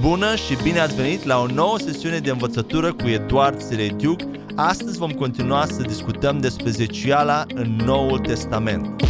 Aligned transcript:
Bună 0.00 0.34
și 0.34 0.56
bine 0.62 0.78
ați 0.78 0.94
venit 0.94 1.24
la 1.24 1.40
o 1.40 1.46
nouă 1.46 1.78
sesiune 1.78 2.18
de 2.18 2.30
învățătură 2.30 2.92
cu 2.92 3.08
Eduard 3.08 3.60
Serediuc. 3.60 4.20
Astăzi 4.56 4.98
vom 4.98 5.10
continua 5.10 5.66
să 5.66 5.82
discutăm 5.82 6.38
despre 6.38 6.70
zeciuiala 6.70 7.44
în 7.54 7.76
Noul 7.76 8.18
Testament. 8.18 9.00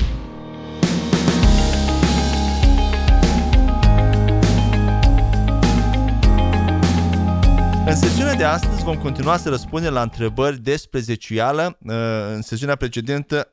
În 7.86 7.96
sesiunea 7.96 8.34
de 8.34 8.44
astăzi 8.44 8.82
vom 8.82 8.96
continua 8.96 9.36
să 9.36 9.48
răspundem 9.48 9.92
la 9.92 10.02
întrebări 10.02 10.58
despre 10.58 11.00
zeciuială. 11.00 11.78
Uh, 11.86 11.94
în 12.34 12.42
sesiunea 12.42 12.76
precedentă 12.76 13.48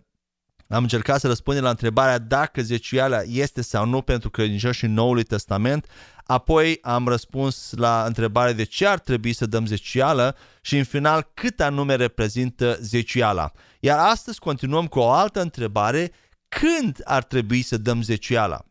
am 0.67 0.81
încercat 0.81 1.19
să 1.19 1.27
răspundem 1.27 1.63
la 1.63 1.69
întrebarea 1.69 2.17
dacă 2.17 2.61
zeciuiala 2.61 3.21
este 3.21 3.61
sau 3.61 3.85
nu 3.85 4.01
pentru 4.01 4.29
credincioșii 4.29 4.87
Noului 4.87 5.23
Testament. 5.23 5.85
Apoi 6.27 6.77
am 6.81 7.07
răspuns 7.07 7.71
la 7.75 8.03
întrebarea 8.05 8.53
de 8.53 8.63
ce 8.63 8.87
ar 8.87 8.99
trebui 8.99 9.33
să 9.33 9.45
dăm 9.45 9.65
zeciuială 9.65 10.35
și 10.61 10.77
în 10.77 10.83
final 10.83 11.31
cât 11.33 11.61
anume 11.61 11.95
reprezintă 11.95 12.77
zeciuiala. 12.81 13.51
Iar 13.79 13.99
astăzi 13.99 14.39
continuăm 14.39 14.87
cu 14.87 14.99
o 14.99 15.09
altă 15.09 15.41
întrebare, 15.41 16.11
când 16.47 17.01
ar 17.03 17.23
trebui 17.23 17.61
să 17.61 17.77
dăm 17.77 18.01
zeciuiala? 18.01 18.65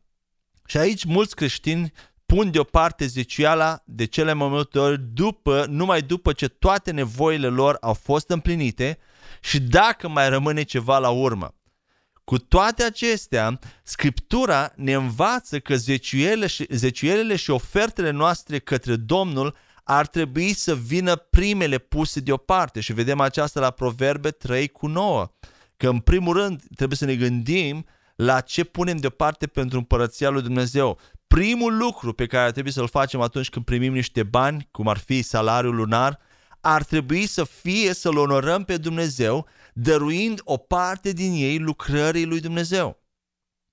Și 0.67 0.77
aici 0.77 1.05
mulți 1.05 1.35
creștini 1.35 1.93
pun 2.27 2.51
deoparte 2.51 3.07
zeciuiala 3.07 3.83
de 3.85 4.05
cele 4.05 4.33
mai 4.33 4.49
multe 4.49 4.79
ori 4.79 5.01
după, 5.13 5.67
numai 5.69 6.01
după 6.01 6.33
ce 6.33 6.49
toate 6.49 6.91
nevoile 6.91 7.49
lor 7.49 7.77
au 7.81 7.95
fost 7.95 8.31
împlinite 8.31 8.99
și 9.41 9.61
dacă 9.61 10.09
mai 10.09 10.29
rămâne 10.29 10.63
ceva 10.63 10.99
la 10.99 11.09
urmă. 11.09 11.56
Cu 12.31 12.39
toate 12.39 12.83
acestea, 12.83 13.59
Scriptura 13.83 14.73
ne 14.77 14.93
învață 14.93 15.59
că 15.59 15.77
zeciuielile 15.77 16.47
și, 16.47 16.67
zeciuielile 16.71 17.37
și 17.37 17.51
ofertele 17.51 18.11
noastre 18.11 18.59
către 18.59 18.97
Domnul 18.97 19.57
ar 19.85 20.07
trebui 20.07 20.53
să 20.53 20.75
vină 20.75 21.17
primele 21.17 21.79
puse 21.79 22.21
deoparte 22.21 22.81
și 22.81 22.93
vedem 22.93 23.21
aceasta 23.21 23.61
la 23.61 23.71
Proverbe 23.71 24.31
3 24.31 24.69
cu 24.69 24.87
9. 24.87 25.33
Că 25.77 25.89
în 25.89 25.99
primul 25.99 26.37
rând 26.37 26.63
trebuie 26.75 26.97
să 26.97 27.05
ne 27.05 27.15
gândim 27.15 27.87
la 28.17 28.41
ce 28.41 28.65
punem 28.65 28.97
deoparte 28.97 29.47
pentru 29.47 29.79
împărăția 29.79 30.29
lui 30.29 30.43
Dumnezeu. 30.43 30.99
Primul 31.27 31.77
lucru 31.77 32.13
pe 32.13 32.27
care 32.27 32.45
ar 32.45 32.51
trebui 32.51 32.73
să-l 32.73 32.89
facem 32.89 33.21
atunci 33.21 33.49
când 33.49 33.65
primim 33.65 33.93
niște 33.93 34.23
bani, 34.23 34.69
cum 34.71 34.89
ar 34.89 34.99
fi 34.99 35.23
salariul 35.23 35.75
lunar, 35.75 36.21
ar 36.61 36.85
trebui 36.85 37.27
să 37.27 37.45
fie 37.45 37.93
să-L 37.93 38.17
onorăm 38.17 38.65
pe 38.65 38.77
Dumnezeu, 38.77 39.49
dăruind 39.79 40.41
o 40.45 40.57
parte 40.57 41.13
din 41.13 41.33
ei 41.33 41.59
lucrării 41.59 42.25
lui 42.25 42.41
Dumnezeu. 42.41 43.03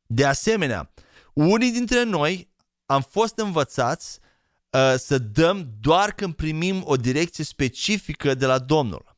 De 0.06 0.26
asemenea, 0.26 0.94
unii 1.34 1.72
dintre 1.72 2.04
noi 2.04 2.52
am 2.86 3.02
fost 3.02 3.38
învățați 3.38 4.20
uh, 4.70 4.94
să 4.98 5.18
dăm 5.18 5.70
doar 5.80 6.12
când 6.12 6.34
primim 6.34 6.82
o 6.86 6.96
direcție 6.96 7.44
specifică 7.44 8.34
de 8.34 8.46
la 8.46 8.60
Domnul. 8.60 9.16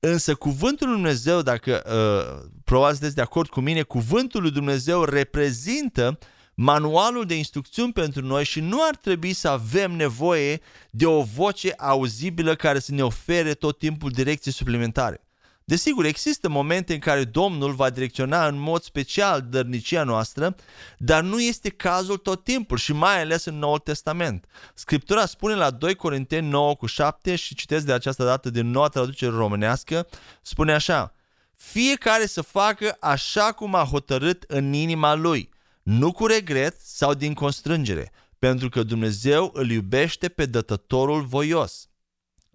Însă 0.00 0.34
cuvântul 0.34 0.86
lui 0.86 0.96
Dumnezeu, 0.96 1.42
dacă 1.42 1.82
uh, 1.86 2.50
probabil 2.64 2.92
sunteți 2.92 3.14
de 3.14 3.20
acord 3.20 3.48
cu 3.48 3.60
mine, 3.60 3.82
cuvântul 3.82 4.42
lui 4.42 4.50
Dumnezeu 4.50 5.04
reprezintă 5.04 6.18
manualul 6.54 7.26
de 7.26 7.36
instrucțiuni 7.36 7.92
pentru 7.92 8.24
noi 8.24 8.44
și 8.44 8.60
nu 8.60 8.78
ar 8.88 8.96
trebui 8.96 9.32
să 9.32 9.48
avem 9.48 9.92
nevoie 9.92 10.60
de 10.90 11.06
o 11.06 11.22
voce 11.22 11.72
auzibilă 11.78 12.54
care 12.54 12.78
să 12.78 12.92
ne 12.92 13.04
ofere 13.04 13.54
tot 13.54 13.78
timpul 13.78 14.10
direcții 14.10 14.52
suplimentare. 14.52 15.27
Desigur, 15.68 16.04
există 16.04 16.48
momente 16.48 16.92
în 16.92 16.98
care 16.98 17.24
Domnul 17.24 17.72
va 17.72 17.90
direcționa 17.90 18.46
în 18.46 18.58
mod 18.58 18.82
special 18.82 19.46
dărnicia 19.50 20.04
noastră, 20.04 20.56
dar 20.98 21.22
nu 21.22 21.40
este 21.40 21.68
cazul 21.68 22.16
tot 22.16 22.44
timpul 22.44 22.76
și 22.76 22.92
mai 22.92 23.20
ales 23.20 23.44
în 23.44 23.58
Noul 23.58 23.78
Testament. 23.78 24.44
Scriptura 24.74 25.26
spune 25.26 25.54
la 25.54 25.70
2 25.70 25.94
Corinteni 25.94 26.48
9 26.48 26.74
cu 26.74 26.86
7 26.86 27.36
și 27.36 27.54
citesc 27.54 27.86
de 27.86 27.92
această 27.92 28.24
dată 28.24 28.50
din 28.50 28.70
noua 28.70 28.88
traducere 28.88 29.30
românească, 29.30 30.06
spune 30.42 30.72
așa, 30.72 31.14
fiecare 31.54 32.26
să 32.26 32.42
facă 32.42 32.96
așa 33.00 33.52
cum 33.52 33.74
a 33.74 33.84
hotărât 33.84 34.44
în 34.46 34.72
inima 34.72 35.14
lui– 35.14 35.48
nu 35.88 36.12
cu 36.12 36.26
regret 36.26 36.80
sau 36.80 37.14
din 37.14 37.34
constrângere, 37.34 38.12
pentru 38.38 38.68
că 38.68 38.82
Dumnezeu 38.82 39.50
îl 39.54 39.70
iubește 39.70 40.28
pe 40.28 40.46
dătătorul 40.46 41.22
voios. 41.22 41.88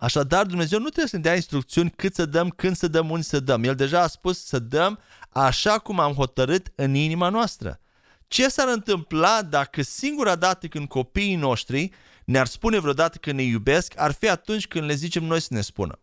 Așadar, 0.04 0.46
Dumnezeu 0.46 0.80
nu 0.80 0.86
trebuie 0.86 1.08
să 1.08 1.16
ne 1.16 1.22
dea 1.22 1.36
instrucțiuni 1.36 1.94
cât 1.96 2.16
să 2.16 2.26
dăm, 2.26 2.50
când 2.50 2.76
să 2.76 2.88
dăm, 2.88 3.10
unde 3.10 3.24
să 3.24 3.40
dăm. 3.40 3.64
El 3.64 3.76
deja 3.76 4.02
a 4.02 4.08
spus 4.08 4.46
să 4.46 4.60
dăm 4.60 5.00
așa 5.30 5.78
cum 5.78 6.00
am 6.00 6.14
hotărât 6.14 6.72
în 6.76 6.94
inima 6.94 7.30
noastră. 7.30 7.80
Ce 8.28 8.50
s-ar 8.50 8.68
întâmpla 8.68 9.42
dacă 9.42 9.82
singura 9.82 10.36
dată 10.36 10.68
când 10.68 10.88
copiii 10.88 11.36
noștri 11.36 11.92
ne-ar 12.26 12.48
spune 12.48 12.80
vreodată 12.80 13.18
că 13.18 13.32
ne 13.32 13.42
iubesc, 13.42 13.94
ar 13.96 14.12
fi 14.12 14.30
atunci 14.30 14.68
când 14.68 14.86
le 14.86 14.94
zicem 14.94 15.24
noi 15.24 15.42
să 15.42 15.48
ne 15.50 15.62
spună? 15.62 16.00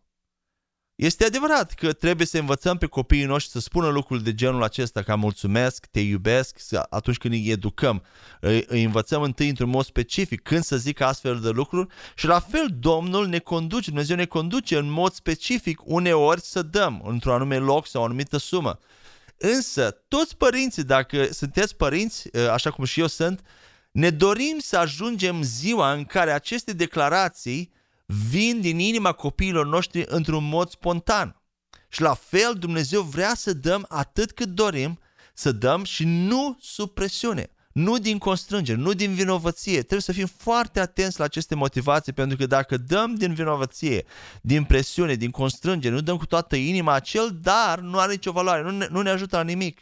Este 1.00 1.24
adevărat 1.24 1.72
că 1.72 1.92
trebuie 1.92 2.26
să 2.26 2.38
învățăm 2.38 2.78
pe 2.78 2.86
copiii 2.86 3.24
noștri 3.24 3.52
să 3.52 3.60
spună 3.60 3.88
lucruri 3.88 4.22
de 4.22 4.34
genul 4.34 4.62
acesta, 4.62 5.02
ca 5.02 5.14
mulțumesc, 5.14 5.86
te 5.86 6.00
iubesc, 6.00 6.56
atunci 6.90 7.16
când 7.16 7.34
îi 7.34 7.50
educăm. 7.50 8.02
Îi, 8.40 8.64
îi 8.66 8.82
învățăm 8.82 9.22
întâi 9.22 9.48
într-un 9.48 9.68
mod 9.68 9.84
specific 9.84 10.42
când 10.42 10.62
să 10.62 10.76
zică 10.76 11.04
astfel 11.04 11.40
de 11.40 11.48
lucruri 11.48 11.88
și 12.14 12.26
la 12.26 12.40
fel 12.40 12.66
Domnul 12.78 13.26
ne 13.26 13.38
conduce, 13.38 13.90
Dumnezeu 13.90 14.16
ne 14.16 14.24
conduce 14.24 14.76
în 14.76 14.90
mod 14.90 15.12
specific 15.12 15.80
uneori 15.84 16.40
să 16.40 16.62
dăm 16.62 17.02
într-un 17.04 17.32
anume 17.32 17.56
loc 17.56 17.86
sau 17.86 18.02
o 18.02 18.04
anumită 18.04 18.36
sumă. 18.36 18.78
Însă, 19.36 19.90
toți 20.08 20.36
părinții, 20.36 20.84
dacă 20.84 21.28
sunteți 21.32 21.76
părinți, 21.76 22.36
așa 22.36 22.70
cum 22.70 22.84
și 22.84 23.00
eu 23.00 23.06
sunt, 23.06 23.40
ne 23.90 24.10
dorim 24.10 24.56
să 24.58 24.76
ajungem 24.76 25.42
ziua 25.42 25.92
în 25.92 26.04
care 26.04 26.30
aceste 26.30 26.72
declarații 26.72 27.72
vin 28.30 28.60
din 28.60 28.78
inima 28.78 29.12
copiilor 29.12 29.66
noștri 29.66 30.04
într-un 30.06 30.48
mod 30.48 30.70
spontan. 30.70 31.42
Și 31.88 32.00
la 32.00 32.14
fel 32.14 32.54
Dumnezeu 32.58 33.02
vrea 33.02 33.34
să 33.34 33.52
dăm 33.52 33.84
atât 33.88 34.32
cât 34.32 34.48
dorim 34.48 34.98
să 35.34 35.52
dăm 35.52 35.84
și 35.84 36.04
nu 36.04 36.56
sub 36.60 36.90
presiune, 36.90 37.50
nu 37.72 37.98
din 37.98 38.18
constrângere, 38.18 38.78
nu 38.78 38.92
din 38.92 39.14
vinovăție. 39.14 39.78
Trebuie 39.78 40.00
să 40.00 40.12
fim 40.12 40.26
foarte 40.26 40.80
atenți 40.80 41.18
la 41.18 41.24
aceste 41.24 41.54
motivații 41.54 42.12
pentru 42.12 42.36
că 42.36 42.46
dacă 42.46 42.76
dăm 42.76 43.14
din 43.14 43.34
vinovăție, 43.34 44.04
din 44.42 44.64
presiune, 44.64 45.14
din 45.14 45.30
constrângere, 45.30 45.94
nu 45.94 46.00
dăm 46.00 46.16
cu 46.16 46.26
toată 46.26 46.56
inima, 46.56 46.92
acel 46.92 47.38
dar 47.42 47.78
nu 47.78 47.98
are 47.98 48.12
nicio 48.12 48.32
valoare, 48.32 48.62
nu 48.62 48.70
ne, 48.70 48.86
nu 48.90 49.00
ne 49.00 49.10
ajută 49.10 49.36
la 49.36 49.42
nimic. 49.42 49.80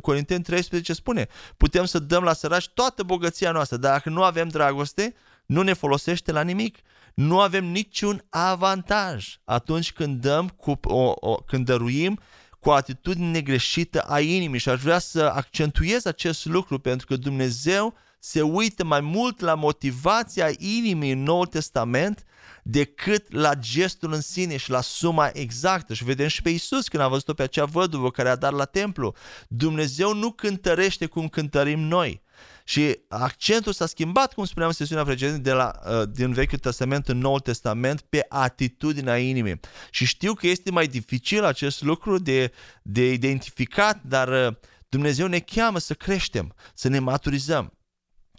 Corinteni 0.00 0.42
13 0.42 0.92
spune, 0.92 1.28
putem 1.56 1.84
să 1.84 1.98
dăm 1.98 2.22
la 2.22 2.32
săraci 2.32 2.68
toată 2.68 3.02
bogăția 3.02 3.52
noastră, 3.52 3.76
dar 3.76 3.92
dacă 3.92 4.10
nu 4.10 4.22
avem 4.22 4.48
dragoste, 4.48 5.14
nu 5.46 5.62
ne 5.62 5.72
folosește 5.72 6.32
la 6.32 6.42
nimic 6.42 6.78
nu 7.14 7.40
avem 7.40 7.64
niciun 7.64 8.24
avantaj 8.30 9.36
atunci 9.44 9.92
când 9.92 10.20
dăm 10.20 10.48
cu 10.48 10.78
o, 10.82 11.12
o, 11.14 11.34
când 11.34 11.64
dăruim 11.64 12.20
cu 12.60 12.68
o 12.68 12.72
atitudine 12.72 13.30
negreșită 13.30 14.00
a 14.00 14.20
inimii 14.20 14.58
și 14.58 14.68
aș 14.68 14.80
vrea 14.80 14.98
să 14.98 15.22
accentuez 15.34 16.04
acest 16.04 16.44
lucru 16.44 16.78
pentru 16.78 17.06
că 17.06 17.16
Dumnezeu 17.16 17.94
se 18.18 18.42
uită 18.42 18.84
mai 18.84 19.00
mult 19.00 19.40
la 19.40 19.54
motivația 19.54 20.50
inimii 20.58 21.10
în 21.10 21.22
Noul 21.22 21.46
Testament 21.46 22.24
decât 22.62 23.32
la 23.32 23.54
gestul 23.54 24.12
în 24.12 24.20
sine 24.20 24.56
și 24.56 24.70
la 24.70 24.80
suma 24.80 25.30
exactă. 25.32 25.94
Și 25.94 26.04
vedem 26.04 26.26
și 26.26 26.42
pe 26.42 26.50
Isus 26.50 26.88
când 26.88 27.02
a 27.02 27.08
văzut-o 27.08 27.34
pe 27.34 27.42
acea 27.42 27.64
văduvă 27.64 28.10
care 28.10 28.28
a 28.28 28.36
dat 28.36 28.52
la 28.52 28.64
templu. 28.64 29.14
Dumnezeu 29.48 30.14
nu 30.14 30.30
cântărește 30.30 31.06
cum 31.06 31.28
cântărim 31.28 31.80
noi. 31.80 32.22
Și 32.64 32.98
accentul 33.08 33.72
s-a 33.72 33.86
schimbat, 33.86 34.32
cum 34.34 34.44
spuneam 34.44 34.68
în 34.68 34.74
sesiunea 34.74 35.04
precedentă, 35.04 35.40
de 35.40 35.52
la, 35.52 35.72
uh, 35.86 36.02
din 36.12 36.32
Vechiul 36.32 36.58
Testament 36.58 37.08
în 37.08 37.18
Noul 37.18 37.40
Testament 37.40 38.00
pe 38.00 38.26
atitudinea 38.28 39.18
inimii. 39.18 39.60
Și 39.90 40.04
știu 40.04 40.34
că 40.34 40.46
este 40.46 40.70
mai 40.70 40.86
dificil 40.86 41.44
acest 41.44 41.82
lucru 41.82 42.18
de, 42.18 42.52
de 42.82 43.12
identificat, 43.12 44.02
dar 44.02 44.28
uh, 44.28 44.54
Dumnezeu 44.88 45.26
ne 45.26 45.38
cheamă 45.38 45.78
să 45.78 45.94
creștem, 45.94 46.54
să 46.74 46.88
ne 46.88 46.98
maturizăm 46.98 47.72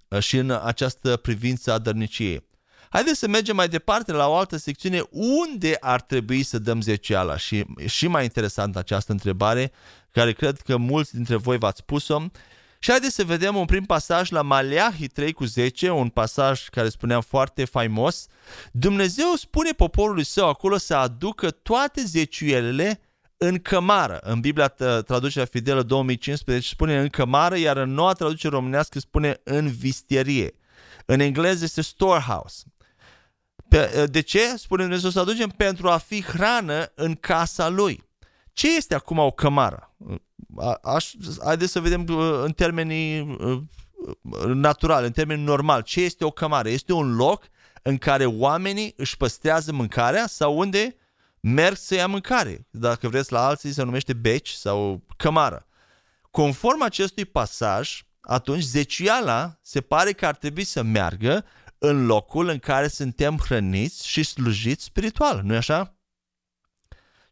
uh, 0.08 0.20
și 0.20 0.38
în 0.38 0.60
această 0.64 1.18
privință 1.18 1.72
a 1.72 1.78
dărniciei. 1.78 2.52
Haideți 2.90 3.20
să 3.20 3.28
mergem 3.28 3.56
mai 3.56 3.68
departe 3.68 4.12
la 4.12 4.28
o 4.28 4.36
altă 4.36 4.58
secțiune 4.58 5.04
unde 5.10 5.78
ar 5.80 6.02
trebui 6.02 6.44
să 6.44 6.60
dăm 6.60 6.82
zeciala 6.82 7.38
și 7.38 7.66
și 7.86 8.08
mai 8.08 8.24
interesant 8.24 8.76
această 8.76 9.12
întrebare 9.12 9.72
care 10.12 10.34
cred 10.34 10.62
că 10.62 10.78
mulți 10.78 11.14
dintre 11.14 11.36
voi 11.36 11.58
v-ați 11.58 11.84
pus-o 11.84 12.26
și 12.84 12.90
haideți 12.90 13.16
să 13.16 13.24
vedem 13.24 13.56
un 13.56 13.66
prim 13.66 13.84
pasaj 13.84 14.30
la 14.30 14.42
Maleahi 14.42 15.08
3 15.08 15.34
cu 15.34 15.46
10, 15.46 15.90
un 15.90 16.10
pasaj 16.10 16.70
care 16.70 16.90
spuneam 16.90 17.22
foarte 17.22 17.66
faimos. 17.66 18.28
Dumnezeu 18.72 19.34
spune 19.36 19.72
poporului 19.72 20.24
său 20.24 20.48
acolo 20.48 20.78
să 20.78 20.96
aducă 20.96 21.52
toate 21.52 22.04
zeciuielele 22.04 23.02
în 23.38 23.60
cămară. 23.60 24.20
În 24.22 24.40
Biblia 24.40 24.68
traducerea 25.06 25.48
fidelă 25.52 25.84
2015 25.84 26.68
spune 26.68 27.00
în 27.00 27.08
cămară, 27.08 27.58
iar 27.58 27.78
în 27.78 27.94
noua 27.94 28.14
traducere 28.14 28.56
românească 28.56 29.00
spune 29.00 29.40
în 29.44 29.68
vistierie. 29.68 30.56
În 31.06 31.20
engleză 31.20 31.64
este 31.64 31.82
storehouse. 31.82 32.64
De 34.06 34.22
ce? 34.22 34.58
Spune 34.58 34.82
Dumnezeu 34.82 35.10
să 35.10 35.20
aducem 35.20 35.50
pentru 35.50 35.90
a 35.90 35.98
fi 35.98 36.24
hrană 36.24 36.92
în 36.96 37.16
casa 37.16 37.70
lui. 37.70 38.04
Ce 38.54 38.76
este 38.76 38.96
acum 38.96 39.18
o 39.18 39.32
cămară? 39.32 39.96
Aș, 40.84 41.12
haideți 41.44 41.72
să 41.72 41.80
vedem 41.80 42.06
uh, 42.10 42.42
în 42.44 42.52
termenii 42.52 43.20
uh, 43.22 43.62
naturali, 44.46 45.06
în 45.06 45.12
termeni 45.12 45.44
normal. 45.44 45.82
Ce 45.82 46.02
este 46.02 46.26
o 46.26 46.32
cămară? 46.32 46.70
Este 46.70 46.94
un 46.94 47.16
loc 47.16 47.48
în 47.82 47.98
care 47.98 48.26
oamenii 48.26 48.94
își 48.98 49.18
păstrează 49.18 49.72
mâncarea 49.72 50.28
sau 50.28 50.58
unde 50.58 50.96
merg 51.40 51.76
să 51.76 51.96
ia 51.96 52.08
mâncare. 52.08 52.68
Dacă 52.70 53.08
vreți 53.08 53.32
la 53.32 53.46
alții 53.46 53.72
se 53.72 53.84
numește 53.84 54.14
beci 54.14 54.50
sau 54.50 55.04
cămară. 55.18 55.68
Conform 56.32 56.82
acestui 56.82 57.26
pasaj, 57.26 58.02
atunci 58.22 58.64
zeciala 58.64 59.58
se 59.62 59.82
pare 59.82 60.12
că 60.12 60.26
ar 60.26 60.36
trebui 60.36 60.64
să 60.64 60.82
meargă 60.82 61.46
în 61.78 62.06
locul 62.06 62.48
în 62.48 62.60
care 62.60 62.88
suntem 62.88 63.38
hrăniți 63.38 64.08
și 64.08 64.24
slujiți 64.24 64.84
spiritual, 64.84 65.42
nu-i 65.44 65.56
așa? 65.56 65.98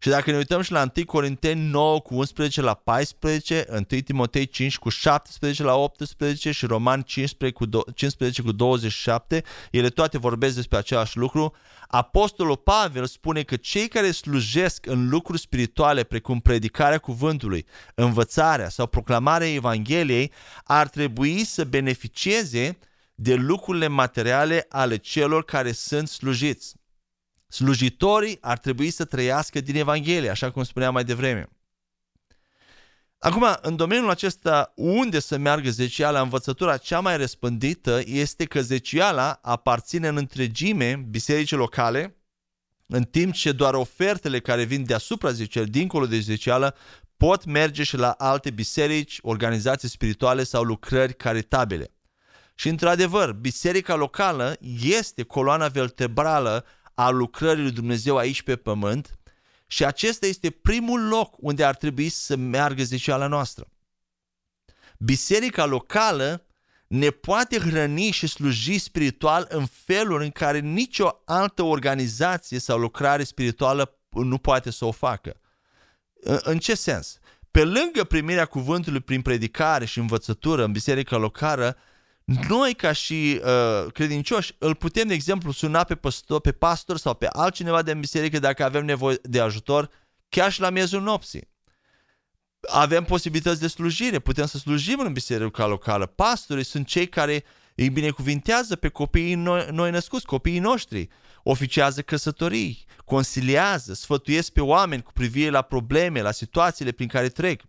Și 0.03 0.09
dacă 0.09 0.31
ne 0.31 0.37
uităm 0.37 0.61
și 0.61 0.71
la 0.71 0.91
1 0.95 1.05
Corinteni 1.05 1.69
9 1.69 1.99
cu 1.99 2.15
11 2.15 2.61
la 2.61 2.73
14, 2.73 3.65
1 3.69 3.81
Timotei 3.81 4.47
5 4.47 4.77
cu 4.77 4.89
17 4.89 5.63
la 5.63 5.75
18 5.75 6.51
și 6.51 6.65
Roman 6.65 7.01
15 7.01 7.57
cu, 7.57 7.91
15 7.93 8.41
cu 8.41 8.51
27, 8.51 9.43
ele 9.71 9.89
toate 9.89 10.17
vorbesc 10.17 10.55
despre 10.55 10.77
același 10.77 11.17
lucru, 11.17 11.55
Apostolul 11.87 12.57
Pavel 12.57 13.05
spune 13.05 13.43
că 13.43 13.55
cei 13.55 13.87
care 13.87 14.11
slujesc 14.11 14.85
în 14.85 15.09
lucruri 15.09 15.39
spirituale 15.39 16.03
precum 16.03 16.39
predicarea 16.39 16.97
cuvântului, 16.97 17.65
învățarea 17.95 18.69
sau 18.69 18.87
proclamarea 18.87 19.53
Evangheliei 19.53 20.31
ar 20.63 20.87
trebui 20.87 21.43
să 21.43 21.63
beneficieze 21.63 22.77
de 23.15 23.35
lucrurile 23.35 23.87
materiale 23.87 24.65
ale 24.69 24.97
celor 24.97 25.43
care 25.43 25.71
sunt 25.71 26.07
slujiți. 26.07 26.79
Slujitorii 27.51 28.37
ar 28.41 28.57
trebui 28.57 28.89
să 28.89 29.05
trăiască 29.05 29.61
din 29.61 29.75
Evanghelie, 29.75 30.29
așa 30.29 30.51
cum 30.51 30.63
spuneam 30.63 30.93
mai 30.93 31.03
devreme. 31.03 31.49
Acum, 33.17 33.45
în 33.61 33.75
domeniul 33.75 34.09
acesta, 34.09 34.73
unde 34.75 35.19
să 35.19 35.37
meargă 35.37 35.69
zeciala, 35.69 36.21
învățătura 36.21 36.77
cea 36.77 36.99
mai 36.99 37.17
răspândită 37.17 38.01
este 38.05 38.45
că 38.45 38.61
zeciala 38.61 39.39
aparține 39.41 40.07
în 40.07 40.17
întregime 40.17 41.05
bisericii 41.09 41.57
locale, 41.57 42.15
în 42.87 43.03
timp 43.03 43.33
ce 43.33 43.51
doar 43.51 43.73
ofertele 43.73 44.39
care 44.39 44.63
vin 44.63 44.85
deasupra 44.85 45.31
zecială, 45.31 45.65
dincolo 45.65 46.05
de 46.05 46.19
zecială, 46.19 46.75
pot 47.17 47.45
merge 47.45 47.83
și 47.83 47.97
la 47.97 48.11
alte 48.11 48.49
biserici, 48.49 49.19
organizații 49.21 49.89
spirituale 49.89 50.43
sau 50.43 50.63
lucrări 50.63 51.15
caritabile. 51.15 51.93
Și 52.55 52.67
într-adevăr, 52.67 53.31
biserica 53.31 53.95
locală 53.95 54.57
este 54.81 55.23
coloana 55.23 55.67
vertebrală 55.67 56.65
a 56.93 57.09
lucrării 57.09 57.63
lui 57.63 57.71
Dumnezeu 57.71 58.17
aici 58.17 58.41
pe 58.41 58.55
pământ 58.55 59.19
și 59.67 59.85
acesta 59.85 60.25
este 60.25 60.49
primul 60.49 61.07
loc 61.07 61.35
unde 61.39 61.63
ar 61.63 61.75
trebui 61.75 62.09
să 62.09 62.35
meargă 62.35 62.83
zeciala 62.83 63.27
noastră. 63.27 63.67
Biserica 64.97 65.65
locală 65.65 66.45
ne 66.87 67.09
poate 67.09 67.59
hrăni 67.59 68.11
și 68.11 68.27
sluji 68.27 68.77
spiritual 68.77 69.45
în 69.49 69.65
feluri 69.65 70.23
în 70.23 70.31
care 70.31 70.59
nicio 70.59 71.21
altă 71.25 71.63
organizație 71.63 72.59
sau 72.59 72.77
lucrare 72.77 73.23
spirituală 73.23 73.99
nu 74.09 74.37
poate 74.37 74.71
să 74.71 74.85
o 74.85 74.91
facă. 74.91 75.39
În 76.23 76.59
ce 76.59 76.75
sens? 76.75 77.19
Pe 77.51 77.63
lângă 77.63 78.03
primirea 78.03 78.45
cuvântului 78.45 78.99
prin 78.99 79.21
predicare 79.21 79.85
și 79.85 79.99
învățătură 79.99 80.63
în 80.63 80.71
biserica 80.71 81.17
locală, 81.17 81.77
noi 82.25 82.73
ca 82.73 82.91
și 82.91 83.41
uh, 83.43 83.91
credincioși 83.91 84.55
îl 84.57 84.75
putem, 84.75 85.07
de 85.07 85.13
exemplu, 85.13 85.51
suna 85.51 85.83
pe 85.83 85.95
pastor, 85.95 86.41
pe 86.41 86.51
pastor 86.51 86.97
sau 86.97 87.13
pe 87.13 87.27
altcineva 87.31 87.81
de 87.81 87.93
biserică 87.93 88.39
dacă 88.39 88.63
avem 88.63 88.85
nevoie 88.85 89.19
de 89.23 89.39
ajutor, 89.39 89.89
chiar 90.29 90.51
și 90.51 90.59
la 90.59 90.69
miezul 90.69 91.01
nopții. 91.01 91.49
Avem 92.61 93.03
posibilități 93.03 93.59
de 93.59 93.67
slujire, 93.67 94.19
putem 94.19 94.45
să 94.45 94.57
slujim 94.57 94.99
în 94.99 95.13
biserica 95.13 95.65
locală. 95.65 96.05
Pastorii 96.05 96.63
sunt 96.63 96.87
cei 96.87 97.07
care 97.07 97.43
îi 97.75 97.89
binecuvintează 97.89 98.75
pe 98.75 98.89
copiii 98.89 99.35
noi, 99.35 99.67
noi 99.71 99.91
născuți, 99.91 100.25
copiii 100.25 100.59
noștri, 100.59 101.09
oficiază 101.43 102.01
căsătorii, 102.01 102.85
consiliază, 103.05 103.93
sfătuiesc 103.93 104.51
pe 104.51 104.61
oameni 104.61 105.01
cu 105.01 105.11
privire 105.11 105.49
la 105.49 105.61
probleme, 105.61 106.21
la 106.21 106.31
situațiile 106.31 106.91
prin 106.91 107.07
care 107.07 107.29
trec. 107.29 107.61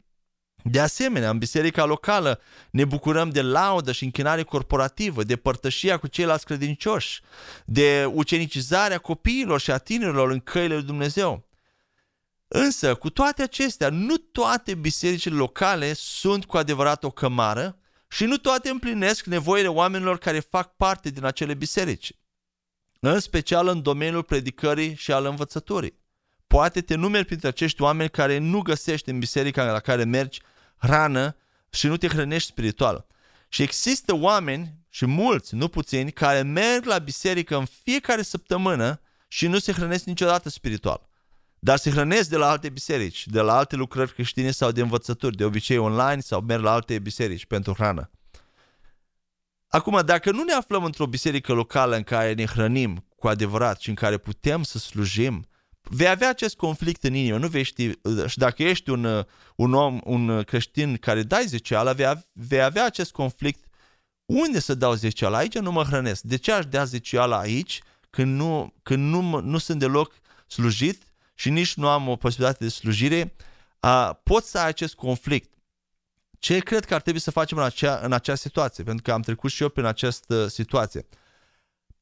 De 0.65 0.81
asemenea, 0.81 1.31
în 1.31 1.39
biserica 1.39 1.85
locală 1.85 2.41
ne 2.71 2.85
bucurăm 2.85 3.31
de 3.31 3.43
laudă 3.43 3.93
și 3.93 4.05
închinare 4.05 4.43
corporativă, 4.43 5.23
de 5.23 5.37
părtășia 5.37 5.99
cu 5.99 6.07
ceilalți 6.07 6.45
credincioși, 6.45 7.21
de 7.65 8.11
ucenicizarea 8.13 8.99
copiilor 8.99 9.61
și 9.61 9.71
a 9.71 9.79
tinerilor 9.79 10.31
în 10.31 10.41
căile 10.41 10.75
lui 10.75 10.83
Dumnezeu. 10.83 11.49
Însă, 12.49 12.95
cu 12.95 13.11
toate 13.11 13.43
acestea, 13.43 13.89
nu 13.89 14.17
toate 14.17 14.75
bisericile 14.75 15.35
locale 15.35 15.93
sunt 15.93 16.45
cu 16.45 16.57
adevărat 16.57 17.05
o 17.05 17.11
cămară 17.11 17.77
și 18.09 18.25
nu 18.25 18.37
toate 18.37 18.69
împlinesc 18.69 19.25
nevoile 19.25 19.69
oamenilor 19.69 20.19
care 20.19 20.41
fac 20.41 20.77
parte 20.77 21.11
din 21.11 21.25
acele 21.25 21.55
biserici, 21.55 22.13
în 23.01 23.21
special 23.21 23.69
în 23.69 23.83
domeniul 23.83 24.23
predicării 24.23 24.95
și 24.95 25.13
al 25.13 25.25
învățăturii. 25.25 26.01
Poate 26.47 26.81
te 26.81 26.95
numeri 26.95 27.25
printre 27.25 27.49
acești 27.49 27.83
oameni 27.83 28.11
care 28.11 28.39
nu 28.39 28.61
găsești 28.61 29.11
în 29.11 29.19
biserica 29.19 29.65
la 29.65 29.81
care 29.81 30.05
mergi 30.05 30.41
hrană 30.83 31.37
și 31.71 31.87
nu 31.87 31.97
te 31.97 32.09
hrănești 32.09 32.49
spiritual. 32.49 33.07
Și 33.49 33.63
există 33.63 34.15
oameni 34.15 34.75
și 34.89 35.07
mulți, 35.07 35.55
nu 35.55 35.69
puțini, 35.69 36.13
care 36.13 36.43
merg 36.43 36.85
la 36.85 36.99
biserică 36.99 37.57
în 37.57 37.65
fiecare 37.83 38.23
săptămână 38.23 39.01
și 39.29 39.47
nu 39.47 39.59
se 39.59 39.73
hrănesc 39.73 40.05
niciodată 40.05 40.49
spiritual. 40.49 41.09
Dar 41.59 41.79
se 41.79 41.91
hrănesc 41.91 42.29
de 42.29 42.37
la 42.37 42.51
alte 42.51 42.69
biserici, 42.69 43.27
de 43.27 43.41
la 43.41 43.57
alte 43.57 43.77
lucrări 43.77 44.13
creștine 44.13 44.51
sau 44.51 44.71
de 44.71 44.81
învățături, 44.81 45.37
de 45.37 45.45
obicei 45.45 45.79
online 45.79 46.21
sau 46.21 46.41
merg 46.41 46.63
la 46.63 46.73
alte 46.73 46.99
biserici 46.99 47.47
pentru 47.47 47.73
hrană. 47.73 48.11
Acum, 49.69 50.01
dacă 50.05 50.31
nu 50.31 50.43
ne 50.43 50.53
aflăm 50.53 50.85
într-o 50.85 51.07
biserică 51.07 51.53
locală 51.53 51.97
în 51.97 52.03
care 52.03 52.33
ne 52.33 52.47
hrănim 52.47 53.07
cu 53.17 53.29
adevărat 53.29 53.81
și 53.81 53.89
în 53.89 53.95
care 53.95 54.19
putem 54.19 54.63
să 54.63 54.79
slujim, 54.79 55.47
vei 55.83 56.09
avea 56.09 56.29
acest 56.29 56.57
conflict 56.57 57.05
în 57.05 57.15
inimă, 57.15 57.39
nu 57.39 57.49
vei 57.49 57.63
ști, 57.63 57.91
și 58.27 58.39
dacă 58.39 58.63
ești 58.63 58.91
un, 58.91 59.27
un 59.57 59.75
om, 59.75 60.01
un 60.05 60.43
creștin 60.43 60.97
care 60.97 61.23
dai 61.23 61.47
zeceala, 61.47 61.93
vei, 61.93 62.13
vei 62.33 62.63
avea 62.63 62.85
acest 62.85 63.13
conflict, 63.13 63.65
unde 64.25 64.59
să 64.59 64.75
dau 64.75 64.95
zeceala? 64.95 65.37
Aici 65.37 65.59
nu 65.59 65.73
mă 65.73 65.83
hrănesc. 65.83 66.23
De 66.23 66.37
ce 66.37 66.53
aș 66.53 66.67
da 66.67 66.85
zeceala 66.85 67.39
aici 67.39 67.83
când 68.11 68.37
nu, 68.37 68.75
când 68.83 69.13
nu, 69.13 69.41
nu 69.41 69.59
sunt 69.59 69.79
deloc 69.79 70.13
slujit 70.47 71.03
și 71.35 71.51
nici 71.51 71.75
nu 71.75 71.89
am 71.89 72.09
o 72.09 72.17
posibilitate 72.17 72.65
de 72.65 72.71
slujire? 72.71 73.35
A, 73.81 74.13
pot 74.13 74.45
să 74.45 74.59
ai 74.59 74.67
acest 74.67 74.95
conflict. 74.95 75.51
Ce 76.39 76.59
cred 76.59 76.85
că 76.85 76.95
ar 76.95 77.01
trebui 77.01 77.21
să 77.21 77.31
facem 77.31 77.59
în 77.59 77.65
acea, 77.65 78.01
în 78.03 78.13
acea 78.13 78.35
situație? 78.35 78.85
Pentru 78.85 79.03
că 79.03 79.13
am 79.13 79.23
trecut 79.23 79.51
și 79.51 79.63
eu 79.63 79.69
prin 79.69 79.85
această 79.85 80.47
situație. 80.47 81.07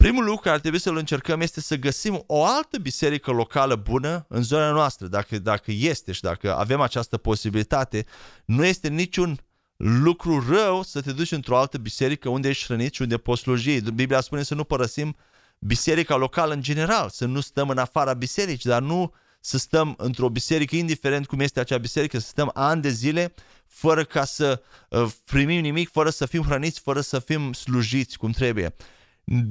Primul 0.01 0.25
lucru 0.25 0.41
care 0.41 0.55
ar 0.55 0.61
trebui 0.61 0.79
să-l 0.79 0.97
încercăm 0.97 1.41
este 1.41 1.61
să 1.61 1.77
găsim 1.77 2.23
o 2.27 2.45
altă 2.45 2.79
biserică 2.79 3.31
locală 3.31 3.75
bună 3.77 4.27
în 4.29 4.43
zona 4.43 4.71
noastră, 4.71 5.07
dacă, 5.07 5.39
dacă 5.39 5.71
este 5.75 6.13
și 6.13 6.21
dacă 6.21 6.57
avem 6.57 6.81
această 6.81 7.17
posibilitate. 7.17 8.07
Nu 8.45 8.65
este 8.65 8.89
niciun 8.89 9.39
lucru 9.77 10.45
rău 10.49 10.83
să 10.83 11.01
te 11.01 11.13
duci 11.13 11.33
într-o 11.33 11.59
altă 11.59 11.79
biserică 11.79 12.29
unde 12.29 12.49
ești 12.49 12.65
hrănit 12.65 12.95
și 12.95 13.03
unde 13.03 13.17
poți 13.17 13.41
sluji. 13.41 13.81
Biblia 13.81 14.21
spune 14.21 14.43
să 14.43 14.55
nu 14.55 14.65
părăsim 14.65 15.17
biserica 15.59 16.17
locală 16.17 16.53
în 16.53 16.63
general, 16.63 17.09
să 17.09 17.27
nu 17.27 17.41
stăm 17.41 17.69
în 17.69 17.79
afara 17.79 18.15
bisericii, 18.15 18.71
dar 18.71 18.83
nu 18.83 19.15
să 19.41 19.59
stăm 19.59 19.95
într-o 19.99 20.29
biserică, 20.29 20.77
indiferent 20.77 21.27
cum 21.27 21.41
este 21.41 21.61
acea 21.61 21.79
biserică, 21.79 22.19
să 22.19 22.27
stăm 22.27 22.51
ani 22.55 22.83
de 22.83 22.91
zile 22.91 23.35
fără 23.67 24.05
ca 24.05 24.25
să 24.25 24.63
uh, 24.89 25.07
primim 25.25 25.61
nimic, 25.61 25.91
fără 25.91 26.11
să 26.11 26.27
fim 26.27 26.43
hrăniți, 26.43 26.81
fără 26.81 27.01
să 27.01 27.19
fim 27.19 27.53
slujiți 27.53 28.19
cum 28.19 28.31
trebuie. 28.31 28.75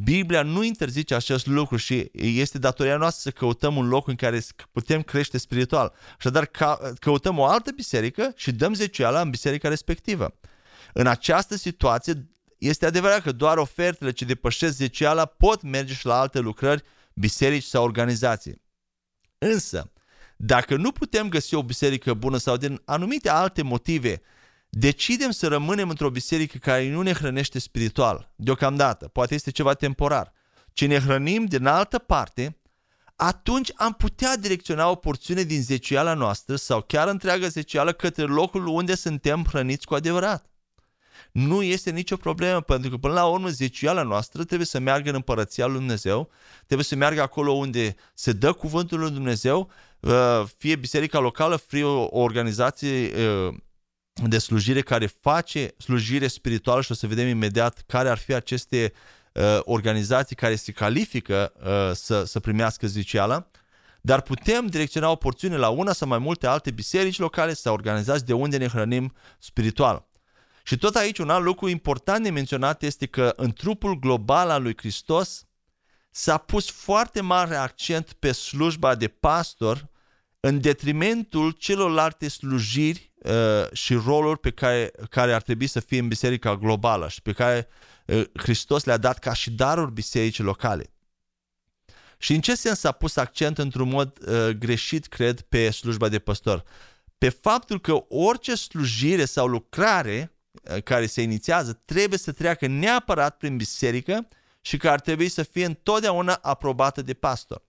Biblia 0.03 0.41
nu 0.41 0.63
interzice 0.63 1.15
acest 1.15 1.45
lucru 1.45 1.75
și 1.75 2.12
este 2.13 2.57
datoria 2.57 2.98
noastră 2.98 3.29
să 3.31 3.38
căutăm 3.39 3.75
un 3.75 3.88
loc 3.88 4.07
în 4.07 4.15
care 4.15 4.41
putem 4.71 5.01
crește 5.01 5.38
spiritual. 5.38 5.93
Așadar, 6.17 6.45
ca, 6.45 6.79
căutăm 7.00 7.38
o 7.38 7.45
altă 7.45 7.71
biserică 7.71 8.31
și 8.36 8.51
dăm 8.51 8.74
zeciala 8.74 9.21
în 9.21 9.29
biserica 9.29 9.67
respectivă. 9.69 10.39
În 10.93 11.07
această 11.07 11.55
situație, 11.55 12.29
este 12.57 12.86
adevărat 12.86 13.21
că 13.21 13.31
doar 13.31 13.57
ofertele 13.57 14.12
ce 14.12 14.25
depășesc 14.25 14.75
zeciala 14.75 15.25
pot 15.25 15.62
merge 15.62 15.93
și 15.93 16.05
la 16.05 16.19
alte 16.19 16.39
lucrări, 16.39 16.83
biserici 17.13 17.63
sau 17.63 17.83
organizații. 17.83 18.62
Însă, 19.38 19.91
dacă 20.38 20.75
nu 20.75 20.91
putem 20.91 21.29
găsi 21.29 21.55
o 21.55 21.63
biserică 21.63 22.13
bună 22.13 22.38
sau 22.38 22.57
din 22.57 22.81
anumite 22.86 23.29
alte 23.29 23.62
motive 23.62 24.21
decidem 24.69 25.31
să 25.31 25.47
rămânem 25.47 25.89
într-o 25.89 26.09
biserică 26.09 26.57
care 26.57 26.89
nu 26.89 27.01
ne 27.01 27.13
hrănește 27.13 27.59
spiritual, 27.59 28.33
deocamdată, 28.35 29.07
poate 29.07 29.33
este 29.33 29.51
ceva 29.51 29.73
temporar, 29.73 30.33
ci 30.73 30.85
ne 30.85 30.99
hrănim 30.99 31.45
din 31.45 31.65
altă 31.65 31.97
parte, 31.97 32.59
atunci 33.15 33.71
am 33.75 33.93
putea 33.93 34.38
direcționa 34.38 34.89
o 34.89 34.95
porțiune 34.95 35.43
din 35.43 35.61
zeciala 35.61 36.13
noastră 36.13 36.55
sau 36.55 36.81
chiar 36.81 37.07
întreaga 37.07 37.47
zecială 37.47 37.91
către 37.91 38.23
locul 38.23 38.67
unde 38.67 38.95
suntem 38.95 39.45
hrăniți 39.49 39.85
cu 39.85 39.93
adevărat. 39.93 40.49
Nu 41.31 41.61
este 41.63 41.91
nicio 41.91 42.17
problemă, 42.17 42.61
pentru 42.61 42.89
că 42.89 42.97
până 42.97 43.13
la 43.13 43.25
urmă 43.25 43.47
zeciala 43.47 44.03
noastră 44.03 44.43
trebuie 44.43 44.67
să 44.67 44.79
meargă 44.79 45.09
în 45.09 45.15
împărăția 45.15 45.65
lui 45.65 45.77
Dumnezeu, 45.77 46.29
trebuie 46.65 46.85
să 46.85 46.95
meargă 46.95 47.21
acolo 47.21 47.51
unde 47.51 47.95
se 48.13 48.31
dă 48.31 48.53
cuvântul 48.53 48.99
lui 48.99 49.11
Dumnezeu, 49.11 49.71
uh, 49.99 50.43
fie 50.57 50.75
biserica 50.75 51.19
locală, 51.19 51.57
fie 51.57 51.83
o 51.83 52.07
organizație 52.11 53.11
uh, 53.47 53.53
de 54.27 54.38
slujire 54.38 54.81
care 54.81 55.05
face 55.05 55.73
slujire 55.77 56.27
spirituală 56.27 56.81
și 56.81 56.91
o 56.91 56.95
să 56.95 57.07
vedem 57.07 57.27
imediat 57.27 57.83
care 57.88 58.09
ar 58.09 58.17
fi 58.17 58.33
aceste 58.33 58.93
uh, 59.33 59.59
organizații 59.61 60.35
care 60.35 60.55
se 60.55 60.71
califică 60.71 61.53
uh, 61.55 61.95
să, 61.95 62.23
să 62.23 62.39
primească 62.39 62.88
zicială, 62.88 63.51
dar 64.01 64.21
putem 64.21 64.65
direcționa 64.67 65.09
o 65.09 65.15
porțiune 65.15 65.55
la 65.55 65.69
una 65.69 65.93
sau 65.93 66.07
mai 66.07 66.17
multe 66.17 66.47
alte 66.47 66.71
biserici 66.71 67.19
locale 67.19 67.53
sau 67.53 67.73
organizați 67.73 68.25
de 68.25 68.33
unde 68.33 68.57
ne 68.57 68.67
hrănim 68.67 69.13
spiritual. 69.39 70.07
Și 70.63 70.77
tot 70.77 70.95
aici 70.95 71.17
un 71.17 71.29
alt 71.29 71.43
lucru 71.43 71.69
important 71.69 72.23
de 72.23 72.29
menționat 72.29 72.83
este 72.83 73.05
că 73.05 73.33
în 73.35 73.51
trupul 73.51 73.99
global 73.99 74.49
al 74.49 74.61
lui 74.61 74.77
Hristos 74.77 75.43
s-a 76.11 76.38
pus 76.38 76.69
foarte 76.69 77.21
mare 77.21 77.55
accent 77.55 78.13
pe 78.13 78.31
slujba 78.31 78.95
de 78.95 79.07
pastor 79.07 79.88
în 80.39 80.62
detrimentul 80.62 81.51
celorlalte 81.51 82.27
slujiri 82.27 83.12
uh, 83.15 83.72
și 83.72 83.93
roluri 83.93 84.39
pe 84.39 84.51
care, 84.51 84.91
care 85.10 85.34
ar 85.34 85.41
trebui 85.41 85.67
să 85.67 85.79
fie 85.79 86.00
în 86.00 86.08
biserica 86.08 86.55
globală 86.58 87.08
și 87.08 87.22
pe 87.22 87.31
care 87.31 87.67
uh, 88.05 88.24
Hristos 88.34 88.84
le-a 88.84 88.98
dat 88.98 89.19
ca 89.19 89.34
și 89.34 89.51
daruri 89.51 89.91
bisericii 89.91 90.43
locale. 90.43 90.93
Și 92.17 92.34
în 92.34 92.41
ce 92.41 92.55
sens 92.55 92.79
s-a 92.79 92.91
pus 92.91 93.15
accent 93.15 93.58
într-un 93.58 93.89
mod 93.89 94.17
uh, 94.27 94.50
greșit, 94.50 95.08
cred, 95.08 95.41
pe 95.41 95.69
slujba 95.69 96.10
de 96.10 96.19
păstor? 96.19 96.63
Pe 97.17 97.29
faptul 97.29 97.79
că 97.79 98.05
orice 98.10 98.55
slujire 98.55 99.25
sau 99.25 99.48
lucrare 99.48 100.34
uh, 100.51 100.84
care 100.84 101.05
se 101.05 101.22
inițiază 101.22 101.81
trebuie 101.86 102.19
să 102.19 102.31
treacă 102.31 102.67
neapărat 102.67 103.38
prin 103.38 103.58
biserică 103.58 104.27
și 104.62 104.77
că 104.77 104.89
ar 104.89 105.00
trebui 105.00 105.29
să 105.29 105.43
fie 105.43 105.65
întotdeauna 105.65 106.34
aprobată 106.34 107.01
de 107.01 107.13
pastor. 107.13 107.67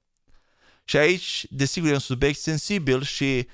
Și 0.90 0.96
aici, 0.96 1.46
desigur, 1.50 1.90
e 1.90 1.92
un 1.92 1.98
subiect 1.98 2.38
sensibil 2.38 3.02
și, 3.02 3.46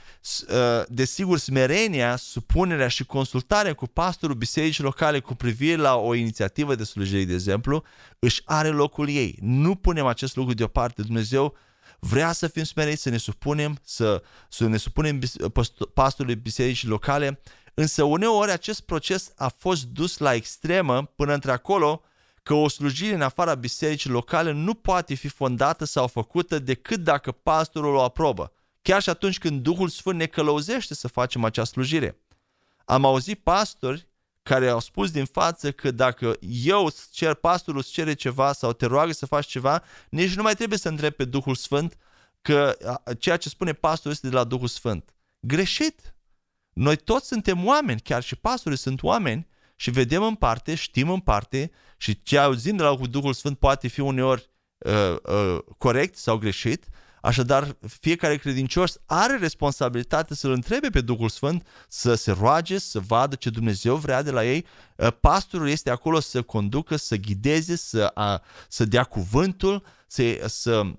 uh, 0.48 0.82
desigur, 0.88 1.38
smerenia, 1.38 2.16
supunerea 2.16 2.88
și 2.88 3.04
consultarea 3.04 3.74
cu 3.74 3.86
pastorul 3.86 4.36
bisericii 4.36 4.82
locale 4.82 5.20
cu 5.20 5.34
privire 5.34 5.76
la 5.76 5.96
o 5.96 6.14
inițiativă 6.14 6.74
de 6.74 6.84
slujire, 6.84 7.24
de 7.24 7.32
exemplu, 7.32 7.84
își 8.18 8.42
are 8.44 8.68
locul 8.68 9.08
ei. 9.08 9.38
Nu 9.40 9.74
punem 9.74 10.06
acest 10.06 10.36
lucru 10.36 10.54
deoparte. 10.54 11.02
Dumnezeu 11.02 11.56
vrea 11.98 12.32
să 12.32 12.48
fim 12.48 12.64
smeriți, 12.64 13.02
să 13.02 13.10
ne 13.10 13.16
supunem, 13.16 13.78
să, 13.84 14.22
să 14.48 14.66
ne 14.66 14.76
supunem 14.76 15.20
pastorului 15.94 16.36
bisericii 16.36 16.88
locale, 16.88 17.40
însă 17.74 18.02
uneori 18.02 18.50
acest 18.50 18.80
proces 18.80 19.32
a 19.36 19.48
fost 19.48 19.84
dus 19.84 20.18
la 20.18 20.34
extremă 20.34 21.12
până 21.16 21.32
într-acolo 21.34 22.02
că 22.46 22.54
o 22.54 22.68
slujire 22.68 23.14
în 23.14 23.22
afara 23.22 23.54
bisericii 23.54 24.10
locale 24.10 24.52
nu 24.52 24.74
poate 24.74 25.14
fi 25.14 25.28
fondată 25.28 25.84
sau 25.84 26.06
făcută 26.06 26.58
decât 26.58 27.00
dacă 27.00 27.32
pastorul 27.32 27.94
o 27.94 28.02
aprobă, 28.02 28.52
chiar 28.82 29.02
și 29.02 29.08
atunci 29.08 29.38
când 29.38 29.62
Duhul 29.62 29.88
Sfânt 29.88 30.18
ne 30.18 30.26
călăuzește 30.26 30.94
să 30.94 31.08
facem 31.08 31.44
acea 31.44 31.64
slujire. 31.64 32.20
Am 32.84 33.04
auzit 33.04 33.38
pastori 33.38 34.08
care 34.42 34.68
au 34.68 34.80
spus 34.80 35.10
din 35.10 35.24
față 35.24 35.72
că 35.72 35.90
dacă 35.90 36.36
eu 36.40 36.84
îți 36.84 37.08
cer, 37.10 37.34
pastorul 37.34 37.80
îți 37.80 37.90
cere 37.90 38.14
ceva 38.14 38.52
sau 38.52 38.72
te 38.72 38.86
roagă 38.86 39.12
să 39.12 39.26
faci 39.26 39.46
ceva, 39.46 39.82
nici 40.08 40.34
nu 40.34 40.42
mai 40.42 40.54
trebuie 40.54 40.78
să 40.78 40.88
întrebi 40.88 41.14
pe 41.14 41.24
Duhul 41.24 41.54
Sfânt 41.54 41.96
că 42.42 42.76
ceea 43.18 43.36
ce 43.36 43.48
spune 43.48 43.72
pastorul 43.72 44.12
este 44.12 44.28
de 44.28 44.34
la 44.34 44.44
Duhul 44.44 44.68
Sfânt. 44.68 45.14
Greșit! 45.40 46.14
Noi 46.72 46.96
toți 46.96 47.26
suntem 47.26 47.66
oameni, 47.66 48.00
chiar 48.00 48.22
și 48.22 48.36
pastorii 48.36 48.78
sunt 48.78 49.02
oameni 49.02 49.46
și 49.76 49.90
vedem 49.90 50.22
în 50.22 50.34
parte, 50.34 50.74
știm 50.74 51.10
în 51.10 51.20
parte 51.20 51.70
și 51.96 52.22
ce 52.22 52.38
auzim 52.38 52.76
de 52.76 52.82
la 52.82 52.96
Duhul 53.10 53.32
Sfânt 53.32 53.58
poate 53.58 53.88
fi 53.88 54.00
uneori 54.00 54.50
uh, 54.78 55.16
uh, 55.22 55.58
corect 55.78 56.16
sau 56.16 56.38
greșit, 56.38 56.88
Așadar, 57.26 57.76
fiecare 58.00 58.36
credincios 58.36 58.98
are 59.06 59.36
responsabilitate 59.36 60.34
să-L 60.34 60.50
întrebe 60.50 60.88
pe 60.88 61.00
Duhul 61.00 61.28
Sfânt, 61.28 61.66
să 61.88 62.14
se 62.14 62.30
roage, 62.30 62.78
să 62.78 63.00
vadă 63.00 63.34
ce 63.34 63.50
Dumnezeu 63.50 63.96
vrea 63.96 64.22
de 64.22 64.30
la 64.30 64.44
ei. 64.44 64.66
Uh, 64.96 65.08
pastorul 65.20 65.68
este 65.68 65.90
acolo 65.90 66.20
să 66.20 66.42
conducă, 66.42 66.96
să 66.96 67.16
ghideze, 67.16 67.76
să, 67.76 68.10
a, 68.14 68.42
să 68.68 68.84
dea 68.84 69.04
cuvântul, 69.04 69.84
să, 70.06 70.44
să 70.46 70.80
Uh, 70.80 70.92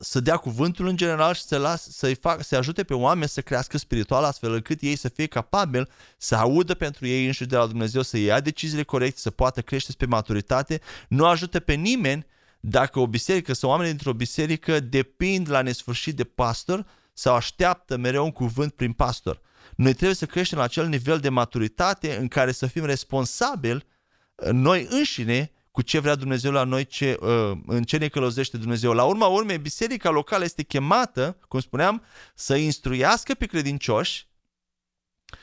să 0.00 0.20
dea 0.20 0.36
cuvântul 0.36 0.86
în 0.86 0.96
general 0.96 1.34
și 1.34 1.42
să 1.42 1.56
las, 1.56 1.88
să-i 1.90 2.14
fac, 2.14 2.44
să 2.44 2.56
ajute 2.56 2.84
pe 2.84 2.94
oameni 2.94 3.28
să 3.28 3.40
crească 3.40 3.78
spiritual 3.78 4.24
astfel 4.24 4.52
încât 4.52 4.80
ei 4.80 4.96
să 4.96 5.08
fie 5.08 5.26
capabili 5.26 5.88
să 6.16 6.36
audă 6.36 6.74
pentru 6.74 7.06
ei 7.06 7.26
înșiși 7.26 7.48
de 7.48 7.56
la 7.56 7.66
Dumnezeu, 7.66 8.02
să 8.02 8.18
ia 8.18 8.40
deciziile 8.40 8.82
corecte, 8.82 9.20
să 9.20 9.30
poată 9.30 9.60
crește 9.60 9.92
spre 9.92 10.06
maturitate. 10.06 10.80
Nu 11.08 11.26
ajută 11.26 11.60
pe 11.60 11.72
nimeni 11.72 12.26
dacă 12.60 12.98
o 12.98 13.06
biserică 13.06 13.52
sau 13.52 13.70
oamenii 13.70 13.92
dintr-o 13.92 14.12
biserică 14.12 14.80
depind 14.80 15.50
la 15.50 15.62
nesfârșit 15.62 16.16
de 16.16 16.24
pastor 16.24 16.86
sau 17.12 17.34
așteaptă 17.34 17.96
mereu 17.96 18.24
un 18.24 18.32
cuvânt 18.32 18.72
prin 18.72 18.92
pastor. 18.92 19.40
Noi 19.76 19.92
trebuie 19.92 20.16
să 20.16 20.26
creștem 20.26 20.58
la 20.58 20.64
acel 20.64 20.86
nivel 20.86 21.18
de 21.18 21.28
maturitate 21.28 22.16
în 22.16 22.28
care 22.28 22.52
să 22.52 22.66
fim 22.66 22.84
responsabili 22.84 23.86
uh, 24.34 24.48
noi 24.50 24.86
înșine 24.90 25.52
cu 25.78 25.84
ce 25.84 25.98
vrea 25.98 26.14
Dumnezeu 26.14 26.52
la 26.52 26.64
noi, 26.64 26.84
ce, 26.84 27.16
uh, 27.20 27.58
în 27.66 27.82
ce 27.82 27.96
ne 27.96 28.08
călăuzește 28.08 28.56
Dumnezeu. 28.56 28.92
La 28.92 29.04
urma 29.04 29.26
urmei, 29.26 29.58
biserica 29.58 30.10
locală 30.10 30.44
este 30.44 30.62
chemată, 30.62 31.36
cum 31.48 31.60
spuneam, 31.60 32.02
să 32.34 32.56
instruiască 32.56 33.34
pe 33.34 33.46
credincioși 33.46 34.28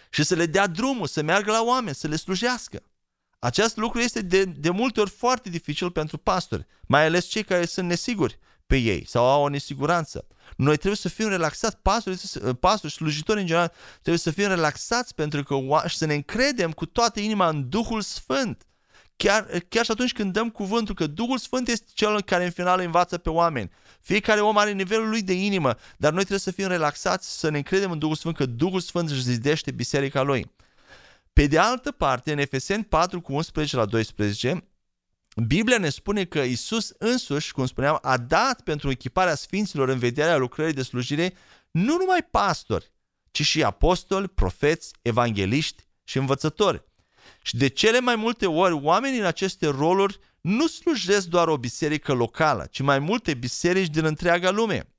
și 0.10 0.24
să 0.24 0.36
le 0.36 0.46
dea 0.46 0.68
drumul, 0.68 1.08
să 1.08 1.22
meargă 1.22 1.52
la 1.52 1.64
oameni, 1.64 1.96
să 1.96 2.08
le 2.08 2.16
slujească. 2.16 2.84
Acest 3.40 3.78
lucru 3.78 4.00
este 4.00 4.22
de, 4.22 4.44
de 4.44 4.70
multe 4.70 5.00
ori 5.00 5.10
foarte 5.10 5.50
dificil 5.50 5.92
pentru 5.92 6.18
pastori, 6.18 6.66
mai 6.82 7.06
ales 7.06 7.26
cei 7.26 7.44
care 7.44 7.66
sunt 7.66 7.88
nesiguri 7.88 8.40
pe 8.68 8.78
ei 8.78 9.06
sau 9.08 9.26
au 9.26 9.44
o 9.44 9.50
nesiguranță. 9.50 10.28
Noi 10.56 10.76
trebuie 10.76 10.98
să 10.98 11.10
fim 11.10 11.28
relaxați, 11.28 11.78
pastori, 11.82 12.20
pastori 12.60 12.94
slujitori 12.94 13.40
în 13.40 13.46
general, 13.46 13.74
trebuie 13.94 14.18
să 14.18 14.32
fim 14.32 14.48
relaxați 14.48 15.16
pentru 15.16 15.44
că 15.44 15.56
și 15.88 15.98
să 15.98 16.06
ne 16.06 16.14
încredem 16.14 16.72
cu 16.72 16.86
toată 16.86 17.20
inima 17.20 17.50
în 17.50 17.70
Duhul 17.70 18.02
Sfânt 18.02 18.66
chiar, 19.16 19.48
chiar 19.70 19.86
și 19.86 19.92
atunci 19.92 20.14
când 20.14 20.34
dăm 20.34 20.50
cuvântul 20.50 20.96
că 20.96 21.08
Duhul 21.08 21.38
Sfânt 21.38 21.68
este 21.68 21.86
cel 21.94 22.22
care 22.22 22.46
în 22.46 22.52
final 22.52 22.80
învață 22.80 23.18
pe 23.18 23.30
oameni. 23.30 23.72
Fiecare 24.02 24.40
om 24.40 24.58
are 24.58 24.72
nivelul 24.72 25.10
lui 25.10 25.22
de 25.22 25.34
inimă, 25.34 25.76
dar 25.98 26.12
noi 26.12 26.20
trebuie 26.20 26.40
să 26.40 26.52
fim 26.52 26.68
relaxați, 26.68 27.40
să 27.40 27.50
ne 27.50 27.58
încredem 27.58 27.92
în 27.92 28.00
Duhul 28.00 28.16
Sfânt, 28.16 28.36
că 28.36 28.46
Duhul 28.46 28.80
Sfânt 28.80 29.10
își 29.10 29.22
zidește 29.22 29.72
biserica 29.72 30.22
lui. 30.22 30.52
Pe 31.34 31.48
de 31.48 31.58
altă 31.58 31.92
parte, 31.92 32.32
în 32.32 32.38
Efeseni 32.38 32.84
4 32.84 33.22
cu 33.22 33.34
11 33.34 33.76
la 33.76 33.86
12, 33.86 34.68
Biblia 35.48 35.78
ne 35.78 35.90
spune 35.90 36.26
că 36.26 36.40
Isus 36.40 36.94
însuși, 36.98 37.52
cum 37.52 37.66
spuneam, 37.66 38.00
a 38.02 38.18
dat 38.18 38.62
pentru 38.62 38.90
echiparea 38.90 39.36
sfinților 39.36 39.90
în 39.90 40.00
vederea 40.00 40.38
lucrării 40.38 40.74
de 40.74 40.82
slujire 40.82 41.34
nu 41.72 41.98
numai 41.98 42.28
pastori, 42.32 42.92
ci 43.32 43.42
și 43.42 43.64
apostoli, 43.64 44.28
profeți, 44.28 44.92
evangeliști 45.02 45.84
și 46.04 46.18
învățători. 46.18 46.84
Și 47.46 47.58
de 47.58 47.68
cele 47.68 48.00
mai 48.00 48.16
multe 48.16 48.46
ori, 48.46 48.74
oamenii 48.74 49.20
în 49.20 49.26
aceste 49.26 49.68
roluri 49.68 50.20
nu 50.42 50.68
slujesc 50.68 51.28
doar 51.28 51.48
o 51.48 51.58
biserică 51.58 52.14
locală, 52.14 52.68
ci 52.72 52.82
mai 52.82 53.00
multe 53.00 53.34
biserici 53.34 53.90
din 53.90 54.06
întreaga 54.06 54.52
lume. 54.52 54.90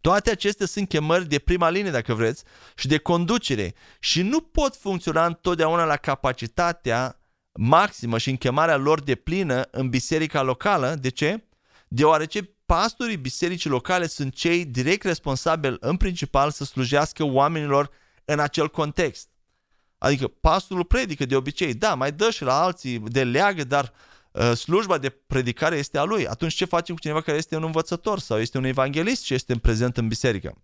Toate 0.00 0.30
acestea 0.30 0.66
sunt 0.66 0.88
chemări 0.88 1.28
de 1.28 1.38
prima 1.38 1.70
linie, 1.70 1.90
dacă 1.90 2.14
vreți, 2.14 2.42
și 2.76 2.86
de 2.86 2.98
conducere 2.98 3.74
și 3.98 4.22
nu 4.22 4.40
pot 4.40 4.76
funcționa 4.76 5.26
întotdeauna 5.26 5.84
la 5.84 5.96
capacitatea 5.96 7.20
maximă 7.52 8.18
și 8.18 8.30
în 8.30 8.36
chemarea 8.36 8.76
lor 8.76 9.02
de 9.02 9.14
plină 9.14 9.68
în 9.70 9.88
biserica 9.88 10.42
locală. 10.42 10.94
De 10.94 11.08
ce? 11.08 11.44
Deoarece 11.88 12.42
pastorii 12.66 13.16
bisericii 13.16 13.70
locale 13.70 14.06
sunt 14.06 14.34
cei 14.34 14.64
direct 14.64 15.04
responsabili 15.04 15.76
în 15.80 15.96
principal 15.96 16.50
să 16.50 16.64
slujească 16.64 17.24
oamenilor 17.24 17.90
în 18.24 18.38
acel 18.38 18.68
context. 18.68 19.28
Adică 19.98 20.28
pastorul 20.28 20.84
predică 20.84 21.24
de 21.26 21.36
obicei, 21.36 21.74
da, 21.74 21.94
mai 21.94 22.12
dă 22.12 22.30
și 22.30 22.42
la 22.42 22.62
alții 22.62 22.98
de 22.98 23.24
leagă, 23.24 23.64
dar 23.64 23.92
uh, 24.30 24.52
slujba 24.52 24.98
de 24.98 25.08
predicare 25.08 25.76
este 25.76 25.98
a 25.98 26.04
lui. 26.04 26.26
Atunci 26.26 26.54
ce 26.54 26.64
facem 26.64 26.94
cu 26.94 27.00
cineva 27.00 27.20
care 27.20 27.36
este 27.36 27.56
un 27.56 27.62
învățător 27.62 28.18
sau 28.18 28.38
este 28.40 28.58
un 28.58 28.64
evanghelist 28.64 29.22
și 29.22 29.34
este 29.34 29.56
prezent 29.56 29.96
în 29.96 30.08
biserică? 30.08 30.62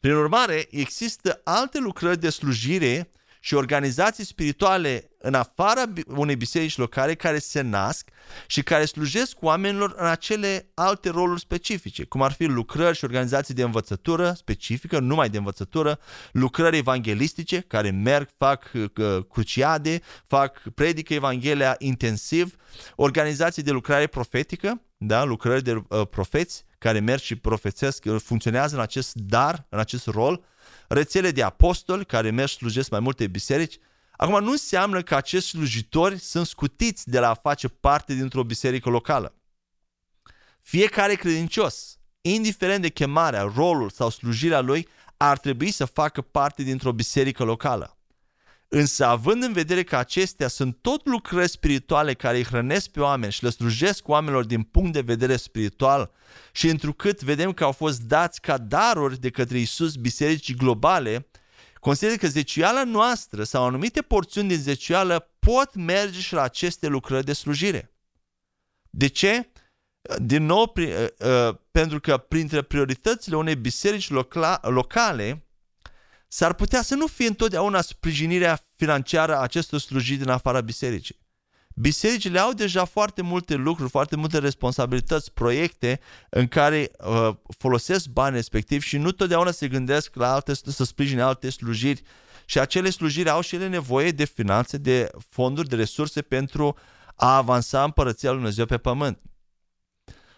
Prin 0.00 0.14
urmare, 0.14 0.66
există 0.70 1.40
alte 1.44 1.78
lucrări 1.78 2.20
de 2.20 2.30
slujire 2.30 3.10
și 3.44 3.54
organizații 3.54 4.24
spirituale 4.24 5.10
în 5.18 5.34
afara 5.34 5.82
unei 6.06 6.36
biserici 6.36 6.76
locale 6.76 7.14
care 7.14 7.38
se 7.38 7.60
nasc 7.60 8.10
și 8.46 8.62
care 8.62 8.84
slujesc 8.84 9.36
oamenilor 9.40 9.94
în 9.96 10.06
acele 10.06 10.70
alte 10.74 11.10
roluri 11.10 11.40
specifice, 11.40 12.04
cum 12.04 12.22
ar 12.22 12.32
fi 12.32 12.44
lucrări 12.44 12.96
și 12.96 13.04
organizații 13.04 13.54
de 13.54 13.62
învățătură 13.62 14.32
specifică, 14.36 14.98
numai 14.98 15.28
de 15.28 15.36
învățătură, 15.36 15.98
lucrări 16.32 16.76
evanghelistice 16.76 17.60
care 17.60 17.90
merg, 17.90 18.28
fac 18.38 18.70
uh, 18.74 19.24
cruciade, 19.30 20.00
fac, 20.26 20.62
predică 20.74 21.14
Evanghelia 21.14 21.74
intensiv, 21.78 22.54
organizații 22.96 23.62
de 23.62 23.70
lucrare 23.70 24.06
profetică, 24.06 24.82
da, 24.96 25.24
lucrări 25.24 25.62
de 25.62 25.72
uh, 25.88 26.06
profeți 26.10 26.64
care 26.78 27.00
merg 27.00 27.20
și 27.20 27.36
profețesc, 27.36 28.04
uh, 28.06 28.16
funcționează 28.22 28.74
în 28.74 28.80
acest 28.80 29.14
dar, 29.14 29.66
în 29.68 29.78
acest 29.78 30.06
rol, 30.06 30.44
rețele 30.88 31.30
de 31.30 31.42
apostoli 31.42 32.04
care 32.04 32.30
merg 32.30 32.48
și 32.48 32.54
slujesc 32.54 32.90
mai 32.90 33.00
multe 33.00 33.26
biserici. 33.26 33.78
Acum 34.16 34.44
nu 34.44 34.50
înseamnă 34.50 35.02
că 35.02 35.14
acești 35.14 35.48
slujitori 35.48 36.18
sunt 36.18 36.46
scutiți 36.46 37.10
de 37.10 37.18
la 37.18 37.28
a 37.28 37.34
face 37.34 37.68
parte 37.68 38.14
dintr-o 38.14 38.44
biserică 38.44 38.88
locală. 38.88 39.34
Fiecare 40.62 41.14
credincios, 41.14 41.98
indiferent 42.20 42.82
de 42.82 42.88
chemarea, 42.88 43.52
rolul 43.54 43.90
sau 43.90 44.10
slujirea 44.10 44.60
lui, 44.60 44.88
ar 45.16 45.38
trebui 45.38 45.70
să 45.70 45.84
facă 45.84 46.20
parte 46.20 46.62
dintr-o 46.62 46.92
biserică 46.92 47.44
locală. 47.44 47.98
Însă, 48.76 49.06
având 49.06 49.42
în 49.42 49.52
vedere 49.52 49.82
că 49.82 49.96
acestea 49.96 50.48
sunt 50.48 50.78
tot 50.80 51.06
lucrări 51.06 51.48
spirituale 51.48 52.14
care 52.14 52.36
îi 52.36 52.44
hrănesc 52.44 52.88
pe 52.88 53.00
oameni 53.00 53.32
și 53.32 53.42
le 53.42 53.50
slujesc 53.50 54.08
oamenilor 54.08 54.44
din 54.44 54.62
punct 54.62 54.92
de 54.92 55.00
vedere 55.00 55.36
spiritual 55.36 56.10
și 56.52 56.68
întrucât 56.68 57.22
vedem 57.22 57.52
că 57.52 57.64
au 57.64 57.72
fost 57.72 58.00
dați 58.00 58.40
ca 58.40 58.58
daruri 58.58 59.20
de 59.20 59.30
către 59.30 59.58
Isus 59.58 59.94
bisericii 59.94 60.54
globale, 60.54 61.26
consider 61.80 62.16
că 62.16 62.26
zeciala 62.26 62.84
noastră 62.84 63.44
sau 63.44 63.64
anumite 63.64 64.02
porțiuni 64.02 64.48
din 64.48 64.58
zecială 64.58 65.30
pot 65.38 65.74
merge 65.74 66.20
și 66.20 66.32
la 66.32 66.42
aceste 66.42 66.86
lucrări 66.86 67.24
de 67.24 67.32
slujire. 67.32 67.92
De 68.90 69.06
ce? 69.06 69.50
Din 70.18 70.44
nou, 70.44 70.72
uh, 70.76 71.06
uh, 71.18 71.56
pentru 71.70 72.00
că 72.00 72.16
printre 72.16 72.62
prioritățile 72.62 73.36
unei 73.36 73.56
biserici 73.56 74.10
locale 74.62 75.44
s-ar 76.34 76.54
putea 76.54 76.82
să 76.82 76.94
nu 76.94 77.06
fie 77.06 77.26
întotdeauna 77.26 77.80
sprijinirea 77.80 78.63
financiară 78.76 79.36
a 79.36 79.40
acestor 79.40 79.78
slujiri 79.78 80.18
din 80.18 80.28
afara 80.28 80.60
bisericii. 80.60 81.22
Bisericile 81.76 82.38
au 82.38 82.52
deja 82.52 82.84
foarte 82.84 83.22
multe 83.22 83.54
lucruri, 83.54 83.90
foarte 83.90 84.16
multe 84.16 84.38
responsabilități, 84.38 85.32
proiecte 85.32 86.00
în 86.30 86.46
care 86.46 86.90
uh, 86.98 87.30
folosesc 87.58 88.06
bani 88.06 88.34
respectiv 88.34 88.82
și 88.82 88.96
nu 88.96 89.12
totdeauna 89.12 89.50
se 89.50 89.68
gândesc 89.68 90.14
la 90.14 90.32
alte, 90.32 90.54
să 90.54 90.84
sprijine 90.84 91.22
alte 91.22 91.50
slujiri 91.50 92.02
și 92.44 92.58
acele 92.58 92.90
slujiri 92.90 93.28
au 93.28 93.40
și 93.40 93.54
ele 93.54 93.68
nevoie 93.68 94.10
de 94.10 94.24
finanțe, 94.24 94.76
de 94.76 95.10
fonduri, 95.28 95.68
de 95.68 95.76
resurse 95.76 96.22
pentru 96.22 96.76
a 97.14 97.36
avansa 97.36 97.84
împărăția 97.84 98.30
lui 98.30 98.38
Dumnezeu 98.38 98.66
pe 98.66 98.78
pământ. 98.78 99.18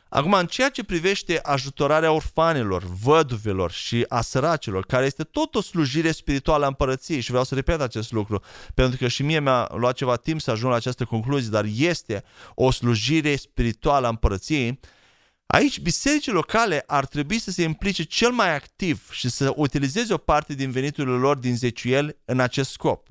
Acum, 0.09 0.33
în 0.33 0.47
ceea 0.47 0.69
ce 0.69 0.85
privește 0.85 1.41
ajutorarea 1.43 2.13
orfanelor, 2.13 2.83
văduvelor 3.03 3.71
și 3.71 4.05
a 4.09 4.21
săracilor, 4.21 4.87
care 4.87 5.07
este 5.07 5.23
tot 5.23 5.55
o 5.55 5.61
slujire 5.61 6.11
spirituală 6.11 6.65
a 6.65 6.69
împărăției 6.69 7.21
și 7.21 7.31
vreau 7.31 7.45
să 7.45 7.55
repet 7.55 7.81
acest 7.81 8.13
lucru, 8.13 8.43
pentru 8.75 8.99
că 8.99 9.09
și 9.09 9.23
mie 9.23 9.41
mi-a 9.41 9.69
luat 9.75 9.95
ceva 9.95 10.17
timp 10.17 10.41
să 10.41 10.51
ajung 10.51 10.71
la 10.71 10.77
această 10.77 11.05
concluzie, 11.05 11.51
dar 11.51 11.65
este 11.77 12.25
o 12.55 12.71
slujire 12.71 13.37
spirituală 13.37 14.07
a 14.07 14.11
împărăției, 14.11 14.81
Aici, 15.47 15.81
bisericile 15.81 16.35
locale 16.35 16.85
ar 16.87 17.07
trebui 17.07 17.39
să 17.39 17.51
se 17.51 17.63
implice 17.63 18.03
cel 18.03 18.31
mai 18.31 18.55
activ 18.55 19.11
și 19.11 19.29
să 19.29 19.53
utilizeze 19.57 20.13
o 20.13 20.17
parte 20.17 20.55
din 20.55 20.71
veniturile 20.71 21.17
lor 21.17 21.37
din 21.37 21.57
zeciuiel 21.57 22.17
în 22.25 22.41
acest 22.41 22.71
scop. 22.71 23.09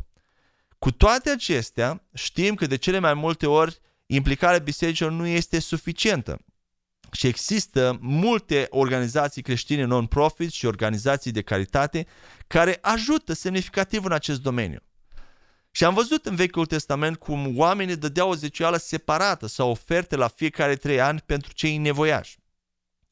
Cu 0.79 0.91
toate 0.91 1.29
acestea, 1.29 2.03
știm 2.13 2.55
că 2.55 2.65
de 2.65 2.75
cele 2.75 2.99
mai 2.99 3.13
multe 3.13 3.45
ori 3.45 3.79
implicarea 4.05 4.59
bisericilor 4.59 5.11
nu 5.11 5.27
este 5.27 5.59
suficientă. 5.59 6.44
Și 7.15 7.27
există 7.27 7.97
multe 8.01 8.67
organizații 8.69 9.41
creștine 9.41 9.83
non-profit 9.83 10.51
și 10.51 10.65
organizații 10.65 11.31
de 11.31 11.41
caritate 11.41 12.07
care 12.47 12.77
ajută 12.81 13.33
semnificativ 13.33 14.05
în 14.05 14.11
acest 14.11 14.41
domeniu. 14.41 14.79
Și 15.71 15.83
am 15.83 15.93
văzut 15.93 16.25
în 16.25 16.35
Vechiul 16.35 16.65
Testament 16.65 17.17
cum 17.17 17.57
oamenii 17.57 17.95
dădeau 17.95 18.29
o 18.29 18.35
zecială 18.35 18.77
separată 18.77 19.47
sau 19.47 19.69
oferte 19.69 20.15
la 20.15 20.27
fiecare 20.27 20.75
trei 20.75 21.01
ani 21.01 21.21
pentru 21.25 21.53
cei 21.53 21.77
nevoiași. 21.77 22.37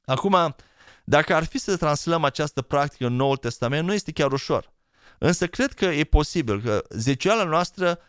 Acum, 0.05 0.55
dacă 1.03 1.35
ar 1.35 1.43
fi 1.43 1.57
să 1.57 1.77
translăm 1.77 2.23
această 2.23 2.61
practică 2.61 3.05
în 3.05 3.15
Noul 3.15 3.37
Testament, 3.37 3.87
nu 3.87 3.93
este 3.93 4.11
chiar 4.11 4.31
ușor. 4.31 4.73
Însă 5.17 5.47
cred 5.47 5.73
că 5.73 5.85
e 5.85 6.03
posibil, 6.03 6.61
că 6.61 6.83
zeciala 6.89 7.43
noastră 7.43 7.99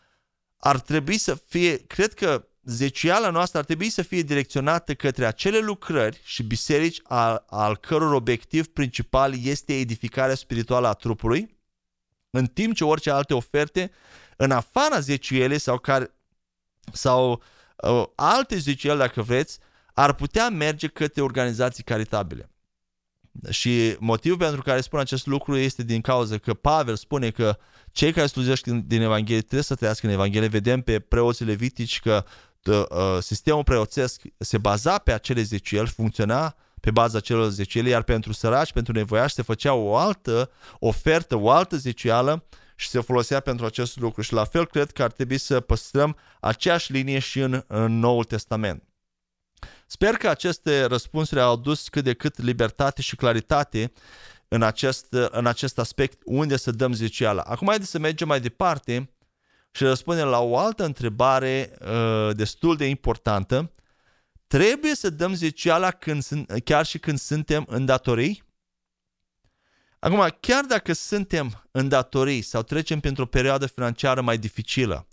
ar 0.59 0.81
trebui 0.81 1.19
să 1.19 1.35
fie, 1.35 1.77
cred 1.77 2.15
că 2.15 2.49
zeciala 2.65 3.31
noastră 3.31 3.59
ar 3.59 3.65
trebui 3.65 3.89
să 3.89 4.03
fie 4.03 4.23
direcționată 4.23 4.95
către 4.95 5.27
acele 5.27 5.59
lucrări 5.59 6.21
și 6.25 6.43
biserici 6.43 7.01
al, 7.03 7.45
al 7.47 7.77
căror 7.77 8.13
obiectiv 8.13 8.67
principal 8.67 9.45
este 9.45 9.79
edificarea 9.79 10.35
spirituală 10.35 10.89
a 10.89 10.93
trupului, 10.93 11.57
în 12.31 12.47
timp 12.47 12.75
ce 12.75 12.85
orice 12.85 13.11
alte 13.11 13.35
oferte 13.35 13.91
în 14.37 14.51
afara 14.51 15.01
zeciuielei 15.01 15.59
sau, 15.59 15.79
care, 15.79 16.15
sau 16.93 17.43
uh, 17.77 18.05
alte 18.15 18.57
zeciuieli, 18.57 18.99
dacă 18.99 19.23
vreți, 19.23 19.59
ar 19.95 20.13
putea 20.15 20.49
merge 20.49 20.87
către 20.87 21.23
organizații 21.23 21.85
caritabile. 21.85 22.49
Și 23.51 23.97
motivul 23.99 24.39
pentru 24.39 24.63
care 24.63 24.81
spun 24.81 24.99
acest 24.99 25.27
lucru 25.27 25.57
este 25.57 25.83
din 25.83 26.01
cauza 26.01 26.39
că 26.39 26.55
Pavel 26.55 26.97
spune 26.97 27.31
că 27.31 27.59
cei 27.93 28.13
care 28.13 28.27
slujesc 28.27 28.67
din 28.67 29.01
Evanghelie 29.01 29.41
trebuie 29.41 29.63
să 29.63 29.75
trăiască 29.75 30.07
în 30.07 30.13
Evanghelie. 30.13 30.49
Vedem 30.49 30.81
pe 30.81 31.01
preoții 31.01 31.45
levitici 31.45 32.01
că 32.01 32.25
uh, 32.25 32.33
sistemul 33.21 33.65
preoțesc 33.65 34.23
se 34.39 34.59
baza 34.59 34.99
pe 34.99 35.13
acele 35.13 35.43
zeciuieli, 35.43 35.89
funcționa 35.89 36.57
pe 36.81 36.91
baza 36.91 37.21
celor 37.21 37.49
zeciuieli, 37.49 37.91
iar 37.91 38.03
pentru 38.03 38.33
săraci, 38.33 38.73
pentru 38.73 38.93
nevoiași 38.93 39.35
se 39.35 39.43
făcea 39.43 39.73
o 39.73 39.97
altă 39.97 40.51
ofertă, 40.79 41.37
o 41.37 41.51
altă 41.51 41.77
zeciuială 41.77 42.45
și 42.77 42.89
se 42.89 43.01
folosea 43.01 43.41
pentru 43.41 43.67
acest 43.67 43.97
lucru. 43.97 44.23
Și 44.23 44.33
la 44.33 44.45
fel 44.45 44.67
cred 44.67 44.91
că 44.91 45.03
ar 45.03 45.13
trebui 45.13 45.39
să 45.39 45.61
păstrăm 45.61 46.17
aceeași 46.41 46.93
linie 46.93 47.19
și 47.19 47.41
în, 47.41 47.65
în 47.67 47.99
Noul 47.99 48.25
Testament. 48.25 48.83
Sper 49.87 50.15
că 50.15 50.29
aceste 50.29 50.85
răspunsuri 50.85 51.41
au 51.41 51.53
adus 51.53 51.89
cât 51.89 52.05
de 52.05 52.13
cât 52.15 52.43
libertate 52.43 53.03
și 53.03 53.17
claritate 53.17 53.93
în 54.49 54.63
acest, 54.63 55.07
în 55.31 55.47
acest 55.47 55.79
aspect 55.79 56.23
unde 56.25 56.57
să 56.57 56.71
dăm 56.71 56.93
zeciala. 56.93 57.43
Acum 57.43 57.67
haideți 57.67 57.91
să 57.91 57.99
mergem 57.99 58.29
mai 58.29 58.41
departe 58.41 59.14
și 59.77 59.83
răspundem 59.83 60.27
la 60.27 60.41
o 60.41 60.59
altă 60.59 60.85
întrebare 60.85 61.73
uh, 61.81 62.37
destul 62.37 62.77
de 62.77 62.87
importantă. 62.87 63.73
Trebuie 64.47 64.95
să 64.95 65.11
dăm 65.11 65.35
zeciala 65.35 65.91
când, 65.91 66.25
chiar 66.65 66.87
și 66.87 66.99
când 66.99 67.19
suntem 67.19 67.65
în 67.69 67.85
datorii? 67.85 68.43
Acum, 69.99 70.37
chiar 70.41 70.65
dacă 70.65 70.93
suntem 70.93 71.69
în 71.71 71.89
datorii 71.89 72.43
sau 72.43 72.63
trecem 72.63 73.01
printr-o 73.01 73.27
perioadă 73.27 73.67
financiară 73.67 74.21
mai 74.21 74.39
dificilă, 74.39 75.09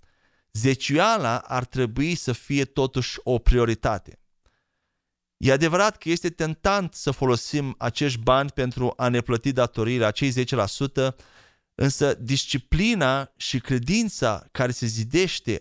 zeciuiala 0.52 1.38
ar 1.38 1.64
trebui 1.64 2.14
să 2.14 2.32
fie 2.32 2.64
totuși 2.64 3.18
o 3.22 3.38
prioritate. 3.38 4.18
E 5.36 5.52
adevărat 5.52 5.96
că 5.96 6.08
este 6.08 6.30
tentant 6.30 6.94
să 6.94 7.10
folosim 7.10 7.74
acești 7.78 8.18
bani 8.18 8.50
pentru 8.50 8.92
a 8.96 9.08
ne 9.08 9.20
plăti 9.20 9.52
datoriile, 9.52 10.04
acei 10.04 10.32
10%, 10.32 11.14
însă 11.74 12.14
disciplina 12.14 13.32
și 13.36 13.60
credința 13.60 14.46
care 14.50 14.72
se 14.72 14.86
zidește 14.86 15.58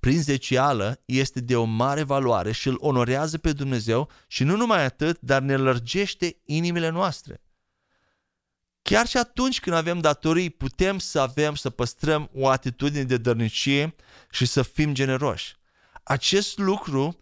prin 0.00 0.22
zecială 0.22 1.02
este 1.04 1.40
de 1.40 1.56
o 1.56 1.64
mare 1.64 2.02
valoare 2.02 2.52
și 2.52 2.68
îl 2.68 2.76
onorează 2.78 3.38
pe 3.38 3.52
Dumnezeu 3.52 4.10
și 4.26 4.44
nu 4.44 4.56
numai 4.56 4.84
atât, 4.84 5.20
dar 5.20 5.42
ne 5.42 5.56
lărgește 5.56 6.36
inimile 6.44 6.88
noastre. 6.88 7.42
Chiar 8.82 9.06
și 9.06 9.16
atunci 9.16 9.60
când 9.60 9.76
avem 9.76 10.00
datorii, 10.00 10.50
putem 10.50 10.98
să 10.98 11.20
avem, 11.20 11.54
să 11.54 11.70
păstrăm 11.70 12.30
o 12.34 12.48
atitudine 12.48 13.02
de 13.02 13.16
dărnicie 13.16 13.94
și 14.30 14.46
să 14.46 14.62
fim 14.62 14.94
generoși. 14.94 15.56
Acest 16.02 16.58
lucru 16.58 17.18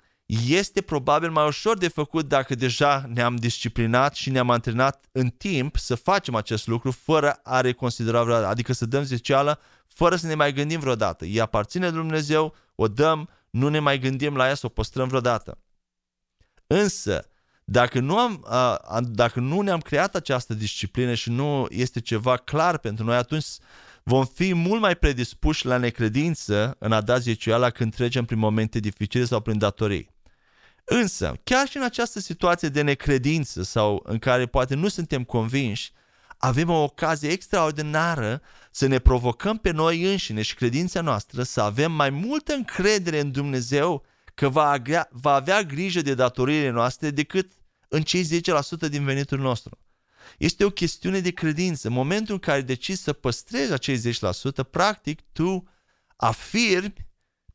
este 0.46 0.80
probabil 0.80 1.30
mai 1.30 1.46
ușor 1.46 1.78
de 1.78 1.88
făcut 1.88 2.28
dacă 2.28 2.54
deja 2.54 3.04
ne-am 3.08 3.36
disciplinat 3.36 4.14
și 4.14 4.30
ne-am 4.30 4.50
antrenat 4.50 5.04
în 5.12 5.28
timp 5.28 5.76
să 5.76 5.94
facem 5.94 6.34
acest 6.34 6.66
lucru 6.66 6.90
fără 6.90 7.40
a 7.42 7.60
reconsidera 7.60 8.22
vreodată, 8.22 8.46
adică 8.46 8.72
să 8.72 8.86
dăm 8.86 9.02
zeceală 9.02 9.60
fără 9.86 10.16
să 10.16 10.26
ne 10.26 10.34
mai 10.34 10.52
gândim 10.52 10.80
vreodată. 10.80 11.24
Ea 11.26 11.42
aparține 11.42 11.88
lui 11.88 11.98
Dumnezeu, 11.98 12.54
o 12.74 12.88
dăm, 12.88 13.28
nu 13.50 13.68
ne 13.68 13.78
mai 13.78 13.98
gândim 13.98 14.36
la 14.36 14.46
ea 14.46 14.54
să 14.54 14.66
o 14.66 14.68
păstrăm 14.68 15.08
vreodată. 15.08 15.58
Însă, 16.66 17.28
dacă 17.64 18.00
nu, 18.00 18.18
am, 18.18 18.44
dacă 19.02 19.40
nu 19.40 19.60
ne-am 19.60 19.80
creat 19.80 20.14
această 20.14 20.54
disciplină 20.54 21.14
și 21.14 21.30
nu 21.30 21.66
este 21.68 22.00
ceva 22.00 22.36
clar 22.36 22.78
pentru 22.78 23.04
noi, 23.04 23.16
atunci 23.16 23.46
vom 24.02 24.24
fi 24.24 24.54
mult 24.54 24.80
mai 24.80 24.96
predispuși 24.96 25.66
la 25.66 25.76
necredință 25.76 26.76
în 26.78 26.92
a 26.92 27.00
da 27.00 27.18
zeciuiala 27.18 27.70
când 27.70 27.94
trecem 27.94 28.24
prin 28.24 28.38
momente 28.38 28.78
dificile 28.78 29.24
sau 29.24 29.40
prin 29.40 29.58
datorii. 29.58 30.09
Însă, 30.92 31.40
chiar 31.44 31.68
și 31.68 31.76
în 31.76 31.82
această 31.82 32.20
situație 32.20 32.68
de 32.68 32.82
necredință 32.82 33.62
sau 33.62 34.02
în 34.04 34.18
care 34.18 34.46
poate 34.46 34.74
nu 34.74 34.88
suntem 34.88 35.24
convinși, 35.24 35.92
avem 36.38 36.70
o 36.70 36.82
ocazie 36.82 37.28
extraordinară 37.28 38.42
să 38.70 38.86
ne 38.86 38.98
provocăm 38.98 39.56
pe 39.56 39.70
noi 39.70 40.02
înșine 40.02 40.42
și 40.42 40.54
credința 40.54 41.00
noastră 41.00 41.42
să 41.42 41.60
avem 41.60 41.92
mai 41.92 42.10
multă 42.10 42.52
încredere 42.52 43.20
în 43.20 43.30
Dumnezeu 43.30 44.04
că 44.34 44.48
va, 44.48 44.70
avea, 44.70 45.08
va 45.12 45.34
avea 45.34 45.62
grijă 45.62 46.00
de 46.00 46.14
datoriile 46.14 46.70
noastre 46.70 47.10
decât 47.10 47.52
în 47.88 48.02
cei 48.02 48.24
10% 48.24 48.88
din 48.88 49.04
venitul 49.04 49.38
nostru. 49.38 49.78
Este 50.38 50.64
o 50.64 50.70
chestiune 50.70 51.20
de 51.20 51.30
credință. 51.30 51.88
În 51.88 51.94
momentul 51.94 52.34
în 52.34 52.40
care 52.40 52.60
decizi 52.60 53.02
să 53.02 53.12
păstrezi 53.12 53.72
acei 53.72 53.98
10%, 53.98 54.02
practic 54.70 55.20
tu 55.32 55.68
afirmi 56.16 57.09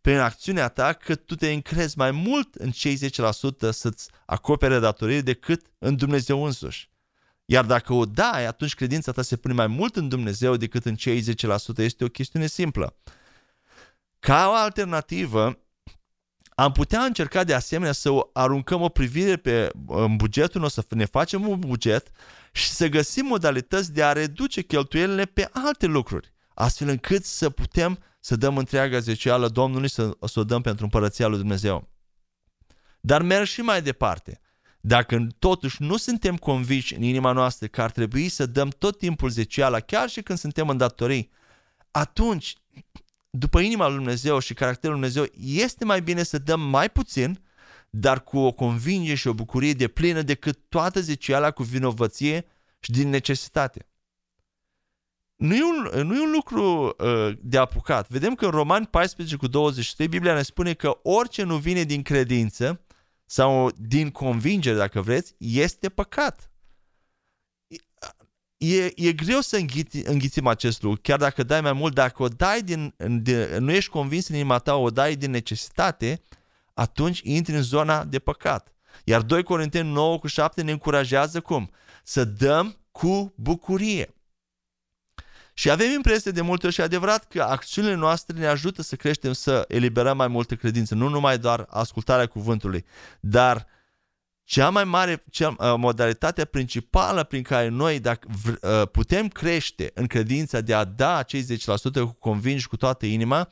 prin 0.05 0.17
acțiunea 0.17 0.67
ta 0.67 0.93
că 0.93 1.15
tu 1.15 1.35
te 1.35 1.51
încrezi 1.51 1.97
mai 1.97 2.11
mult 2.11 2.55
în 2.55 2.71
cei 2.71 2.97
10% 2.97 3.69
să-ți 3.69 4.09
acopere 4.25 4.79
datorii 4.79 5.21
decât 5.21 5.65
în 5.77 5.95
Dumnezeu 5.95 6.43
însuși. 6.43 6.89
Iar 7.45 7.65
dacă 7.65 7.93
o 7.93 8.05
dai, 8.05 8.45
atunci 8.45 8.75
credința 8.75 9.11
ta 9.11 9.21
se 9.21 9.35
pune 9.35 9.53
mai 9.53 9.67
mult 9.67 9.95
în 9.95 10.09
Dumnezeu 10.09 10.55
decât 10.55 10.85
în 10.85 10.95
cei 10.95 11.21
10%. 11.21 11.25
Este 11.77 12.03
o 12.03 12.07
chestiune 12.07 12.47
simplă. 12.47 12.95
Ca 14.19 14.47
o 14.49 14.55
alternativă, 14.55 15.59
am 16.55 16.71
putea 16.71 17.01
încerca 17.03 17.43
de 17.43 17.53
asemenea 17.53 17.93
să 17.93 18.09
aruncăm 18.33 18.81
o 18.81 18.89
privire 18.89 19.37
pe 19.37 19.69
în 19.87 20.15
bugetul 20.15 20.61
nostru, 20.61 20.85
să 20.89 20.95
ne 20.95 21.05
facem 21.05 21.47
un 21.47 21.59
buget 21.59 22.11
și 22.51 22.69
să 22.69 22.87
găsim 22.87 23.25
modalități 23.25 23.93
de 23.93 24.03
a 24.03 24.11
reduce 24.11 24.61
cheltuielile 24.61 25.25
pe 25.25 25.49
alte 25.53 25.85
lucruri. 25.85 26.33
astfel 26.53 26.87
încât 26.87 27.25
să 27.25 27.49
putem 27.49 27.99
să 28.25 28.35
dăm 28.35 28.57
întreaga 28.57 28.99
zecială 28.99 29.47
Domnului, 29.47 29.89
să, 29.89 30.17
să 30.25 30.39
o 30.39 30.43
dăm 30.43 30.61
pentru 30.61 30.83
împărăția 30.83 31.27
lui 31.27 31.37
Dumnezeu. 31.37 31.89
Dar 33.01 33.21
merg 33.21 33.45
și 33.45 33.61
mai 33.61 33.81
departe. 33.81 34.39
Dacă 34.81 35.27
totuși 35.39 35.81
nu 35.81 35.97
suntem 35.97 36.35
convinși 36.35 36.95
în 36.95 37.01
inima 37.01 37.31
noastră 37.31 37.67
că 37.67 37.81
ar 37.81 37.91
trebui 37.91 38.29
să 38.29 38.45
dăm 38.45 38.69
tot 38.69 38.97
timpul 38.97 39.29
zeciala, 39.29 39.79
chiar 39.79 40.09
și 40.09 40.21
când 40.21 40.39
suntem 40.39 40.69
în 40.69 40.77
datorii, 40.77 41.31
atunci, 41.91 42.55
după 43.29 43.59
inima 43.59 43.87
lui 43.87 43.95
Dumnezeu 43.95 44.39
și 44.39 44.53
caracterul 44.53 44.99
lui 44.99 45.09
Dumnezeu, 45.09 45.39
este 45.63 45.85
mai 45.85 46.01
bine 46.01 46.23
să 46.23 46.37
dăm 46.37 46.61
mai 46.61 46.89
puțin, 46.89 47.43
dar 47.89 48.23
cu 48.23 48.37
o 48.37 48.51
convingere 48.51 49.15
și 49.15 49.27
o 49.27 49.33
bucurie 49.33 49.73
de 49.73 49.87
plină 49.87 50.21
decât 50.21 50.59
toată 50.69 51.01
zeciala 51.01 51.51
cu 51.51 51.63
vinovăție 51.63 52.45
și 52.79 52.91
din 52.91 53.09
necesitate. 53.09 53.87
Nu 55.35 55.55
e 55.55 55.63
un, 55.63 56.07
nu 56.07 56.15
e 56.15 56.21
un 56.21 56.31
lucru 56.31 56.95
uh, 56.97 57.37
de 57.41 57.57
apucat. 57.57 58.09
Vedem 58.09 58.35
că 58.35 58.45
în 58.45 58.51
Romani 58.51 58.87
14 58.87 59.35
cu 59.35 59.47
23 59.47 60.07
Biblia 60.07 60.33
ne 60.33 60.41
spune 60.41 60.73
că 60.73 60.99
orice 61.03 61.43
nu 61.43 61.57
vine 61.57 61.83
din 61.83 62.01
credință 62.01 62.85
sau 63.25 63.71
din 63.77 64.11
convingere, 64.11 64.75
dacă 64.75 65.01
vreți, 65.01 65.35
este 65.37 65.89
păcat. 65.89 66.49
E, 68.57 68.91
e 68.95 69.13
greu 69.13 69.39
să 69.39 69.57
înghiți, 69.57 69.97
înghițim 69.97 70.47
acest 70.47 70.81
lucru, 70.81 70.99
chiar 71.01 71.19
dacă 71.19 71.43
dai 71.43 71.61
mai 71.61 71.73
mult, 71.73 71.93
dacă 71.93 72.23
o 72.23 72.27
dai 72.27 72.61
din, 72.61 72.95
de, 72.97 73.57
nu 73.59 73.71
ești 73.71 73.89
convins 73.89 74.27
în 74.27 74.35
inima 74.35 74.57
ta, 74.57 74.75
o 74.75 74.89
dai 74.89 75.15
din 75.15 75.31
necesitate, 75.31 76.21
atunci 76.73 77.19
intri 77.23 77.55
în 77.55 77.61
zona 77.61 78.03
de 78.03 78.19
păcat. 78.19 78.73
Iar 79.03 79.21
2 79.21 79.43
Corinteni 79.43 79.91
9 79.91 80.19
cu 80.19 80.27
7 80.27 80.61
ne 80.61 80.71
încurajează 80.71 81.41
cum? 81.41 81.71
Să 82.03 82.25
dăm 82.25 82.77
cu 82.91 83.33
bucurie. 83.35 84.14
Și 85.57 85.69
avem 85.69 85.91
impresia 85.91 86.31
de 86.31 86.41
multe 86.41 86.65
ori 86.65 86.75
și 86.75 86.81
adevărat 86.81 87.27
că 87.27 87.41
acțiunile 87.41 87.95
noastre 87.95 88.37
ne 88.37 88.47
ajută 88.47 88.81
să 88.81 88.95
creștem, 88.95 89.33
să 89.33 89.65
eliberăm 89.67 90.17
mai 90.17 90.27
multă 90.27 90.55
credință, 90.55 90.95
nu 90.95 91.07
numai 91.07 91.37
doar 91.37 91.65
ascultarea 91.69 92.25
cuvântului, 92.25 92.85
dar 93.19 93.67
cea 94.43 94.69
mai 94.69 94.83
mare, 94.83 95.23
cea, 95.29 95.47
uh, 95.47 95.73
modalitatea 95.77 96.45
principală 96.45 97.23
prin 97.23 97.41
care 97.41 97.67
noi 97.67 97.99
dacă 97.99 98.27
uh, 98.31 98.87
putem 98.91 99.27
crește 99.27 99.91
în 99.93 100.07
credința 100.07 100.61
de 100.61 100.73
a 100.73 100.83
da 100.83 101.15
acei 101.15 101.43
10% 101.43 101.47
cu 101.93 102.15
convingi 102.19 102.67
cu 102.67 102.77
toată 102.77 103.05
inima, 103.05 103.49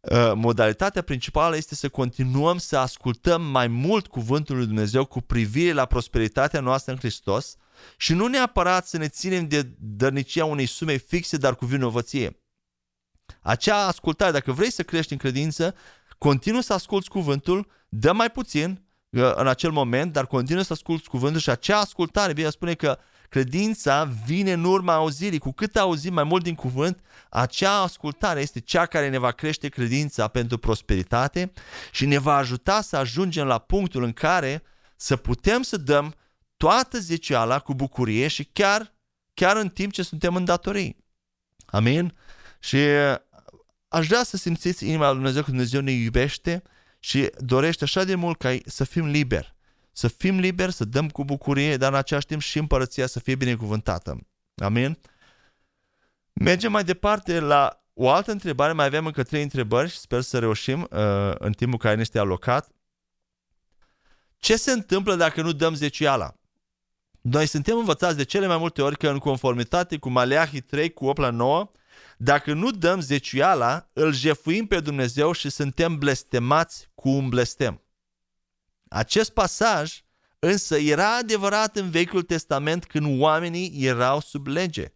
uh, 0.00 0.32
modalitatea 0.34 1.02
principală 1.02 1.56
este 1.56 1.74
să 1.74 1.88
continuăm 1.88 2.58
să 2.58 2.78
ascultăm 2.78 3.42
mai 3.42 3.66
mult 3.66 4.06
cuvântul 4.06 4.56
lui 4.56 4.66
Dumnezeu 4.66 5.04
cu 5.04 5.20
privire 5.20 5.72
la 5.72 5.84
prosperitatea 5.84 6.60
noastră 6.60 6.92
în 6.92 6.98
Hristos, 6.98 7.56
și 7.96 8.14
nu 8.14 8.26
neapărat 8.26 8.86
să 8.86 8.96
ne 8.96 9.08
ținem 9.08 9.48
de 9.48 9.70
dărnicia 9.78 10.44
unei 10.44 10.66
sume 10.66 10.96
fixe, 10.96 11.36
dar 11.36 11.56
cu 11.56 11.64
vinovăție. 11.64 12.42
Acea 13.40 13.86
ascultare, 13.86 14.30
dacă 14.30 14.52
vrei 14.52 14.70
să 14.70 14.82
crești 14.82 15.12
în 15.12 15.18
credință, 15.18 15.74
continuă 16.18 16.60
să 16.60 16.72
asculți 16.72 17.08
cuvântul, 17.08 17.70
dă 17.88 18.12
mai 18.12 18.30
puțin 18.30 18.84
uh, 19.10 19.32
în 19.34 19.46
acel 19.46 19.70
moment, 19.70 20.12
dar 20.12 20.26
continuă 20.26 20.62
să 20.62 20.72
asculți 20.72 21.08
cuvântul 21.08 21.40
și 21.40 21.50
acea 21.50 21.78
ascultare, 21.78 22.32
Biblia 22.32 22.50
spune 22.50 22.74
că 22.74 22.98
credința 23.28 24.04
vine 24.26 24.52
în 24.52 24.64
urma 24.64 24.94
auzirii. 24.94 25.38
Cu 25.38 25.52
cât 25.52 25.76
auzim 25.76 26.12
mai 26.12 26.24
mult 26.24 26.42
din 26.42 26.54
cuvânt, 26.54 27.00
acea 27.30 27.80
ascultare 27.80 28.40
este 28.40 28.60
cea 28.60 28.86
care 28.86 29.08
ne 29.08 29.18
va 29.18 29.30
crește 29.30 29.68
credința 29.68 30.28
pentru 30.28 30.58
prosperitate 30.58 31.52
și 31.92 32.06
ne 32.06 32.18
va 32.18 32.36
ajuta 32.36 32.80
să 32.80 32.96
ajungem 32.96 33.46
la 33.46 33.58
punctul 33.58 34.02
în 34.02 34.12
care 34.12 34.62
să 34.96 35.16
putem 35.16 35.62
să 35.62 35.76
dăm 35.76 36.14
toată 36.62 36.98
zeciala 36.98 37.58
cu 37.58 37.74
bucurie 37.74 38.28
și 38.28 38.44
chiar, 38.44 38.94
chiar 39.34 39.56
în 39.56 39.68
timp 39.68 39.92
ce 39.92 40.02
suntem 40.02 40.36
în 40.36 40.44
datorii. 40.44 40.96
Amin? 41.66 42.16
Și 42.60 42.76
uh, 42.76 43.14
aș 43.88 44.06
vrea 44.06 44.22
să 44.22 44.36
simțiți 44.36 44.86
inima 44.86 45.06
lui 45.06 45.14
Dumnezeu 45.14 45.42
că 45.42 45.50
Dumnezeu 45.50 45.80
ne 45.80 45.90
iubește 45.90 46.62
și 46.98 47.30
dorește 47.38 47.84
așa 47.84 48.04
de 48.04 48.14
mult 48.14 48.38
ca 48.38 48.56
să 48.66 48.84
fim 48.84 49.06
liberi. 49.06 49.54
Să 49.92 50.08
fim 50.08 50.38
liberi, 50.38 50.72
să 50.72 50.84
dăm 50.84 51.08
cu 51.08 51.24
bucurie, 51.24 51.76
dar 51.76 51.92
în 51.92 51.98
același 51.98 52.26
timp 52.26 52.40
și 52.40 52.58
împărăția 52.58 53.06
să 53.06 53.20
fie 53.20 53.34
binecuvântată. 53.34 54.26
Amin? 54.54 54.98
Mergem 56.32 56.72
mai 56.72 56.84
departe 56.84 57.40
la 57.40 57.84
o 57.92 58.10
altă 58.10 58.30
întrebare, 58.30 58.72
mai 58.72 58.86
avem 58.86 59.06
încă 59.06 59.22
trei 59.22 59.42
întrebări 59.42 59.90
și 59.90 59.98
sper 59.98 60.20
să 60.20 60.38
reușim 60.38 60.80
uh, 60.90 61.32
în 61.38 61.52
timpul 61.52 61.78
care 61.78 61.94
ne 61.94 62.00
este 62.00 62.18
alocat. 62.18 62.68
Ce 64.36 64.56
se 64.56 64.72
întâmplă 64.72 65.14
dacă 65.14 65.42
nu 65.42 65.52
dăm 65.52 65.74
zeciala? 65.74 66.36
Noi 67.22 67.46
suntem 67.46 67.78
învățați 67.78 68.16
de 68.16 68.24
cele 68.24 68.46
mai 68.46 68.58
multe 68.58 68.82
ori 68.82 68.96
că 68.96 69.08
în 69.08 69.18
conformitate 69.18 69.96
cu 69.96 70.08
Maleahi 70.08 70.60
3 70.60 70.92
cu 70.92 71.06
8 71.06 71.18
la 71.18 71.30
9, 71.30 71.70
dacă 72.16 72.52
nu 72.52 72.70
dăm 72.70 73.00
zeciuiala, 73.00 73.90
îl 73.92 74.14
jefuim 74.14 74.66
pe 74.66 74.80
Dumnezeu 74.80 75.32
și 75.32 75.50
suntem 75.50 75.98
blestemați 75.98 76.88
cu 76.94 77.08
un 77.08 77.28
blestem. 77.28 77.82
Acest 78.88 79.30
pasaj 79.30 80.02
însă 80.38 80.78
era 80.78 81.16
adevărat 81.16 81.76
în 81.76 81.90
Vechiul 81.90 82.22
Testament 82.22 82.84
când 82.84 83.20
oamenii 83.20 83.72
erau 83.84 84.20
sub 84.20 84.46
lege. 84.46 84.94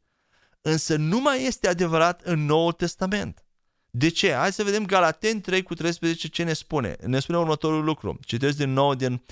Însă 0.61 0.97
nu 0.97 1.21
mai 1.21 1.45
este 1.45 1.69
adevărat 1.69 2.21
în 2.23 2.45
Noul 2.45 2.73
Testament. 2.73 3.46
De 3.99 4.09
ce? 4.09 4.33
Hai 4.33 4.53
să 4.53 4.65
vedem 4.65 4.85
Galateni 4.85 5.41
3 5.41 5.63
cu 5.63 5.75
13 5.75 6.29
ce 6.29 6.43
ne 6.43 6.53
spune. 6.53 6.97
Ne 7.07 7.21
spune 7.21 7.39
următorul 7.39 7.85
lucru. 7.85 8.19
Citesc 8.25 8.57
din 8.57 8.73
nou 8.73 8.95
din 8.95 9.23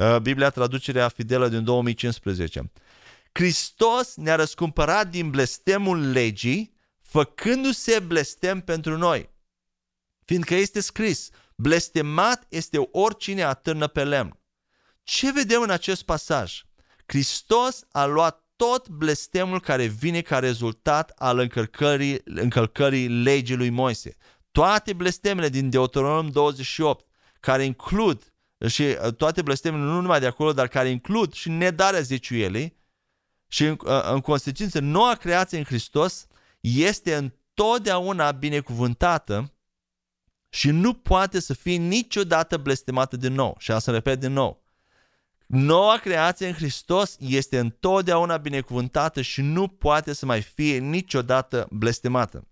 Uh, 0.00 0.18
Biblia 0.18 0.50
traducerea 0.50 1.08
fidelă 1.08 1.48
din 1.48 1.64
2015. 1.64 2.72
Hristos 3.32 4.16
ne-a 4.16 4.34
răscumpărat 4.34 5.10
din 5.10 5.30
blestemul 5.30 6.10
legii, 6.10 6.74
făcându-se 7.00 7.98
blestem 7.98 8.60
pentru 8.60 8.96
noi. 8.96 9.30
Fiindcă 10.24 10.54
este 10.54 10.80
scris, 10.80 11.28
blestemat 11.54 12.46
este 12.48 12.88
oricine 12.92 13.42
atârnă 13.42 13.86
pe 13.86 14.04
lemn. 14.04 14.38
Ce 15.02 15.32
vedem 15.32 15.62
în 15.62 15.70
acest 15.70 16.02
pasaj? 16.02 16.62
Hristos 17.06 17.84
a 17.90 18.04
luat 18.04 18.44
tot 18.60 18.88
blestemul 18.88 19.60
care 19.60 19.86
vine 19.86 20.20
ca 20.20 20.38
rezultat 20.38 21.10
al 21.10 21.38
încălcării, 21.38 22.20
încălcării 22.24 23.08
legii 23.08 23.56
lui 23.56 23.70
Moise. 23.70 24.16
Toate 24.50 24.92
blestemele 24.92 25.48
din 25.48 25.70
Deuteronom 25.70 26.30
28, 26.30 27.06
care 27.40 27.64
includ 27.64 28.34
și 28.66 28.82
uh, 28.82 29.14
toate 29.14 29.42
blestemele 29.42 29.82
nu 29.82 30.00
numai 30.00 30.20
de 30.20 30.26
acolo, 30.26 30.52
dar 30.52 30.68
care 30.68 30.88
includ 30.88 31.32
și 31.32 31.48
nedarea 31.48 32.00
zeciuielii 32.00 32.76
și 33.46 33.64
în, 33.64 33.78
uh, 33.84 34.10
în 34.12 34.20
consecință 34.20 34.80
noua 34.80 35.14
creație 35.14 35.58
în 35.58 35.64
Hristos 35.64 36.26
este 36.60 37.14
întotdeauna 37.14 38.32
binecuvântată 38.32 39.52
și 40.48 40.70
nu 40.70 40.94
poate 40.94 41.40
să 41.40 41.54
fie 41.54 41.76
niciodată 41.76 42.56
blestemată 42.56 43.16
din 43.16 43.32
nou. 43.32 43.56
Și 43.58 43.72
asta 43.72 43.92
repet 43.92 44.20
din 44.20 44.32
nou. 44.32 44.62
Noua 45.52 45.96
creație 45.96 46.46
în 46.46 46.52
Hristos 46.52 47.16
este 47.18 47.58
întotdeauna 47.58 48.36
binecuvântată 48.36 49.20
și 49.20 49.42
nu 49.42 49.68
poate 49.68 50.12
să 50.12 50.26
mai 50.26 50.42
fie 50.42 50.78
niciodată 50.78 51.68
blestemată 51.70 52.44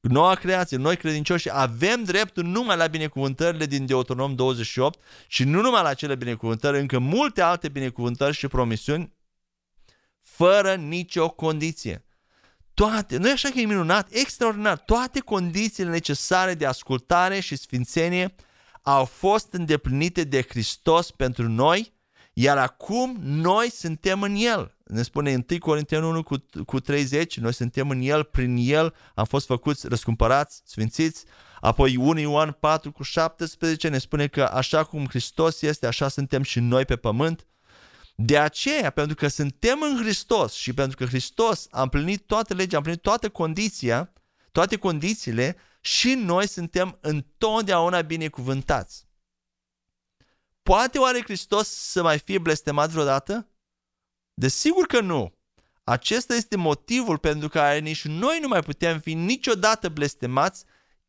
noua 0.00 0.34
creație, 0.34 0.76
noi 0.76 0.96
credincioși, 0.96 1.48
avem 1.52 2.04
dreptul 2.04 2.44
numai 2.44 2.76
la 2.76 2.86
binecuvântările 2.86 3.66
din 3.66 3.86
Deuteronom 3.86 4.34
28 4.34 4.98
și 5.26 5.44
nu 5.44 5.60
numai 5.60 5.82
la 5.82 5.88
acele 5.88 6.14
binecuvântări, 6.14 6.78
încă 6.78 6.98
multe 6.98 7.40
alte 7.40 7.68
binecuvântări 7.68 8.36
și 8.36 8.48
promisiuni, 8.48 9.12
fără 10.20 10.74
nicio 10.74 11.28
condiție. 11.30 12.04
Toate, 12.74 13.16
nu 13.16 13.28
e 13.28 13.32
așa 13.32 13.48
că 13.48 13.58
e 13.58 13.64
minunat, 13.64 14.08
extraordinar, 14.10 14.78
toate 14.78 15.20
condițiile 15.20 15.90
necesare 15.90 16.54
de 16.54 16.66
ascultare 16.66 17.40
și 17.40 17.56
sfințenie 17.56 18.34
au 18.82 19.04
fost 19.04 19.52
îndeplinite 19.52 20.24
de 20.24 20.42
Hristos 20.48 21.10
pentru 21.10 21.48
noi, 21.48 21.92
iar 22.32 22.58
acum 22.58 23.16
noi 23.22 23.70
suntem 23.70 24.22
în 24.22 24.34
El 24.34 24.74
ne 24.90 25.02
spune 25.02 25.44
1 25.50 25.58
Corinteni 25.58 26.04
1 26.04 26.22
cu, 26.22 26.36
cu 26.66 26.80
30, 26.80 27.38
noi 27.38 27.54
suntem 27.54 27.90
în 27.90 28.00
El, 28.00 28.24
prin 28.24 28.56
El 28.60 28.94
am 29.14 29.24
fost 29.24 29.46
făcuți 29.46 29.88
răscumpărați, 29.88 30.62
sfințiți. 30.64 31.24
Apoi 31.60 31.96
1 31.96 32.18
Ioan 32.18 32.56
4 32.60 32.92
cu 32.92 33.02
17 33.02 33.88
ne 33.88 33.98
spune 33.98 34.26
că 34.26 34.42
așa 34.42 34.84
cum 34.84 35.06
Hristos 35.06 35.62
este, 35.62 35.86
așa 35.86 36.08
suntem 36.08 36.42
și 36.42 36.60
noi 36.60 36.84
pe 36.84 36.96
pământ. 36.96 37.46
De 38.14 38.38
aceea, 38.38 38.90
pentru 38.90 39.14
că 39.14 39.28
suntem 39.28 39.78
în 39.82 40.02
Hristos 40.02 40.52
și 40.52 40.72
pentru 40.72 40.96
că 40.96 41.04
Hristos 41.04 41.66
a 41.70 41.82
împlinit 41.82 42.26
toate 42.26 42.54
legea, 42.54 42.74
a 42.74 42.76
împlinit 42.76 43.02
toată 43.02 43.28
condiția, 43.28 44.12
toate 44.52 44.76
condițiile, 44.76 45.56
și 45.80 46.14
noi 46.14 46.48
suntem 46.48 46.98
întotdeauna 47.00 48.00
binecuvântați. 48.00 49.08
Poate 50.62 50.98
oare 50.98 51.22
Hristos 51.22 51.68
să 51.68 52.02
mai 52.02 52.18
fie 52.18 52.38
blestemat 52.38 52.90
vreodată? 52.90 53.48
Desigur 54.34 54.86
că 54.86 55.00
nu. 55.00 55.34
Acesta 55.84 56.34
este 56.34 56.56
motivul 56.56 57.18
pentru 57.18 57.48
care 57.48 57.78
nici 57.78 58.04
noi 58.04 58.38
nu 58.40 58.48
mai 58.48 58.62
putem 58.62 59.00
fi 59.00 59.14
niciodată 59.14 59.88
blestemați, 59.88 60.64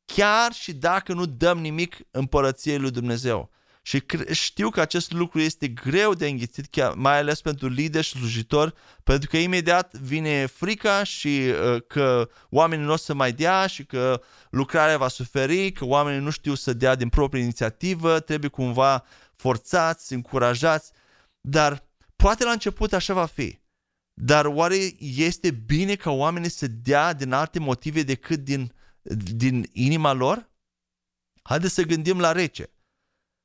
chiar 0.05 0.51
și 0.51 0.73
dacă 0.73 1.13
nu 1.13 1.25
dăm 1.25 1.59
nimic 1.59 1.97
împărăției 2.11 2.77
lui 2.77 2.91
Dumnezeu. 2.91 3.49
Și 3.81 4.03
știu 4.31 4.69
că 4.69 4.81
acest 4.81 5.11
lucru 5.11 5.39
este 5.39 5.67
greu 5.67 6.13
de 6.13 6.27
înghițit, 6.27 6.65
chiar, 6.65 6.93
mai 6.93 7.17
ales 7.17 7.41
pentru 7.41 7.67
lider 7.67 8.03
și 8.03 8.17
slujitor, 8.17 8.73
pentru 9.03 9.29
că 9.29 9.37
imediat 9.37 9.93
vine 9.93 10.45
frica 10.45 11.03
și 11.03 11.27
uh, 11.27 11.81
că 11.87 12.29
oamenii 12.49 12.85
nu 12.85 12.91
o 12.91 12.95
să 12.95 13.13
mai 13.13 13.31
dea 13.33 13.67
și 13.67 13.85
că 13.85 14.21
lucrarea 14.49 14.97
va 14.97 15.07
suferi, 15.07 15.71
că 15.71 15.85
oamenii 15.85 16.19
nu 16.19 16.29
știu 16.29 16.53
să 16.53 16.73
dea 16.73 16.95
din 16.95 17.09
proprie 17.09 17.41
inițiativă, 17.41 18.19
trebuie 18.19 18.49
cumva 18.49 19.05
forțați, 19.35 20.13
încurajați, 20.13 20.91
dar 21.41 21.83
poate 22.15 22.43
la 22.43 22.51
început 22.51 22.93
așa 22.93 23.13
va 23.13 23.25
fi. 23.25 23.59
Dar 24.13 24.45
oare 24.45 24.75
este 24.99 25.51
bine 25.51 25.95
ca 25.95 26.11
oamenii 26.11 26.49
să 26.49 26.67
dea 26.67 27.13
din 27.13 27.31
alte 27.31 27.59
motive 27.59 28.03
decât 28.03 28.39
din, 28.39 28.73
din 29.33 29.69
inima 29.71 30.11
lor? 30.11 30.49
Haideți 31.41 31.73
să 31.73 31.81
gândim 31.81 32.19
la 32.19 32.31
rece. 32.31 32.69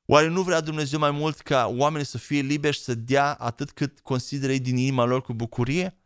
Oare 0.09 0.27
nu 0.27 0.41
vrea 0.41 0.61
Dumnezeu 0.61 0.99
mai 0.99 1.11
mult 1.11 1.39
ca 1.39 1.67
oamenii 1.75 2.05
să 2.05 2.17
fie 2.17 2.41
liberi 2.41 2.75
și 2.75 2.81
să 2.81 2.95
dea 2.95 3.33
atât 3.33 3.71
cât 3.71 3.99
consideră 3.99 4.51
ei 4.51 4.59
din 4.59 4.77
inima 4.77 5.05
lor 5.05 5.21
cu 5.21 5.33
bucurie? 5.33 5.97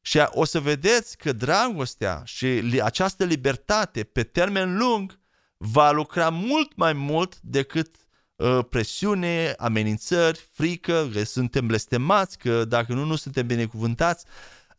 Și 0.00 0.22
o 0.28 0.44
să 0.44 0.60
vedeți 0.60 1.16
că 1.16 1.32
dragostea 1.32 2.22
și 2.24 2.46
această 2.82 3.24
libertate 3.24 4.04
pe 4.04 4.22
termen 4.22 4.76
lung 4.76 5.20
va 5.56 5.90
lucra 5.90 6.28
mult 6.28 6.76
mai 6.76 6.92
mult 6.92 7.40
decât 7.40 7.96
uh, 8.36 8.58
presiune, 8.68 9.54
amenințări, 9.58 10.48
frică, 10.52 11.08
că 11.12 11.24
suntem 11.24 11.66
blestemați, 11.66 12.38
că 12.38 12.64
dacă 12.64 12.92
nu, 12.92 13.04
nu 13.04 13.16
suntem 13.16 13.46
binecuvântați. 13.46 14.24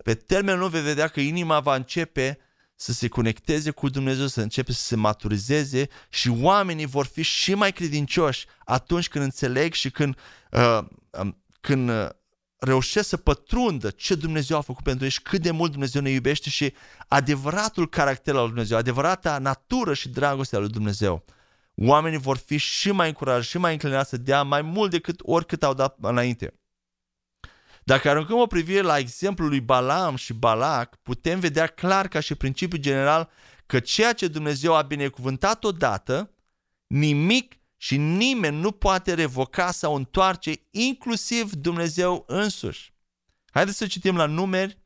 Pe 0.04 0.14
termen 0.14 0.60
lung 0.60 0.72
vei 0.72 0.82
vedea 0.82 1.08
că 1.08 1.20
inima 1.20 1.60
va 1.60 1.76
începe 1.76 2.40
să 2.76 2.94
se 2.94 3.08
conecteze 3.08 3.72
cu 3.72 3.90
Dumnezeu, 3.90 4.28
să 4.28 4.42
începe 4.42 4.72
să 4.72 4.82
se 4.82 4.96
maturizeze 4.96 5.88
și 6.10 6.30
oamenii 6.30 6.86
vor 6.86 7.06
fi 7.06 7.22
și 7.22 7.54
mai 7.54 7.72
credincioși 7.72 8.46
atunci 8.66 9.08
când 9.08 9.24
înțeleg 9.24 9.74
și 9.74 9.90
când, 9.90 10.18
uh, 10.52 10.80
um, 11.22 11.44
când 11.62 11.90
uh, 11.90 12.10
reușesc 12.58 13.08
să 13.08 13.18
pătrundă 13.18 13.90
ce 13.90 14.16
Dumnezeu 14.16 14.58
a 14.58 14.62
făcut 14.62 14.84
pentru 14.84 15.04
ei 15.04 15.10
și 15.10 15.22
cât 15.22 15.42
de 15.42 15.52
mult 15.52 15.72
Dumnezeu 15.72 16.02
ne 16.02 16.10
iubește 16.10 16.50
și 16.50 16.74
adevăratul 17.08 17.90
caracter 17.90 18.34
al 18.34 18.40
lui 18.40 18.50
Dumnezeu, 18.50 18.78
adevărata 18.78 19.38
natură 19.38 19.94
și 19.94 20.10
dragostea 20.10 20.60
lui 20.60 20.70
Dumnezeu. 20.70 21.26
Oamenii 21.76 22.20
vor 22.20 22.38
fi 22.38 22.58
și 22.58 22.92
mai 22.92 23.08
încurajați 23.08 23.48
și 23.48 23.58
mai 23.58 23.72
înclinați 23.72 24.10
să 24.10 24.18
dea 24.18 24.44
mai 24.44 24.62
mult 24.62 24.92
decât 24.92 25.20
oricât 25.24 25.64
au 25.64 25.74
dat 25.74 25.98
înainte. 26.02 26.54
Dacă 27.88 28.10
aruncăm 28.10 28.38
o 28.38 28.46
privire 28.46 28.82
la 28.82 28.98
exemplul 28.98 29.50
lui 29.50 29.60
Balaam 29.60 30.16
și 30.16 30.34
Balac, 30.34 30.96
putem 30.96 31.40
vedea 31.40 31.68
clar 31.68 32.08
ca 32.08 32.20
și 32.20 32.36
principiu 32.36 32.78
general 32.78 33.30
că 33.66 33.80
ceea 33.80 34.14
ce 34.14 34.28
Dumnezeu 34.28 34.76
a 34.76 34.82
binecuvântat 34.82 35.64
odată, 35.64 36.32
nimic 36.88 37.54
și 37.78 37.98
nimeni 37.98 38.60
nu 38.60 38.72
poate 38.72 39.14
revoca 39.14 39.72
sau 39.72 39.96
întoarce, 39.96 40.54
inclusiv 40.72 41.52
Dumnezeu 41.54 42.24
însuși. 42.28 42.94
Haideți 43.52 43.78
să 43.78 43.88
citim 43.88 44.16
la 44.16 44.26
numeri 44.26 44.78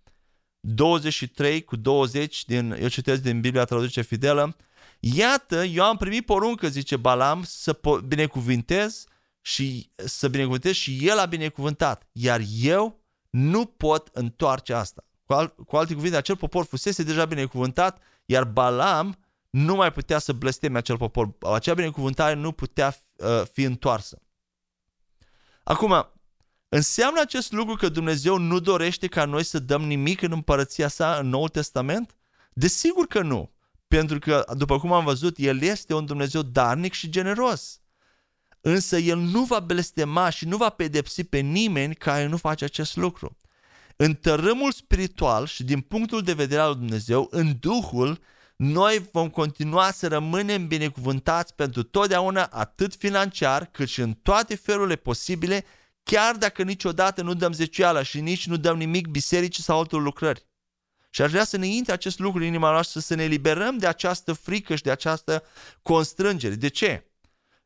23 0.60 1.64
cu 1.64 1.76
20, 1.76 2.46
din, 2.46 2.72
eu 2.72 2.88
citesc 2.88 3.22
din 3.22 3.42
Biblia 3.42 3.66
traduce 3.66 4.02
fidelă. 4.02 4.56
Iată, 5.00 5.64
eu 5.64 5.84
am 5.84 5.98
primit 5.98 6.26
poruncă, 6.26 6.68
zice 6.68 6.98
Balam, 6.98 7.44
să 7.44 7.80
binecuvintez 8.08 9.06
și 9.50 9.92
să 9.96 10.28
binecuvântez 10.28 10.74
și 10.74 11.08
el 11.08 11.20
a 11.20 11.26
binecuvântat, 11.26 12.08
iar 12.12 12.42
eu 12.62 13.04
nu 13.30 13.66
pot 13.66 14.10
întoarce 14.12 14.74
asta. 14.74 15.06
Cu, 15.26 15.34
al, 15.34 15.56
cu 15.56 15.76
alte 15.76 15.94
cuvinte, 15.94 16.18
acel 16.18 16.36
popor 16.36 16.66
fusese 16.66 17.04
deja 17.04 17.26
binecuvântat, 17.26 18.02
iar 18.26 18.44
Balam 18.44 19.18
nu 19.50 19.76
mai 19.76 19.92
putea 19.92 20.20
să 20.20 20.34
blesteme 20.34 20.78
acel 20.78 20.98
popor. 20.98 21.36
Acea 21.54 21.74
binecuvântare 21.74 22.34
nu 22.34 22.52
putea 22.52 22.96
uh, 23.16 23.42
fi 23.52 23.62
întoarsă. 23.62 24.22
Acum, 25.64 26.12
înseamnă 26.70 27.20
acest 27.22 27.52
lucru 27.52 27.76
că 27.76 27.90
Dumnezeu 27.90 28.38
nu 28.38 28.60
dorește 28.60 29.08
ca 29.08 29.26
noi 29.26 29.44
să 29.44 29.60
dăm 29.60 29.82
nimic 29.82 30.22
în 30.22 30.32
împărăția 30.32 30.88
sa 30.88 31.18
în 31.18 31.30
Noul 31.30 31.50
Testament? 31.50 32.16
Desigur 32.54 33.08
că 33.08 33.22
nu. 33.22 33.52
Pentru 33.88 34.20
că, 34.20 34.46
după 34.58 34.80
cum 34.80 34.92
am 34.92 35.04
văzut, 35.04 35.38
El 35.38 35.62
este 35.62 35.94
un 35.94 36.06
Dumnezeu 36.06 36.42
darnic 36.42 36.94
și 36.94 37.10
generos 37.10 37.80
însă 38.62 38.98
el 38.98 39.17
nu 39.17 39.43
va 39.43 39.60
blestema 39.60 40.30
și 40.30 40.45
nu 40.45 40.58
va 40.58 40.69
pedepsi 40.69 41.24
pe 41.24 41.39
nimeni 41.39 41.95
care 41.95 42.26
nu 42.26 42.38
face 42.38 42.63
acest 42.63 42.95
lucru. 42.95 43.38
În 43.95 44.13
tărâmul 44.13 44.72
spiritual 44.72 45.45
și 45.45 45.63
din 45.63 45.82
punctul 45.82 46.22
de 46.22 46.34
vedere 46.34 46.62
al 46.62 46.69
lui 46.69 46.78
Dumnezeu, 46.78 47.28
în 47.32 47.58
Duhul, 47.60 48.19
noi 48.56 49.10
vom 49.12 49.30
continua 49.30 49.91
să 49.91 50.08
rămânem 50.08 50.67
binecuvântați 50.67 51.56
pentru 51.56 51.84
totdeauna, 51.84 52.43
atât 52.43 52.95
financiar, 52.95 53.65
cât 53.65 53.88
și 53.88 54.02
în 54.02 54.13
toate 54.13 54.56
felurile 54.56 54.95
posibile, 54.95 55.65
chiar 56.04 56.36
dacă 56.36 56.63
niciodată 56.63 57.22
nu 57.22 57.34
dăm 57.34 57.52
zeciuiala 57.52 58.04
și 58.04 58.22
nici 58.22 58.48
nu 58.48 58.58
dăm 58.58 58.78
nimic 58.78 59.08
bisericii 59.08 59.63
sau 59.63 59.80
altor 59.80 60.02
lucrări. 60.02 60.48
Și 61.10 61.22
aș 61.22 61.32
vrea 61.32 61.43
să 61.43 61.58
ne 61.58 61.67
intre 61.67 61.93
acest 61.93 62.19
lucru 62.19 62.39
în 62.39 62.45
inima 62.45 62.72
noastră, 62.72 63.00
să 63.00 63.15
ne 63.15 63.26
liberăm 63.26 63.78
de 63.78 63.88
această 63.88 64.34
frică 64.34 64.76
și 64.76 64.84
de 64.84 64.91
această 64.91 65.43
constrângere. 65.82 66.56
De 66.56 66.67
ce? 66.67 67.09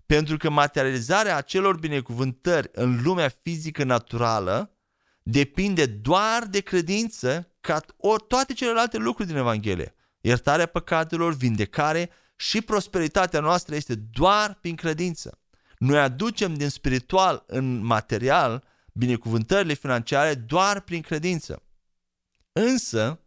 Pentru 0.05 0.37
că 0.37 0.49
materializarea 0.49 1.37
acelor 1.37 1.79
binecuvântări 1.79 2.69
în 2.71 3.01
lumea 3.03 3.33
fizică 3.41 3.83
naturală 3.83 4.77
depinde 5.23 5.85
doar 5.85 6.43
de 6.49 6.59
credință 6.59 7.47
ca 7.61 7.81
ori 7.97 8.23
toate 8.27 8.53
celelalte 8.53 8.97
lucruri 8.97 9.27
din 9.27 9.37
Evanghelie. 9.37 9.95
Iertarea 10.21 10.65
păcatelor, 10.65 11.33
vindecare 11.33 12.09
și 12.35 12.61
prosperitatea 12.61 13.39
noastră 13.39 13.75
este 13.75 13.95
doar 13.95 14.57
prin 14.61 14.75
credință. 14.75 15.37
Noi 15.77 15.99
aducem 15.99 16.53
din 16.53 16.69
spiritual 16.69 17.43
în 17.47 17.85
material 17.85 18.63
binecuvântările 18.93 19.73
financiare 19.73 20.33
doar 20.33 20.79
prin 20.79 21.01
credință. 21.01 21.63
Însă, 22.51 23.19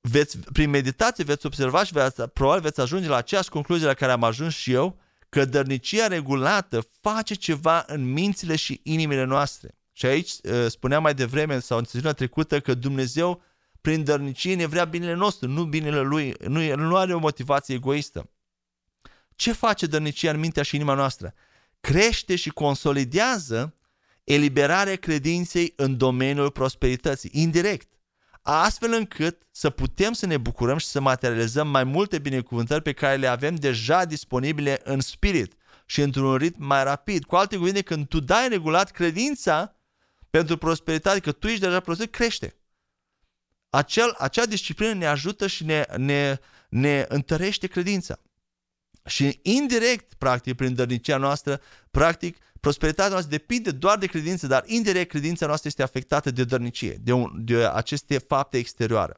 veți, 0.00 0.38
prin 0.38 0.70
meditație 0.70 1.24
veți 1.24 1.46
observa 1.46 1.84
și 1.84 1.92
veți, 1.92 2.22
probabil 2.22 2.62
veți 2.62 2.80
ajunge 2.80 3.08
la 3.08 3.16
aceeași 3.16 3.48
concluzie 3.48 3.86
la 3.86 3.94
care 3.94 4.12
am 4.12 4.24
ajuns 4.24 4.54
și 4.54 4.72
eu, 4.72 4.98
că 5.30 5.44
dărnicia 5.44 6.06
regulată 6.06 6.88
face 7.00 7.34
ceva 7.34 7.84
în 7.86 8.12
mințile 8.12 8.56
și 8.56 8.80
inimile 8.82 9.24
noastre. 9.24 9.74
Și 9.92 10.06
aici 10.06 10.30
uh, 10.42 10.66
spuneam 10.68 11.02
mai 11.02 11.14
devreme 11.14 11.58
sau 11.58 11.78
în 11.78 11.84
sesiunea 11.84 12.12
trecută 12.12 12.60
că 12.60 12.74
Dumnezeu 12.74 13.42
prin 13.80 14.04
dărnicie 14.04 14.54
ne 14.54 14.66
vrea 14.66 14.84
binele 14.84 15.14
nostru, 15.14 15.48
nu 15.48 15.64
binele 15.64 16.00
Lui. 16.00 16.34
Nu, 16.48 16.62
el 16.62 16.78
nu 16.78 16.96
are 16.96 17.14
o 17.14 17.18
motivație 17.18 17.74
egoistă. 17.74 18.30
Ce 19.34 19.52
face 19.52 19.86
dărnicia 19.86 20.30
în 20.30 20.38
mintea 20.38 20.62
și 20.62 20.74
inima 20.74 20.94
noastră? 20.94 21.34
Crește 21.80 22.36
și 22.36 22.50
consolidează 22.50 23.74
eliberarea 24.24 24.96
credinței 24.96 25.72
în 25.76 25.96
domeniul 25.96 26.50
prosperității, 26.50 27.30
indirect 27.32 27.89
astfel 28.42 28.92
încât 28.92 29.42
să 29.50 29.70
putem 29.70 30.12
să 30.12 30.26
ne 30.26 30.36
bucurăm 30.36 30.78
și 30.78 30.86
să 30.86 31.00
materializăm 31.00 31.68
mai 31.68 31.84
multe 31.84 32.18
binecuvântări 32.18 32.82
pe 32.82 32.92
care 32.92 33.16
le 33.16 33.26
avem 33.26 33.54
deja 33.54 34.04
disponibile 34.04 34.80
în 34.84 35.00
spirit 35.00 35.54
și 35.86 36.00
într-un 36.00 36.36
ritm 36.36 36.64
mai 36.64 36.84
rapid. 36.84 37.24
Cu 37.24 37.36
alte 37.36 37.56
cuvinte, 37.56 37.82
când 37.82 38.08
tu 38.08 38.20
dai 38.20 38.48
regulat 38.48 38.90
credința 38.90 39.74
pentru 40.30 40.56
prosperitate, 40.56 41.20
că 41.20 41.32
tu 41.32 41.46
ești 41.46 41.60
deja 41.60 41.80
prosper, 41.80 42.06
crește. 42.06 42.54
Acel, 43.70 44.14
acea 44.18 44.46
disciplină 44.46 44.92
ne 44.92 45.06
ajută 45.06 45.46
și 45.46 45.64
ne, 45.64 45.84
ne, 45.96 46.38
ne 46.68 47.04
întărește 47.08 47.66
credința. 47.66 48.18
Și 49.06 49.40
indirect, 49.42 50.14
practic, 50.14 50.56
prin 50.56 50.74
dărnicia 50.74 51.16
noastră, 51.16 51.60
practic, 51.90 52.36
prosperitatea 52.60 53.10
noastră 53.10 53.30
depinde 53.36 53.70
doar 53.70 53.98
de 53.98 54.06
credință, 54.06 54.46
dar 54.46 54.62
indirect 54.66 55.10
credința 55.10 55.46
noastră 55.46 55.68
este 55.68 55.82
afectată 55.82 56.30
de 56.30 56.44
dărnicie, 56.44 56.98
de, 57.00 57.12
un, 57.12 57.30
de 57.34 57.70
aceste 57.72 58.18
fapte 58.18 58.58
exterioare. 58.58 59.16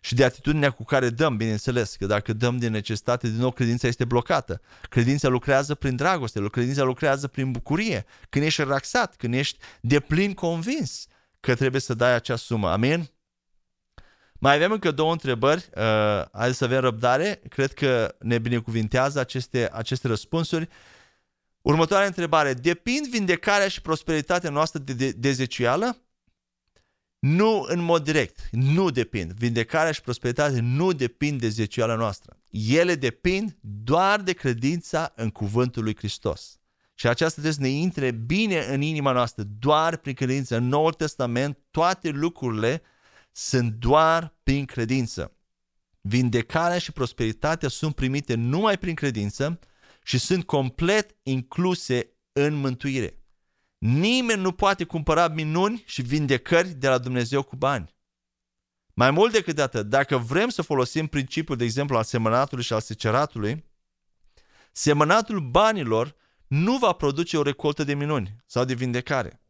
Și 0.00 0.14
de 0.14 0.24
atitudinea 0.24 0.70
cu 0.70 0.84
care 0.84 1.08
dăm, 1.10 1.36
bineînțeles, 1.36 1.96
că 1.96 2.06
dacă 2.06 2.32
dăm 2.32 2.56
din 2.56 2.72
necesitate, 2.72 3.28
din 3.28 3.38
nou 3.40 3.50
credința 3.50 3.88
este 3.88 4.04
blocată. 4.04 4.60
Credința 4.88 5.28
lucrează 5.28 5.74
prin 5.74 5.96
dragoste, 5.96 6.48
credința 6.50 6.82
lucrează 6.82 7.26
prin 7.28 7.50
bucurie, 7.50 8.04
când 8.28 8.44
ești 8.44 8.62
relaxat, 8.62 9.16
când 9.16 9.34
ești 9.34 9.58
de 9.80 10.00
plin 10.00 10.34
convins 10.34 11.06
că 11.40 11.54
trebuie 11.54 11.80
să 11.80 11.94
dai 11.94 12.14
acea 12.14 12.36
sumă. 12.36 12.70
Amin? 12.70 13.10
Mai 14.42 14.54
avem 14.54 14.72
încă 14.72 14.90
două 14.90 15.12
întrebări, 15.12 15.68
uh, 15.74 15.82
hai 16.32 16.54
să 16.54 16.64
avem 16.64 16.80
răbdare, 16.80 17.40
cred 17.48 17.72
că 17.72 18.14
ne 18.18 18.38
binecuvintează 18.38 19.20
aceste, 19.20 19.70
aceste 19.72 20.08
răspunsuri. 20.08 20.68
Următoarea 21.62 22.06
întrebare, 22.06 22.54
depind 22.54 23.06
vindecarea 23.06 23.68
și 23.68 23.80
prosperitatea 23.80 24.50
noastră 24.50 24.78
de, 24.78 24.92
de, 24.92 25.10
de 25.10 25.32
zeciuială? 25.32 26.02
Nu 27.18 27.64
în 27.68 27.80
mod 27.80 28.04
direct, 28.04 28.48
nu 28.50 28.90
depind. 28.90 29.32
Vindecarea 29.32 29.92
și 29.92 30.00
prosperitatea 30.00 30.60
nu 30.62 30.92
depind 30.92 31.40
de 31.40 31.48
zeciuiala 31.48 31.94
noastră. 31.94 32.36
Ele 32.50 32.94
depind 32.94 33.56
doar 33.60 34.20
de 34.20 34.32
credința 34.32 35.12
în 35.16 35.30
cuvântul 35.30 35.82
lui 35.82 35.96
Hristos. 35.96 36.60
Și 36.94 37.06
aceasta 37.06 37.40
trebuie 37.40 37.52
să 37.52 37.60
ne 37.60 37.68
intre 37.68 38.10
bine 38.10 38.64
în 38.64 38.80
inima 38.80 39.12
noastră, 39.12 39.42
doar 39.58 39.96
prin 39.96 40.14
credință. 40.14 40.56
În 40.56 40.68
Noul 40.68 40.92
Testament, 40.92 41.58
toate 41.70 42.08
lucrurile 42.08 42.82
sunt 43.32 43.72
doar 43.72 44.34
prin 44.42 44.64
credință. 44.64 45.32
Vindecarea 46.00 46.78
și 46.78 46.92
prosperitatea 46.92 47.68
sunt 47.68 47.94
primite 47.94 48.34
numai 48.34 48.78
prin 48.78 48.94
credință 48.94 49.58
și 50.02 50.18
sunt 50.18 50.44
complet 50.44 51.16
incluse 51.22 52.16
în 52.32 52.54
mântuire. 52.54 53.24
Nimeni 53.78 54.40
nu 54.40 54.52
poate 54.52 54.84
cumpăra 54.84 55.28
minuni 55.28 55.82
și 55.86 56.02
vindecări 56.02 56.68
de 56.68 56.88
la 56.88 56.98
Dumnezeu 56.98 57.42
cu 57.42 57.56
bani. 57.56 57.94
Mai 58.94 59.10
mult 59.10 59.32
decât 59.32 59.58
atât, 59.58 59.86
dacă 59.86 60.16
vrem 60.16 60.48
să 60.48 60.62
folosim 60.62 61.06
principiul, 61.06 61.56
de 61.56 61.64
exemplu, 61.64 61.96
al 61.96 62.04
semănatului 62.04 62.64
și 62.64 62.72
al 62.72 62.80
seceratului, 62.80 63.64
semănatul 64.72 65.40
banilor 65.40 66.16
nu 66.46 66.78
va 66.78 66.92
produce 66.92 67.38
o 67.38 67.42
recoltă 67.42 67.84
de 67.84 67.94
minuni 67.94 68.36
sau 68.46 68.64
de 68.64 68.74
vindecare. 68.74 69.42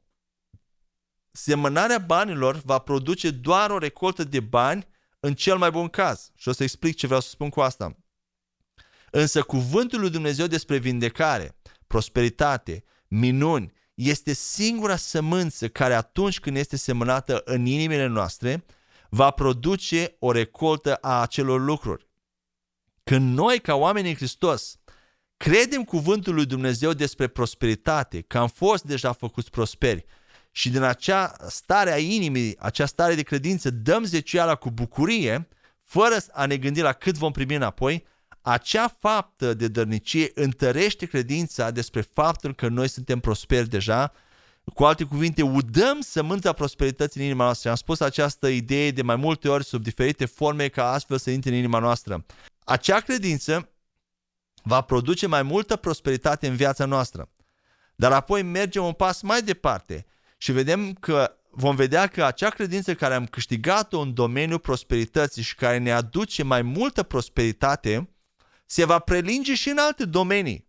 Semănarea 1.30 1.98
banilor 1.98 2.56
va 2.56 2.78
produce 2.78 3.30
doar 3.30 3.70
o 3.70 3.78
recoltă 3.78 4.24
de 4.24 4.40
bani 4.40 4.86
în 5.20 5.34
cel 5.34 5.58
mai 5.58 5.70
bun 5.70 5.88
caz. 5.88 6.30
Și 6.34 6.48
o 6.48 6.52
să 6.52 6.62
explic 6.62 6.96
ce 6.96 7.06
vreau 7.06 7.20
să 7.20 7.28
spun 7.28 7.48
cu 7.48 7.60
asta. 7.60 7.96
Însă 9.10 9.42
cuvântul 9.42 10.00
lui 10.00 10.10
Dumnezeu 10.10 10.46
despre 10.46 10.76
vindecare, 10.76 11.56
prosperitate, 11.86 12.84
minuni, 13.08 13.72
este 13.94 14.32
singura 14.32 14.96
sămânță 14.96 15.68
care 15.68 15.94
atunci 15.94 16.40
când 16.40 16.56
este 16.56 16.76
semănată 16.76 17.42
în 17.44 17.66
inimile 17.66 18.06
noastre, 18.06 18.64
va 19.08 19.30
produce 19.30 20.16
o 20.18 20.32
recoltă 20.32 20.94
a 20.94 21.20
acelor 21.20 21.60
lucruri. 21.60 22.08
Când 23.02 23.36
noi, 23.36 23.60
ca 23.60 23.74
oameni 23.74 24.08
în 24.08 24.14
Hristos, 24.14 24.76
credem 25.36 25.84
cuvântul 25.84 26.34
lui 26.34 26.46
Dumnezeu 26.46 26.92
despre 26.92 27.26
prosperitate, 27.26 28.20
că 28.20 28.38
am 28.38 28.48
fost 28.48 28.84
deja 28.84 29.12
făcuți 29.12 29.50
prosperi, 29.50 30.04
și 30.52 30.70
din 30.70 30.82
acea 30.82 31.36
stare 31.48 31.92
a 31.92 31.98
inimii, 31.98 32.56
acea 32.58 32.86
stare 32.86 33.14
de 33.14 33.22
credință, 33.22 33.70
dăm 33.70 34.04
zeciala 34.04 34.54
cu 34.54 34.70
bucurie, 34.70 35.48
fără 35.82 36.16
a 36.32 36.46
ne 36.46 36.56
gândi 36.56 36.80
la 36.80 36.92
cât 36.92 37.16
vom 37.16 37.32
primi 37.32 37.54
înapoi, 37.54 38.06
acea 38.42 38.96
faptă 38.98 39.54
de 39.54 39.68
dărnicie 39.68 40.30
întărește 40.34 41.06
credința 41.06 41.70
despre 41.70 42.00
faptul 42.00 42.54
că 42.54 42.68
noi 42.68 42.88
suntem 42.88 43.20
prosperi 43.20 43.68
deja. 43.68 44.12
Cu 44.74 44.84
alte 44.84 45.04
cuvinte, 45.04 45.42
udăm 45.42 46.00
sămânța 46.00 46.52
prosperității 46.52 47.20
în 47.20 47.26
inima 47.26 47.44
noastră. 47.44 47.70
Am 47.70 47.76
spus 47.76 48.00
această 48.00 48.48
idee 48.48 48.90
de 48.90 49.02
mai 49.02 49.16
multe 49.16 49.48
ori 49.48 49.64
sub 49.64 49.82
diferite 49.82 50.24
forme 50.24 50.68
ca 50.68 50.92
astfel 50.92 51.18
să 51.18 51.30
intre 51.30 51.50
în 51.50 51.56
inima 51.56 51.78
noastră. 51.78 52.24
Acea 52.64 53.00
credință 53.00 53.68
va 54.62 54.80
produce 54.80 55.26
mai 55.26 55.42
multă 55.42 55.76
prosperitate 55.76 56.46
în 56.46 56.56
viața 56.56 56.84
noastră. 56.84 57.28
Dar 57.96 58.12
apoi 58.12 58.42
mergem 58.42 58.84
un 58.84 58.92
pas 58.92 59.22
mai 59.22 59.42
departe 59.42 60.06
și 60.36 60.52
vedem 60.52 60.92
că 60.92 61.34
vom 61.50 61.76
vedea 61.76 62.06
că 62.06 62.24
acea 62.24 62.50
credință 62.50 62.94
care 62.94 63.14
am 63.14 63.26
câștigat-o 63.26 64.00
în 64.00 64.14
domeniul 64.14 64.58
prosperității 64.58 65.42
și 65.42 65.54
care 65.54 65.78
ne 65.78 65.92
aduce 65.92 66.42
mai 66.42 66.62
multă 66.62 67.02
prosperitate, 67.02 68.10
se 68.70 68.84
va 68.84 68.98
prelinge 68.98 69.54
și 69.54 69.68
în 69.68 69.78
alte 69.78 70.04
domenii. 70.04 70.68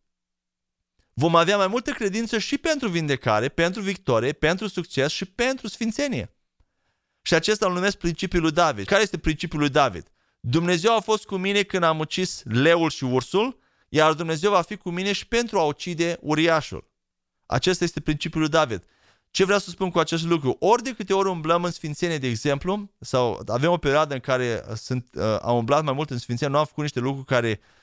Vom 1.14 1.36
avea 1.36 1.58
mai 1.58 1.68
multă 1.68 1.92
credință 1.92 2.38
și 2.38 2.58
pentru 2.58 2.88
vindecare, 2.90 3.50
pentru 3.50 3.82
victorie, 3.82 4.32
pentru 4.32 4.68
succes 4.68 5.12
și 5.12 5.26
pentru 5.26 5.68
sfințenie. 5.68 6.36
Și 7.22 7.34
acesta 7.34 7.66
îl 7.66 7.74
numesc 7.74 7.98
principiul 7.98 8.42
lui 8.42 8.52
David. 8.52 8.86
Care 8.86 9.02
este 9.02 9.18
principiul 9.18 9.60
lui 9.60 9.70
David? 9.70 10.12
Dumnezeu 10.40 10.96
a 10.96 11.00
fost 11.00 11.26
cu 11.26 11.36
mine 11.36 11.64
când 11.64 11.84
am 11.84 12.00
ucis 12.00 12.42
leul 12.44 12.90
și 12.90 13.04
ursul, 13.04 13.60
iar 13.90 14.14
Dumnezeu 14.14 14.52
va 14.52 14.62
fi 14.62 14.78
cu 14.78 14.90
mine 14.90 15.12
și 15.12 15.28
pentru 15.28 15.60
a 15.60 15.64
ucide 15.64 16.18
uriașul. 16.22 16.90
Acesta 17.46 17.84
este 17.84 18.00
principiul 18.00 18.42
lui 18.42 18.52
David. 18.52 18.84
Ce 19.32 19.44
vreau 19.44 19.60
să 19.60 19.70
spun 19.70 19.90
cu 19.90 20.00
acest 20.00 20.24
lucru? 20.24 20.56
Ori 20.60 20.84
de 20.84 20.94
câte 20.94 21.14
ori 21.14 21.30
umblăm 21.30 21.64
în 21.64 21.72
Sfințenie, 21.72 22.18
de 22.18 22.28
exemplu, 22.28 22.92
sau 23.00 23.44
avem 23.48 23.72
o 23.72 23.78
perioadă 23.78 24.14
în 24.14 24.20
care 24.20 24.64
sunt, 24.76 25.08
uh, 25.14 25.38
am 25.42 25.58
umblat 25.58 25.84
mai 25.84 25.94
mult 25.94 26.10
în 26.10 26.18
Sfințenie, 26.18 26.54
nu 26.54 26.60
am 26.60 26.66
făcut 26.66 26.84
niște 26.84 27.00
lucruri 27.00 27.26
care 27.26 27.60
uh, 27.62 27.80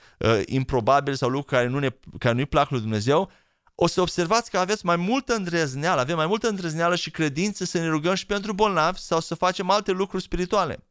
improbabil 0.47 1.15
sau 1.15 1.29
lucruri 1.29 1.57
care, 1.57 1.69
nu 1.69 1.79
ne, 1.79 1.89
care 2.19 2.35
nu-i 2.35 2.47
plac 2.47 2.71
lui 2.71 2.81
Dumnezeu, 2.81 3.31
o 3.75 3.87
să 3.87 4.01
observați 4.01 4.51
că 4.51 4.59
aveți 4.59 4.87
mai 4.87 4.97
multă 4.97 5.35
îndrăzneală, 5.35 6.01
avem 6.01 6.17
mai 6.17 6.27
multă 6.27 6.49
îndrăzneală 6.49 6.97
și 6.97 7.11
credință 7.11 7.65
să 7.65 7.79
ne 7.79 7.89
rugăm 7.89 8.15
și 8.15 8.27
pentru 8.27 8.53
bolnavi 8.53 8.99
sau 8.99 9.21
să 9.21 9.35
facem 9.35 9.71
alte 9.71 9.91
lucruri 9.91 10.23
spirituale. 10.23 10.87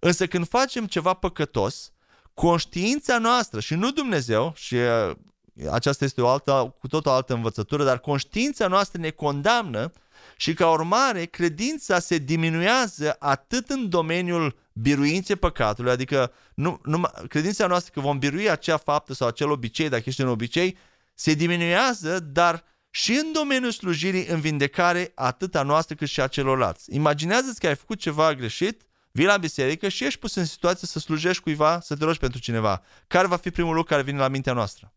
Însă 0.00 0.26
când 0.26 0.48
facem 0.48 0.86
ceva 0.86 1.14
păcătos, 1.14 1.92
conștiința 2.34 3.18
noastră 3.18 3.60
și 3.60 3.74
nu 3.74 3.90
Dumnezeu, 3.90 4.52
și 4.56 4.74
uh, 4.74 5.16
aceasta 5.70 6.04
este 6.04 6.22
o 6.22 6.28
altă, 6.28 6.76
cu 6.78 6.86
tot 6.86 7.06
o 7.06 7.10
altă 7.10 7.34
învățătură, 7.34 7.84
dar 7.84 7.98
conștiința 7.98 8.66
noastră 8.66 9.00
ne 9.00 9.10
condamnă 9.10 9.92
și 10.36 10.54
ca 10.54 10.70
urmare 10.70 11.24
credința 11.24 11.98
se 11.98 12.18
diminuează 12.18 13.16
atât 13.18 13.68
în 13.68 13.88
domeniul 13.88 14.56
biruinței 14.72 15.36
păcatului, 15.36 15.90
adică 15.90 16.32
nu, 16.54 16.80
nu, 16.84 17.02
credința 17.28 17.66
noastră 17.66 17.92
că 17.94 18.00
vom 18.00 18.18
birui 18.18 18.50
acea 18.50 18.76
faptă 18.76 19.14
sau 19.14 19.28
acel 19.28 19.50
obicei, 19.50 19.88
dacă 19.88 20.02
ești 20.06 20.20
un 20.20 20.28
obicei, 20.28 20.76
se 21.14 21.34
diminuează, 21.34 22.20
dar 22.20 22.64
și 22.90 23.12
în 23.12 23.32
domeniul 23.32 23.70
slujirii 23.70 24.26
în 24.26 24.40
vindecare 24.40 25.12
atât 25.14 25.54
a 25.54 25.62
noastră 25.62 25.94
cât 25.94 26.08
și 26.08 26.20
a 26.20 26.26
celorlalți. 26.26 26.94
Imaginează-ți 26.94 27.60
că 27.60 27.66
ai 27.66 27.76
făcut 27.76 27.98
ceva 27.98 28.34
greșit, 28.34 28.82
vii 29.10 29.24
la 29.24 29.36
biserică 29.36 29.88
și 29.88 30.04
ești 30.04 30.18
pus 30.18 30.34
în 30.34 30.44
situație 30.44 30.88
să 30.88 30.98
slujești 30.98 31.42
cuiva, 31.42 31.80
să 31.80 31.96
te 31.96 32.04
rogi 32.04 32.18
pentru 32.18 32.40
cineva. 32.40 32.82
Care 33.06 33.26
va 33.26 33.36
fi 33.36 33.50
primul 33.50 33.74
lucru 33.74 33.88
care 33.88 34.02
vine 34.02 34.18
la 34.18 34.28
mintea 34.28 34.52
noastră? 34.52 34.94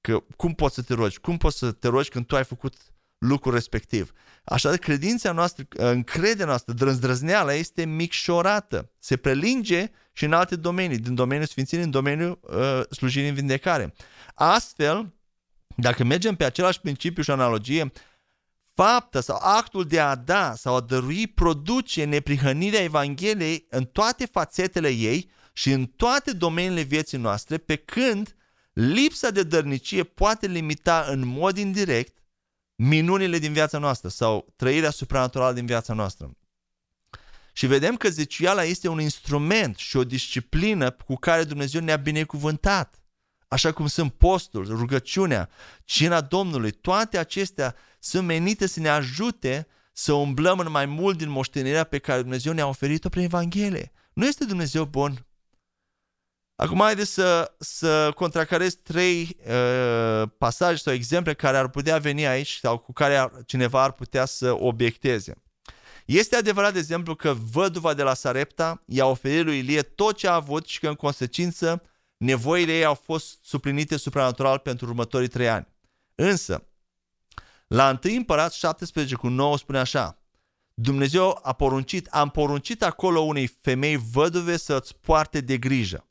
Că 0.00 0.22
cum 0.36 0.54
poți 0.54 0.74
să 0.74 0.82
te 0.82 0.94
rogi? 0.94 1.20
Cum 1.20 1.36
poți 1.36 1.58
să 1.58 1.72
te 1.72 1.88
rogi 1.88 2.08
când 2.08 2.26
tu 2.26 2.36
ai 2.36 2.44
făcut 2.44 2.74
lucrul 3.22 3.52
respectiv? 3.52 4.12
Așadar, 4.44 4.78
credința 4.78 5.32
noastră, 5.32 5.64
încrederea 5.76 6.46
noastră, 6.46 6.72
drăzdrăzneala 6.72 7.52
este 7.52 7.84
micșorată. 7.84 8.90
Se 8.98 9.16
prelinge 9.16 9.90
și 10.12 10.24
în 10.24 10.32
alte 10.32 10.56
domenii, 10.56 10.98
din 10.98 11.14
domeniul 11.14 11.46
sfințenii, 11.46 11.84
în 11.84 11.90
domeniul 11.90 12.40
uh, 12.42 12.80
slujirii 12.90 13.28
în 13.28 13.34
vindecare. 13.34 13.94
Astfel, 14.34 15.14
dacă 15.76 16.04
mergem 16.04 16.34
pe 16.34 16.44
același 16.44 16.80
principiu 16.80 17.22
și 17.22 17.30
analogie, 17.30 17.92
fapta 18.74 19.20
sau 19.20 19.38
actul 19.40 19.84
de 19.84 20.00
a 20.00 20.14
da 20.14 20.54
sau 20.54 20.74
a 20.74 20.80
dărui 20.80 21.26
produce 21.26 22.04
neprihănirea 22.04 22.82
Evangheliei 22.82 23.66
în 23.70 23.84
toate 23.84 24.26
fațetele 24.26 24.88
ei 24.88 25.30
și 25.52 25.70
în 25.70 25.84
toate 25.84 26.32
domeniile 26.32 26.82
vieții 26.82 27.18
noastre, 27.18 27.58
pe 27.58 27.76
când 27.76 28.36
lipsa 28.72 29.30
de 29.30 29.42
dărnicie 29.42 30.04
poate 30.04 30.46
limita 30.46 31.06
în 31.08 31.26
mod 31.26 31.56
indirect 31.56 32.21
minunile 32.84 33.38
din 33.38 33.52
viața 33.52 33.78
noastră 33.78 34.08
sau 34.08 34.52
trăirea 34.56 34.90
supranaturală 34.90 35.52
din 35.52 35.66
viața 35.66 35.92
noastră. 35.92 36.36
Și 37.52 37.66
vedem 37.66 37.96
că 37.96 38.08
zeciuiala 38.08 38.64
este 38.64 38.88
un 38.88 39.00
instrument 39.00 39.76
și 39.76 39.96
o 39.96 40.04
disciplină 40.04 40.90
cu 40.90 41.14
care 41.14 41.44
Dumnezeu 41.44 41.80
ne-a 41.80 41.96
binecuvântat. 41.96 43.02
Așa 43.48 43.72
cum 43.72 43.86
sunt 43.86 44.12
postul, 44.12 44.66
rugăciunea, 44.66 45.48
cina 45.84 46.20
Domnului, 46.20 46.70
toate 46.70 47.18
acestea 47.18 47.74
sunt 47.98 48.26
menite 48.26 48.66
să 48.66 48.80
ne 48.80 48.88
ajute 48.88 49.66
să 49.92 50.12
umblăm 50.12 50.58
în 50.58 50.70
mai 50.70 50.86
mult 50.86 51.18
din 51.18 51.30
moștenirea 51.30 51.84
pe 51.84 51.98
care 51.98 52.20
Dumnezeu 52.20 52.52
ne-a 52.52 52.66
oferit-o 52.66 53.08
prin 53.08 53.22
Evanghelie. 53.22 53.92
Nu 54.12 54.26
este 54.26 54.44
Dumnezeu 54.44 54.84
bun 54.84 55.26
Acum 56.62 56.78
haideți 56.78 57.12
să, 57.12 57.54
să 57.58 58.12
contracarez 58.14 58.74
trei 58.74 59.36
uh, 59.46 60.28
pasaje 60.38 60.76
sau 60.76 60.92
exemple 60.92 61.34
care 61.34 61.56
ar 61.56 61.68
putea 61.68 61.98
veni 61.98 62.26
aici 62.26 62.58
sau 62.62 62.78
cu 62.78 62.92
care 62.92 63.16
ar, 63.16 63.32
cineva 63.46 63.82
ar 63.82 63.92
putea 63.92 64.24
să 64.24 64.56
obiecteze. 64.58 65.42
Este 66.04 66.36
adevărat, 66.36 66.72
de 66.72 66.78
exemplu, 66.78 67.14
că 67.14 67.36
văduva 67.52 67.94
de 67.94 68.02
la 68.02 68.14
Sarepta 68.14 68.82
i-a 68.86 69.06
oferit 69.06 69.44
lui 69.44 69.58
Ilie 69.58 69.82
tot 69.82 70.16
ce 70.16 70.28
a 70.28 70.34
avut 70.34 70.66
și 70.66 70.78
că, 70.78 70.88
în 70.88 70.94
consecință, 70.94 71.82
nevoile 72.16 72.72
ei 72.72 72.84
au 72.84 72.94
fost 72.94 73.38
suplinite 73.44 73.96
supranatural 73.96 74.58
pentru 74.58 74.86
următorii 74.86 75.28
trei 75.28 75.48
ani. 75.48 75.66
Însă, 76.14 76.66
la 77.66 77.98
1 78.04 78.14
împărat 78.16 78.52
17 78.52 79.14
cu 79.14 79.28
9 79.28 79.58
spune 79.58 79.78
așa, 79.78 80.22
Dumnezeu 80.74 81.40
a 81.42 81.52
poruncit, 81.52 82.06
am 82.06 82.30
poruncit 82.30 82.82
acolo 82.82 83.20
unei 83.20 83.46
femei 83.60 83.96
văduve 83.96 84.56
să-ți 84.56 84.96
poarte 85.00 85.40
de 85.40 85.58
grijă 85.58 86.06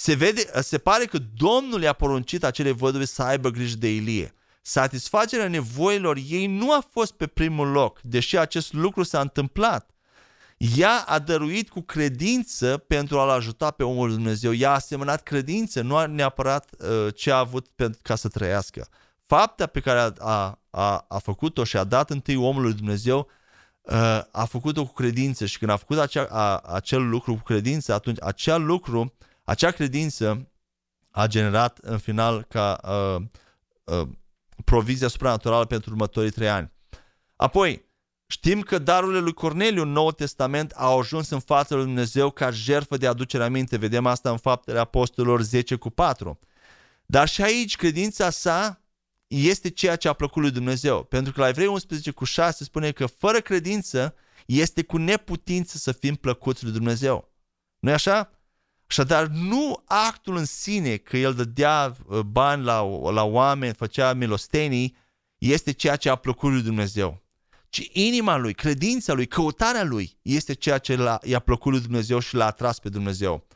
se, 0.00 0.14
vede, 0.14 0.50
se 0.60 0.78
pare 0.78 1.04
că 1.04 1.18
Domnul 1.36 1.82
i-a 1.82 1.92
poruncit 1.92 2.44
acele 2.44 2.70
văduve 2.70 3.04
să 3.04 3.22
aibă 3.22 3.50
grijă 3.50 3.76
de 3.76 3.94
Ilie. 3.94 4.34
Satisfacerea 4.62 5.48
nevoilor 5.48 6.16
ei 6.28 6.46
nu 6.46 6.72
a 6.72 6.84
fost 6.90 7.12
pe 7.12 7.26
primul 7.26 7.68
loc, 7.68 8.00
deși 8.02 8.38
acest 8.38 8.72
lucru 8.72 9.02
s-a 9.02 9.20
întâmplat. 9.20 9.90
Ea 10.76 11.04
a 11.06 11.18
dăruit 11.18 11.68
cu 11.68 11.80
credință 11.80 12.84
pentru 12.86 13.18
a-l 13.18 13.28
ajuta 13.28 13.70
pe 13.70 13.82
omul 13.82 14.10
Dumnezeu. 14.10 14.52
Ea 14.52 14.70
a 14.70 14.74
asemănat 14.74 15.22
credință, 15.22 15.80
nu 15.80 15.96
a 15.96 16.06
neapărat 16.06 16.70
uh, 16.78 17.14
ce 17.14 17.30
a 17.30 17.38
avut 17.38 17.68
pentru 17.68 18.00
ca 18.02 18.14
să 18.14 18.28
trăiască. 18.28 18.88
Fapta 19.26 19.66
pe 19.66 19.80
care 19.80 19.98
a, 19.98 20.12
a, 20.18 20.58
a, 20.70 21.04
a 21.08 21.18
făcut-o 21.18 21.64
și 21.64 21.76
a 21.76 21.84
dat 21.84 22.10
întâi 22.10 22.36
omului 22.36 22.72
Dumnezeu, 22.72 23.28
uh, 23.82 24.20
a 24.32 24.44
făcut-o 24.44 24.84
cu 24.86 24.92
credință 24.92 25.46
și 25.46 25.58
când 25.58 25.70
a 25.70 25.76
făcut 25.76 25.98
acea, 25.98 26.26
a, 26.30 26.56
acel 26.58 27.08
lucru 27.08 27.34
cu 27.34 27.42
credință, 27.42 27.94
atunci 27.94 28.18
acel 28.20 28.64
lucru 28.64 29.12
acea 29.48 29.70
credință 29.70 30.50
a 31.10 31.26
generat 31.26 31.78
în 31.78 31.98
final 31.98 32.42
ca 32.42 32.80
uh, 32.84 33.22
uh, 33.84 34.08
provizia 34.64 35.08
supranaturală 35.08 35.64
pentru 35.64 35.90
următorii 35.90 36.30
trei 36.30 36.48
ani. 36.48 36.72
Apoi, 37.36 37.84
știm 38.26 38.60
că 38.60 38.78
darurile 38.78 39.18
lui 39.18 39.32
Corneliu 39.32 39.82
în 39.82 39.92
Noul 39.92 40.12
Testament 40.12 40.70
au 40.70 40.98
ajuns 40.98 41.30
în 41.30 41.40
fața 41.40 41.74
lui 41.74 41.84
Dumnezeu 41.84 42.30
ca 42.30 42.50
jertfă 42.50 42.96
de 42.96 43.06
aducere 43.06 43.44
aminte. 43.44 43.76
Vedem 43.76 44.06
asta 44.06 44.30
în 44.30 44.36
faptele 44.36 44.78
apostolilor 44.78 45.42
10 45.42 45.76
cu 45.76 45.90
4. 45.90 46.38
Dar 47.06 47.28
și 47.28 47.42
aici 47.42 47.76
credința 47.76 48.30
sa 48.30 48.82
este 49.26 49.70
ceea 49.70 49.96
ce 49.96 50.08
a 50.08 50.12
plăcut 50.12 50.42
lui 50.42 50.50
Dumnezeu. 50.50 51.02
Pentru 51.02 51.32
că 51.32 51.40
la 51.40 51.48
Evrei 51.48 51.66
11 51.66 52.10
cu 52.10 52.24
6 52.24 52.64
spune 52.64 52.92
că 52.92 53.06
fără 53.06 53.40
credință 53.40 54.14
este 54.46 54.82
cu 54.82 54.96
neputință 54.96 55.76
să 55.78 55.92
fim 55.92 56.14
plăcuți 56.14 56.64
lui 56.64 56.72
Dumnezeu. 56.72 57.32
nu 57.78 57.90
e 57.90 57.92
așa? 57.92 58.37
Așadar, 58.88 59.26
nu 59.26 59.82
actul 59.84 60.36
în 60.36 60.44
sine 60.44 60.96
că 60.96 61.16
el 61.16 61.34
dădea 61.34 61.96
uh, 62.06 62.20
bani 62.20 62.64
la, 62.64 62.80
la 63.10 63.24
oameni, 63.24 63.74
făcea 63.74 64.12
milostenii, 64.12 64.96
este 65.38 65.72
ceea 65.72 65.96
ce 65.96 66.08
a 66.08 66.14
plăcut 66.14 66.52
lui 66.52 66.62
Dumnezeu. 66.62 67.22
Ci 67.68 67.88
inima 67.92 68.36
lui, 68.36 68.54
credința 68.54 69.12
lui, 69.12 69.26
căutarea 69.26 69.84
lui 69.84 70.18
este 70.22 70.52
ceea 70.52 70.78
ce 70.78 70.96
l-a, 70.96 71.18
i-a 71.22 71.38
plăcut 71.38 71.72
lui 71.72 71.80
Dumnezeu 71.80 72.18
și 72.18 72.34
l-a 72.34 72.46
atras 72.46 72.78
pe 72.78 72.88
Dumnezeu. 72.88 73.46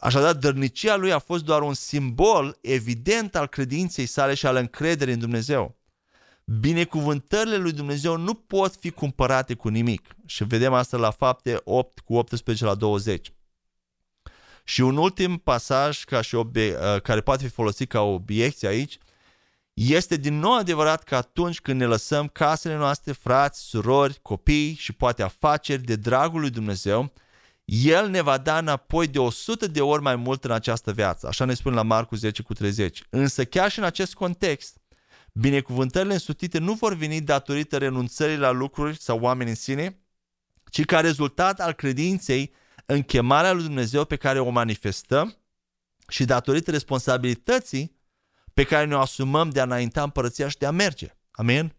Așadar, 0.00 0.34
dărnicia 0.34 0.96
lui 0.96 1.12
a 1.12 1.18
fost 1.18 1.44
doar 1.44 1.62
un 1.62 1.74
simbol 1.74 2.58
evident 2.60 3.36
al 3.36 3.46
credinței 3.46 4.06
sale 4.06 4.34
și 4.34 4.46
al 4.46 4.56
încrederii 4.56 5.14
în 5.14 5.20
Dumnezeu. 5.20 5.76
Binecuvântările 6.44 7.56
lui 7.56 7.72
Dumnezeu 7.72 8.16
nu 8.16 8.34
pot 8.34 8.74
fi 8.74 8.90
cumpărate 8.90 9.54
cu 9.54 9.68
nimic. 9.68 10.16
Și 10.26 10.44
vedem 10.44 10.72
asta 10.72 10.96
la 10.96 11.10
fapte 11.10 11.60
8 11.64 11.98
cu 11.98 12.14
18 12.14 12.64
la 12.64 12.74
20. 12.74 13.32
Și 14.64 14.80
un 14.80 14.96
ultim 14.96 15.36
pasaj 15.36 16.04
ca 16.04 16.20
și 16.20 16.34
obie- 16.34 16.76
uh, 16.76 17.00
care 17.00 17.20
poate 17.20 17.44
fi 17.44 17.50
folosit 17.50 17.88
ca 17.88 18.00
obiecție 18.00 18.68
aici 18.68 18.98
este 19.74 20.16
din 20.16 20.38
nou 20.38 20.56
adevărat 20.56 21.02
că 21.02 21.16
atunci 21.16 21.60
când 21.60 21.80
ne 21.80 21.86
lăsăm 21.86 22.28
casele 22.28 22.76
noastre, 22.76 23.12
frați, 23.12 23.60
surori, 23.60 24.18
copii 24.22 24.74
și 24.74 24.92
poate 24.92 25.22
afaceri 25.22 25.82
de 25.82 25.96
dragul 25.96 26.40
lui 26.40 26.50
Dumnezeu, 26.50 27.12
El 27.64 28.08
ne 28.08 28.20
va 28.20 28.38
da 28.38 28.58
înapoi 28.58 29.06
de 29.06 29.18
100 29.18 29.66
de 29.66 29.80
ori 29.80 30.02
mai 30.02 30.16
mult 30.16 30.44
în 30.44 30.50
această 30.50 30.92
viață. 30.92 31.26
Așa 31.26 31.44
ne 31.44 31.54
spune 31.54 31.74
la 31.74 31.82
Marcu 31.82 32.14
10 32.14 32.42
cu 32.42 32.52
30. 32.52 33.02
Însă 33.10 33.44
chiar 33.44 33.70
și 33.70 33.78
în 33.78 33.84
acest 33.84 34.14
context, 34.14 34.76
binecuvântările 35.32 36.12
însutite 36.12 36.58
nu 36.58 36.72
vor 36.72 36.94
veni 36.94 37.20
datorită 37.20 37.78
renunțării 37.78 38.36
la 38.36 38.50
lucruri 38.50 39.00
sau 39.00 39.18
oameni 39.20 39.50
în 39.50 39.56
sine, 39.56 39.98
ci 40.70 40.84
ca 40.84 41.00
rezultat 41.00 41.60
al 41.60 41.72
credinței 41.72 42.52
în 42.86 43.02
chemarea 43.02 43.52
lui 43.52 43.62
Dumnezeu 43.62 44.04
pe 44.04 44.16
care 44.16 44.40
o 44.40 44.50
manifestăm 44.50 45.36
și 46.08 46.24
datorită 46.24 46.70
responsabilității 46.70 47.96
pe 48.54 48.64
care 48.64 48.86
ne-o 48.86 48.98
asumăm 48.98 49.50
de 49.50 49.60
a 49.60 49.62
înainta 49.62 50.02
împărăția 50.02 50.48
și 50.48 50.56
de 50.56 50.66
a 50.66 50.70
merge. 50.70 51.16
Amin? 51.30 51.74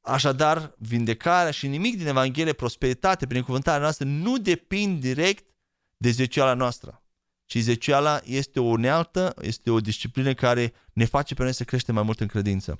Așadar, 0.00 0.74
vindecarea 0.78 1.50
și 1.50 1.66
nimic 1.66 1.96
din 1.96 2.06
Evanghelie, 2.06 2.52
prosperitate, 2.52 3.26
binecuvântarea 3.26 3.80
noastră 3.80 4.04
nu 4.04 4.38
depind 4.38 5.00
direct 5.00 5.54
de 5.96 6.10
zeciala 6.10 6.54
noastră, 6.54 7.02
ci 7.44 7.56
zeciala 7.58 8.20
este 8.24 8.60
o 8.60 8.64
unealtă, 8.64 9.34
este 9.40 9.70
o 9.70 9.80
disciplină 9.80 10.34
care 10.34 10.72
ne 10.92 11.04
face 11.04 11.34
pe 11.34 11.42
noi 11.42 11.52
să 11.52 11.64
creștem 11.64 11.94
mai 11.94 12.02
mult 12.02 12.20
în 12.20 12.26
credință 12.26 12.78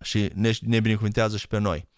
și 0.00 0.30
ne, 0.34 0.52
ne 0.60 0.80
binecuvântează 0.80 1.36
și 1.36 1.46
pe 1.46 1.58
noi. 1.58 1.88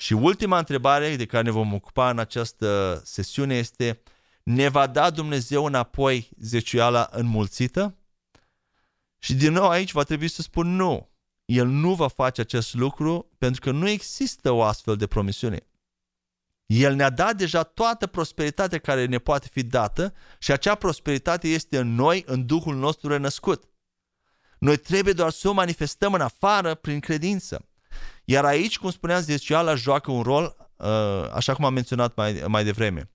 Și 0.00 0.12
ultima 0.12 0.58
întrebare 0.58 1.16
de 1.16 1.26
care 1.26 1.42
ne 1.42 1.50
vom 1.50 1.72
ocupa 1.72 2.10
în 2.10 2.18
această 2.18 3.00
sesiune 3.04 3.56
este 3.56 4.02
ne 4.42 4.68
va 4.68 4.86
da 4.86 5.10
Dumnezeu 5.10 5.64
înapoi 5.64 6.28
zeciuiala 6.38 7.08
înmulțită? 7.12 7.96
Și 9.18 9.34
din 9.34 9.52
nou 9.52 9.68
aici 9.68 9.92
va 9.92 10.02
trebui 10.02 10.28
să 10.28 10.42
spun 10.42 10.76
nu. 10.76 11.10
El 11.44 11.66
nu 11.66 11.94
va 11.94 12.08
face 12.08 12.40
acest 12.40 12.74
lucru 12.74 13.30
pentru 13.38 13.60
că 13.60 13.70
nu 13.70 13.88
există 13.88 14.50
o 14.50 14.62
astfel 14.62 14.96
de 14.96 15.06
promisiune. 15.06 15.66
El 16.66 16.94
ne-a 16.94 17.10
dat 17.10 17.36
deja 17.36 17.62
toată 17.62 18.06
prosperitatea 18.06 18.78
care 18.78 19.06
ne 19.06 19.18
poate 19.18 19.48
fi 19.50 19.62
dată 19.62 20.14
și 20.38 20.52
acea 20.52 20.74
prosperitate 20.74 21.48
este 21.48 21.78
în 21.78 21.94
noi, 21.94 22.22
în 22.26 22.46
Duhul 22.46 22.76
nostru 22.76 23.08
renăscut. 23.08 23.68
Noi 24.58 24.76
trebuie 24.76 25.12
doar 25.12 25.30
să 25.30 25.48
o 25.48 25.52
manifestăm 25.52 26.14
în 26.14 26.20
afară 26.20 26.74
prin 26.74 27.00
credință. 27.00 27.64
Iar 28.30 28.44
aici, 28.44 28.78
cum 28.78 28.90
spuneam, 28.90 29.20
zeciala 29.20 29.74
joacă 29.74 30.10
un 30.10 30.22
rol, 30.22 30.56
uh, 30.76 30.86
așa 31.32 31.54
cum 31.54 31.64
am 31.64 31.72
menționat 31.72 32.16
mai, 32.16 32.42
mai 32.46 32.64
devreme. 32.64 33.10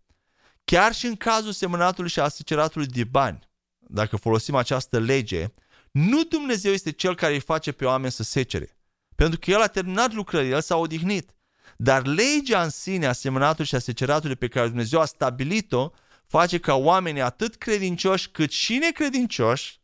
Chiar 0.64 0.94
și 0.94 1.06
în 1.06 1.16
cazul 1.16 1.52
semănatului 1.52 2.10
și 2.10 2.20
aseceratului 2.20 2.88
de 2.88 3.04
bani, 3.04 3.40
dacă 3.80 4.16
folosim 4.16 4.56
această 4.56 5.00
lege, 5.00 5.54
nu 5.92 6.24
Dumnezeu 6.24 6.72
este 6.72 6.92
cel 6.92 7.16
care 7.16 7.34
îi 7.34 7.40
face 7.40 7.72
pe 7.72 7.86
oameni 7.86 8.12
să 8.12 8.24
secere. 8.24 8.78
Pentru 9.16 9.40
că 9.40 9.52
El 9.52 9.62
a 9.62 9.68
terminat 9.68 10.14
lucrările, 10.14 10.56
El 10.56 10.62
s-a 10.62 10.76
odihnit. 10.76 11.30
Dar 11.78 12.06
legea 12.06 12.64
în 12.64 12.70
sine 12.70 13.06
a 13.06 13.14
semănatului 13.14 13.66
și 13.66 13.76
a 13.76 13.80
seceratului 13.80 14.36
pe 14.36 14.48
care 14.48 14.68
Dumnezeu 14.68 15.00
a 15.00 15.06
stabilit-o 15.06 15.90
face 16.28 16.58
ca 16.58 16.76
oamenii 16.76 17.22
atât 17.22 17.56
credincioși 17.56 18.30
cât 18.30 18.52
și 18.52 18.78
necredincioși 18.78 19.80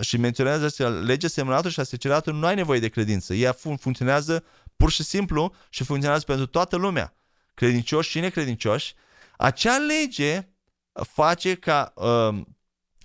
și 0.00 0.16
menționează 0.16 0.68
că 0.68 0.88
legea 0.88 1.28
semănatului 1.28 1.72
și 1.72 1.80
a 1.80 1.82
seceratului 1.82 2.38
nu 2.38 2.46
ai 2.46 2.54
nevoie 2.54 2.80
de 2.80 2.88
credință. 2.88 3.34
Ea 3.34 3.52
funcționează 3.52 4.44
pur 4.76 4.90
și 4.90 5.02
simplu 5.02 5.54
și 5.68 5.84
funcționează 5.84 6.24
pentru 6.24 6.46
toată 6.46 6.76
lumea. 6.76 7.14
Credincioși 7.54 8.10
și 8.10 8.20
necredincioși 8.20 8.94
acea 9.36 9.76
lege 9.76 10.48
face 10.92 11.54
ca, 11.54 11.92
uh, 11.94 12.40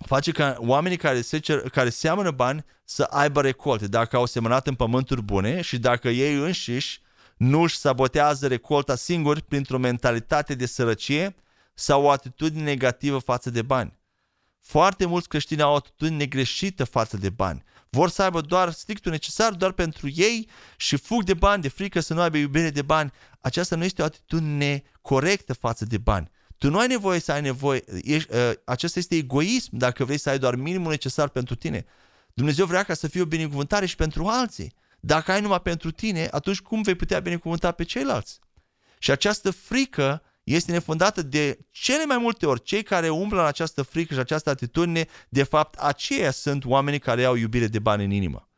face 0.06 0.32
ca 0.32 0.56
oamenii 0.58 0.96
care, 0.96 1.20
se 1.20 1.38
cer, 1.38 1.60
care 1.60 1.90
seamănă 1.90 2.30
bani 2.30 2.64
să 2.84 3.02
aibă 3.02 3.40
recolte. 3.40 3.86
Dacă 3.86 4.16
au 4.16 4.26
semănat 4.26 4.66
în 4.66 4.74
pământuri 4.74 5.22
bune 5.22 5.60
și 5.60 5.78
dacă 5.78 6.08
ei 6.08 6.34
înșiși 6.34 7.00
nu 7.36 7.60
își 7.60 7.76
sabotează 7.76 8.46
recolta 8.46 8.94
singuri 8.94 9.42
printr-o 9.42 9.78
mentalitate 9.78 10.54
de 10.54 10.66
sărăcie 10.66 11.34
sau 11.74 12.02
o 12.02 12.10
atitudine 12.10 12.62
negativă 12.62 13.18
față 13.18 13.50
de 13.50 13.62
bani. 13.62 13.98
Foarte 14.60 15.06
mulți 15.06 15.28
creștini 15.28 15.62
au 15.62 15.72
o 15.72 15.76
atitudine 15.76 16.26
greșită 16.26 16.84
față 16.84 17.16
de 17.16 17.30
bani. 17.30 17.64
Vor 17.88 18.08
să 18.08 18.22
aibă 18.22 18.40
doar 18.40 18.70
strictul 18.70 19.10
necesar 19.10 19.52
doar 19.52 19.72
pentru 19.72 20.08
ei 20.08 20.48
și 20.76 20.96
fug 20.96 21.22
de 21.22 21.34
bani, 21.34 21.62
de 21.62 21.68
frică 21.68 22.00
să 22.00 22.14
nu 22.14 22.20
aibă 22.20 22.36
iubire 22.36 22.70
de 22.70 22.82
bani. 22.82 23.12
Aceasta 23.40 23.76
nu 23.76 23.84
este 23.84 24.02
o 24.02 24.04
atitudine 24.04 24.82
corectă 25.00 25.52
față 25.52 25.84
de 25.84 25.98
bani. 25.98 26.30
Tu 26.58 26.70
nu 26.70 26.78
ai 26.78 26.86
nevoie 26.86 27.20
să 27.20 27.32
ai 27.32 27.40
nevoie, 27.40 27.84
ești, 28.02 28.34
uh, 28.34 28.52
acesta 28.64 28.98
este 28.98 29.16
egoism 29.16 29.76
dacă 29.76 30.04
vrei 30.04 30.18
să 30.18 30.30
ai 30.30 30.38
doar 30.38 30.54
minimul 30.54 30.90
necesar 30.90 31.28
pentru 31.28 31.54
tine. 31.54 31.86
Dumnezeu 32.34 32.66
vrea 32.66 32.82
ca 32.82 32.94
să 32.94 33.08
fie 33.08 33.20
o 33.20 33.24
binecuvântare 33.24 33.86
și 33.86 33.96
pentru 33.96 34.26
alții. 34.26 34.72
Dacă 35.00 35.32
ai 35.32 35.40
numai 35.40 35.60
pentru 35.60 35.90
tine, 35.90 36.28
atunci 36.30 36.60
cum 36.60 36.82
vei 36.82 36.94
putea 36.94 37.20
binecuvânta 37.20 37.72
pe 37.72 37.84
ceilalți? 37.84 38.38
Și 38.98 39.10
această 39.10 39.50
frică 39.50 40.22
este 40.54 40.72
nefundată 40.72 41.22
de 41.22 41.58
cele 41.70 42.04
mai 42.04 42.18
multe 42.18 42.46
ori. 42.46 42.62
Cei 42.62 42.82
care 42.82 43.08
umblă 43.08 43.40
în 43.40 43.46
această 43.46 43.82
frică 43.82 44.14
și 44.14 44.20
această 44.20 44.50
atitudine, 44.50 45.06
de 45.28 45.42
fapt, 45.42 45.78
aceia 45.78 46.30
sunt 46.30 46.64
oamenii 46.64 46.98
care 46.98 47.24
au 47.24 47.34
iubire 47.34 47.66
de 47.66 47.78
bani 47.78 48.04
în 48.04 48.10
inimă. 48.10 48.48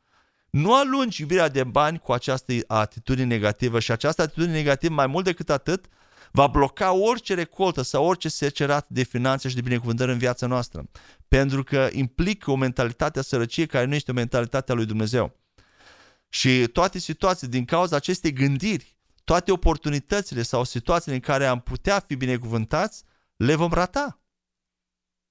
Nu 0.50 0.74
alungi 0.74 1.20
iubirea 1.20 1.48
de 1.48 1.64
bani 1.64 1.98
cu 1.98 2.12
această 2.12 2.52
atitudine 2.66 3.26
negativă 3.26 3.80
și 3.80 3.90
această 3.90 4.22
atitudine 4.22 4.52
negativă, 4.52 4.94
mai 4.94 5.06
mult 5.06 5.24
decât 5.24 5.50
atât, 5.50 5.86
va 6.32 6.46
bloca 6.46 6.92
orice 6.92 7.34
recoltă 7.34 7.82
sau 7.82 8.04
orice 8.04 8.28
secerat 8.28 8.86
de 8.88 9.02
finanțe 9.02 9.48
și 9.48 9.54
de 9.54 9.60
binecuvântări 9.60 10.12
în 10.12 10.18
viața 10.18 10.46
noastră. 10.46 10.84
Pentru 11.28 11.62
că 11.62 11.88
implică 11.92 12.50
o 12.50 12.56
mentalitate 12.56 13.18
a 13.18 13.22
sărăciei 13.22 13.66
care 13.66 13.84
nu 13.84 13.94
este 13.94 14.10
o 14.10 14.14
mentalitate 14.14 14.72
a 14.72 14.74
lui 14.74 14.86
Dumnezeu. 14.86 15.36
Și 16.28 16.66
toate 16.66 16.98
situațiile, 16.98 17.52
din 17.52 17.64
cauza 17.64 17.96
acestei 17.96 18.32
gândiri, 18.32 18.96
toate 19.32 19.52
oportunitățile 19.52 20.42
sau 20.42 20.64
situațiile 20.64 21.14
în 21.14 21.20
care 21.20 21.46
am 21.46 21.60
putea 21.60 22.00
fi 22.00 22.14
binecuvântați, 22.14 23.04
le 23.36 23.54
vom 23.54 23.72
rata. 23.72 24.20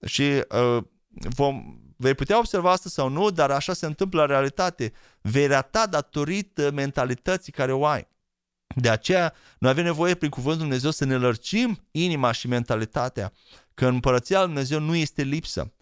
Și 0.06 0.43
uh, 0.49 0.84
vom, 1.10 1.80
vei 1.97 2.14
putea 2.14 2.38
observa 2.38 2.72
asta 2.72 2.89
sau 2.89 3.10
nu, 3.10 3.30
dar 3.30 3.52
așa 3.52 3.74
se 3.74 3.86
întâmplă 3.86 4.22
în 4.22 4.28
realitate. 4.28 4.93
Vei 5.22 5.47
rata 5.47 5.88
datorită 5.88 6.72
mentalității 6.72 7.52
care 7.52 7.72
o 7.72 7.86
ai. 7.86 8.08
De 8.76 8.89
aceea, 8.89 9.34
noi 9.60 9.72
avem 9.72 9.84
nevoie 9.84 10.16
prin 10.16 10.30
Cuvântul 10.30 10.62
Dumnezeu 10.62 10.91
să 10.91 11.06
ne 11.06 11.18
lărcim 11.18 11.88
inima 11.91 12.32
și 12.32 12.47
mentalitatea 12.47 13.34
că 13.74 13.86
în 13.86 13.93
Împărăția 13.93 14.38
Lui 14.38 14.47
Dumnezeu 14.47 14.80
nu 14.80 14.95
este 14.95 15.22
lipsă. 15.22 15.74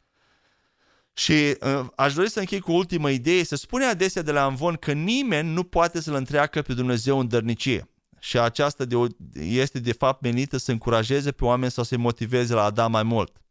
Și 1.13 1.57
uh, 1.61 1.85
aș 1.95 2.13
dori 2.13 2.29
să 2.29 2.39
închei 2.39 2.59
cu 2.59 2.71
o 2.71 2.75
ultimă 2.75 3.09
idee. 3.09 3.43
Se 3.43 3.55
spune 3.55 3.85
adesea 3.85 4.21
de 4.21 4.31
la 4.31 4.43
Amvon 4.43 4.75
că 4.75 4.91
nimeni 4.91 5.49
nu 5.49 5.63
poate 5.63 6.01
să-L 6.01 6.13
întreacă 6.13 6.61
pe 6.61 6.73
Dumnezeu 6.73 7.19
în 7.19 7.27
dărnicie. 7.27 7.88
Și 8.19 8.39
aceasta 8.39 8.85
de, 8.85 8.95
este 9.39 9.79
de 9.79 9.91
fapt 9.91 10.21
menită 10.21 10.57
să 10.57 10.71
încurajeze 10.71 11.31
pe 11.31 11.45
oameni 11.45 11.71
sau 11.71 11.83
să-i 11.83 11.97
motiveze 11.97 12.53
la 12.53 12.63
a 12.63 12.69
da 12.69 12.87
mai 12.87 13.03
mult. 13.03 13.41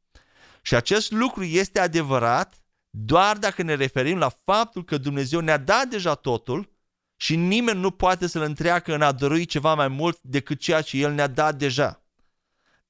Și 0.63 0.75
acest 0.75 1.11
lucru 1.11 1.45
este 1.45 1.81
adevărat 1.81 2.63
doar 2.91 3.37
dacă 3.37 3.63
ne 3.63 3.75
referim 3.75 4.19
la 4.19 4.33
faptul 4.45 4.85
că 4.85 4.99
Dumnezeu 4.99 5.41
ne-a 5.41 5.57
dat 5.57 5.87
deja 5.87 6.15
totul 6.15 6.71
și 7.17 7.37
nimeni 7.37 7.81
nu 7.81 7.91
poate 7.91 8.27
să-L 8.27 8.43
întreacă 8.43 8.95
în 8.95 9.03
a 9.03 9.13
dărui 9.13 9.45
ceva 9.45 9.75
mai 9.75 9.89
mult 9.89 10.19
decât 10.23 10.61
ceea 10.61 10.81
ce 10.81 10.97
El 10.97 11.13
ne-a 11.13 11.27
dat 11.27 11.55
deja. 11.57 12.03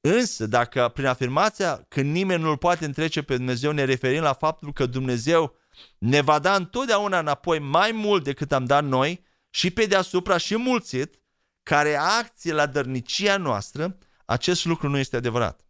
Însă, 0.01 0.47
dacă 0.47 0.91
prin 0.95 1.07
afirmația 1.07 1.85
că 1.89 2.01
nimeni 2.01 2.43
nu-L 2.43 2.57
poate 2.57 2.85
întrece 2.85 3.23
pe 3.23 3.37
Dumnezeu 3.37 3.71
ne 3.71 3.85
referim 3.85 4.23
la 4.23 4.33
faptul 4.33 4.73
că 4.73 4.87
Dumnezeu 4.87 5.57
ne 5.99 6.21
va 6.21 6.39
da 6.39 6.55
întotdeauna 6.55 7.19
înapoi 7.19 7.59
mai 7.59 7.93
mult 7.93 8.25
decât 8.25 8.53
am 8.53 8.65
dat 8.65 8.85
noi 8.85 9.25
și 9.51 9.71
pe 9.71 9.87
deasupra 9.87 10.37
și 10.37 10.57
mulțit, 10.57 11.21
ca 11.69 11.83
reacție 11.83 12.53
la 12.53 12.67
dărnicia 12.67 13.37
noastră, 13.37 13.99
acest 14.25 14.65
lucru 14.65 14.89
nu 14.89 14.99
este 14.99 15.17
adevărat. 15.17 15.61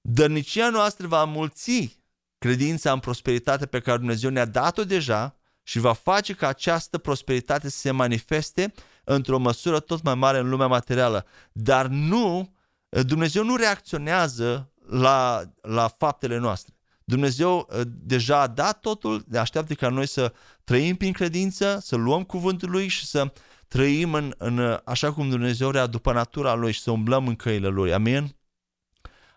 Dărnicia 0.00 0.70
noastră 0.70 1.06
va 1.06 1.24
mulți 1.24 2.00
credința 2.38 2.92
în 2.92 2.98
prosperitate 2.98 3.66
pe 3.66 3.80
care 3.80 3.96
Dumnezeu 3.96 4.30
ne-a 4.30 4.44
dat-o 4.44 4.84
deja 4.84 5.36
și 5.62 5.78
va 5.78 5.92
face 5.92 6.34
ca 6.34 6.48
această 6.48 6.98
prosperitate 6.98 7.68
să 7.68 7.78
se 7.78 7.90
manifeste 7.90 8.74
într-o 9.04 9.38
măsură 9.38 9.80
tot 9.80 10.02
mai 10.02 10.14
mare 10.14 10.38
în 10.38 10.48
lumea 10.48 10.66
materială. 10.66 11.26
Dar 11.52 11.86
nu, 11.86 12.54
Dumnezeu 12.88 13.44
nu 13.44 13.56
reacționează 13.56 14.72
la, 14.88 15.42
la 15.60 15.88
faptele 15.88 16.38
noastre. 16.38 16.74
Dumnezeu 17.04 17.68
uh, 17.70 17.80
deja 17.86 18.40
a 18.40 18.46
dat 18.46 18.80
totul, 18.80 19.24
ne 19.28 19.38
așteaptă 19.38 19.74
ca 19.74 19.88
noi 19.88 20.06
să 20.06 20.32
trăim 20.64 20.96
prin 20.96 21.12
credință, 21.12 21.78
să 21.82 21.96
luăm 21.96 22.22
cuvântul 22.22 22.70
Lui 22.70 22.88
și 22.88 23.06
să 23.06 23.32
trăim 23.68 24.14
în, 24.14 24.34
în 24.38 24.80
așa 24.84 25.12
cum 25.12 25.28
Dumnezeu 25.28 25.68
vrea 25.68 25.86
după 25.86 26.12
natura 26.12 26.54
Lui 26.54 26.72
și 26.72 26.80
să 26.80 26.90
umblăm 26.90 27.28
în 27.28 27.36
căile 27.36 27.68
Lui. 27.68 27.92
Amin? 27.92 28.36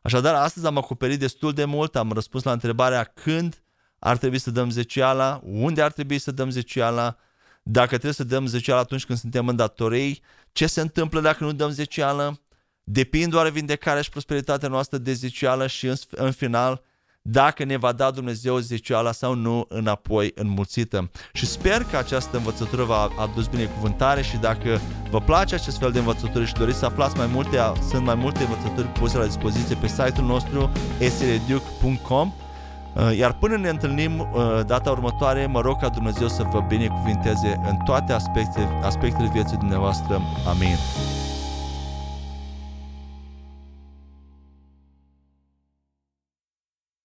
Așadar, 0.01 0.35
astăzi 0.35 0.65
am 0.65 0.77
acoperit 0.77 1.19
destul 1.19 1.53
de 1.53 1.65
mult, 1.65 1.95
am 1.95 2.11
răspuns 2.11 2.43
la 2.43 2.51
întrebarea 2.51 3.03
când 3.03 3.61
ar 3.99 4.17
trebui 4.17 4.39
să 4.39 4.51
dăm 4.51 4.69
zeciala, 4.69 5.41
unde 5.43 5.81
ar 5.81 5.91
trebui 5.91 6.19
să 6.19 6.31
dăm 6.31 6.49
zeciala, 6.49 7.17
dacă 7.63 7.87
trebuie 7.87 8.13
să 8.13 8.23
dăm 8.23 8.45
zeciala 8.45 8.79
atunci 8.79 9.05
când 9.05 9.19
suntem 9.19 9.47
în 9.47 9.55
datorii, 9.55 10.21
ce 10.51 10.67
se 10.67 10.81
întâmplă 10.81 11.21
dacă 11.21 11.43
nu 11.43 11.51
dăm 11.51 11.69
zecială, 11.69 12.41
depind 12.83 13.31
doar 13.31 13.49
vindecarea 13.49 14.01
și 14.01 14.09
prosperitatea 14.09 14.69
noastră 14.69 14.97
de 14.97 15.13
zecială 15.13 15.67
și 15.67 15.87
în, 15.87 15.95
în 16.09 16.31
final 16.31 16.83
dacă 17.29 17.63
ne 17.63 17.77
va 17.77 17.91
da 17.91 18.11
Dumnezeu 18.11 18.57
zecioala 18.57 19.11
sau 19.11 19.33
nu 19.33 19.65
înapoi 19.69 20.31
înmulțită. 20.35 21.09
Și 21.33 21.45
sper 21.45 21.83
că 21.83 21.97
această 21.97 22.37
învățătură 22.37 22.83
v-a 22.83 23.11
adus 23.19 23.47
binecuvântare 23.47 24.21
și 24.21 24.37
dacă 24.37 24.79
vă 25.09 25.19
place 25.19 25.55
acest 25.55 25.77
fel 25.77 25.91
de 25.91 25.99
învățături 25.99 26.45
și 26.45 26.53
doriți 26.53 26.77
să 26.77 26.85
aflați 26.85 27.17
mai 27.17 27.29
multe, 27.33 27.57
sunt 27.89 28.05
mai 28.05 28.15
multe 28.15 28.43
învățături 28.43 28.87
puse 28.87 29.17
la 29.17 29.25
dispoziție 29.25 29.75
pe 29.75 29.87
site-ul 29.87 30.27
nostru 30.27 30.71
sreduc.com 31.17 32.33
uh, 32.93 33.17
iar 33.17 33.33
până 33.33 33.57
ne 33.57 33.69
întâlnim 33.69 34.19
uh, 34.19 34.59
data 34.65 34.89
următoare, 34.89 35.45
mă 35.45 35.61
rog 35.61 35.79
ca 35.81 35.89
Dumnezeu 35.89 36.27
să 36.27 36.43
vă 36.51 36.65
binecuvinteze 36.67 37.61
în 37.69 37.77
toate 37.85 38.13
aspectele, 38.13 38.79
aspectele 38.83 39.29
vieții 39.33 39.57
dumneavoastră. 39.57 40.21
Amin. 40.47 40.75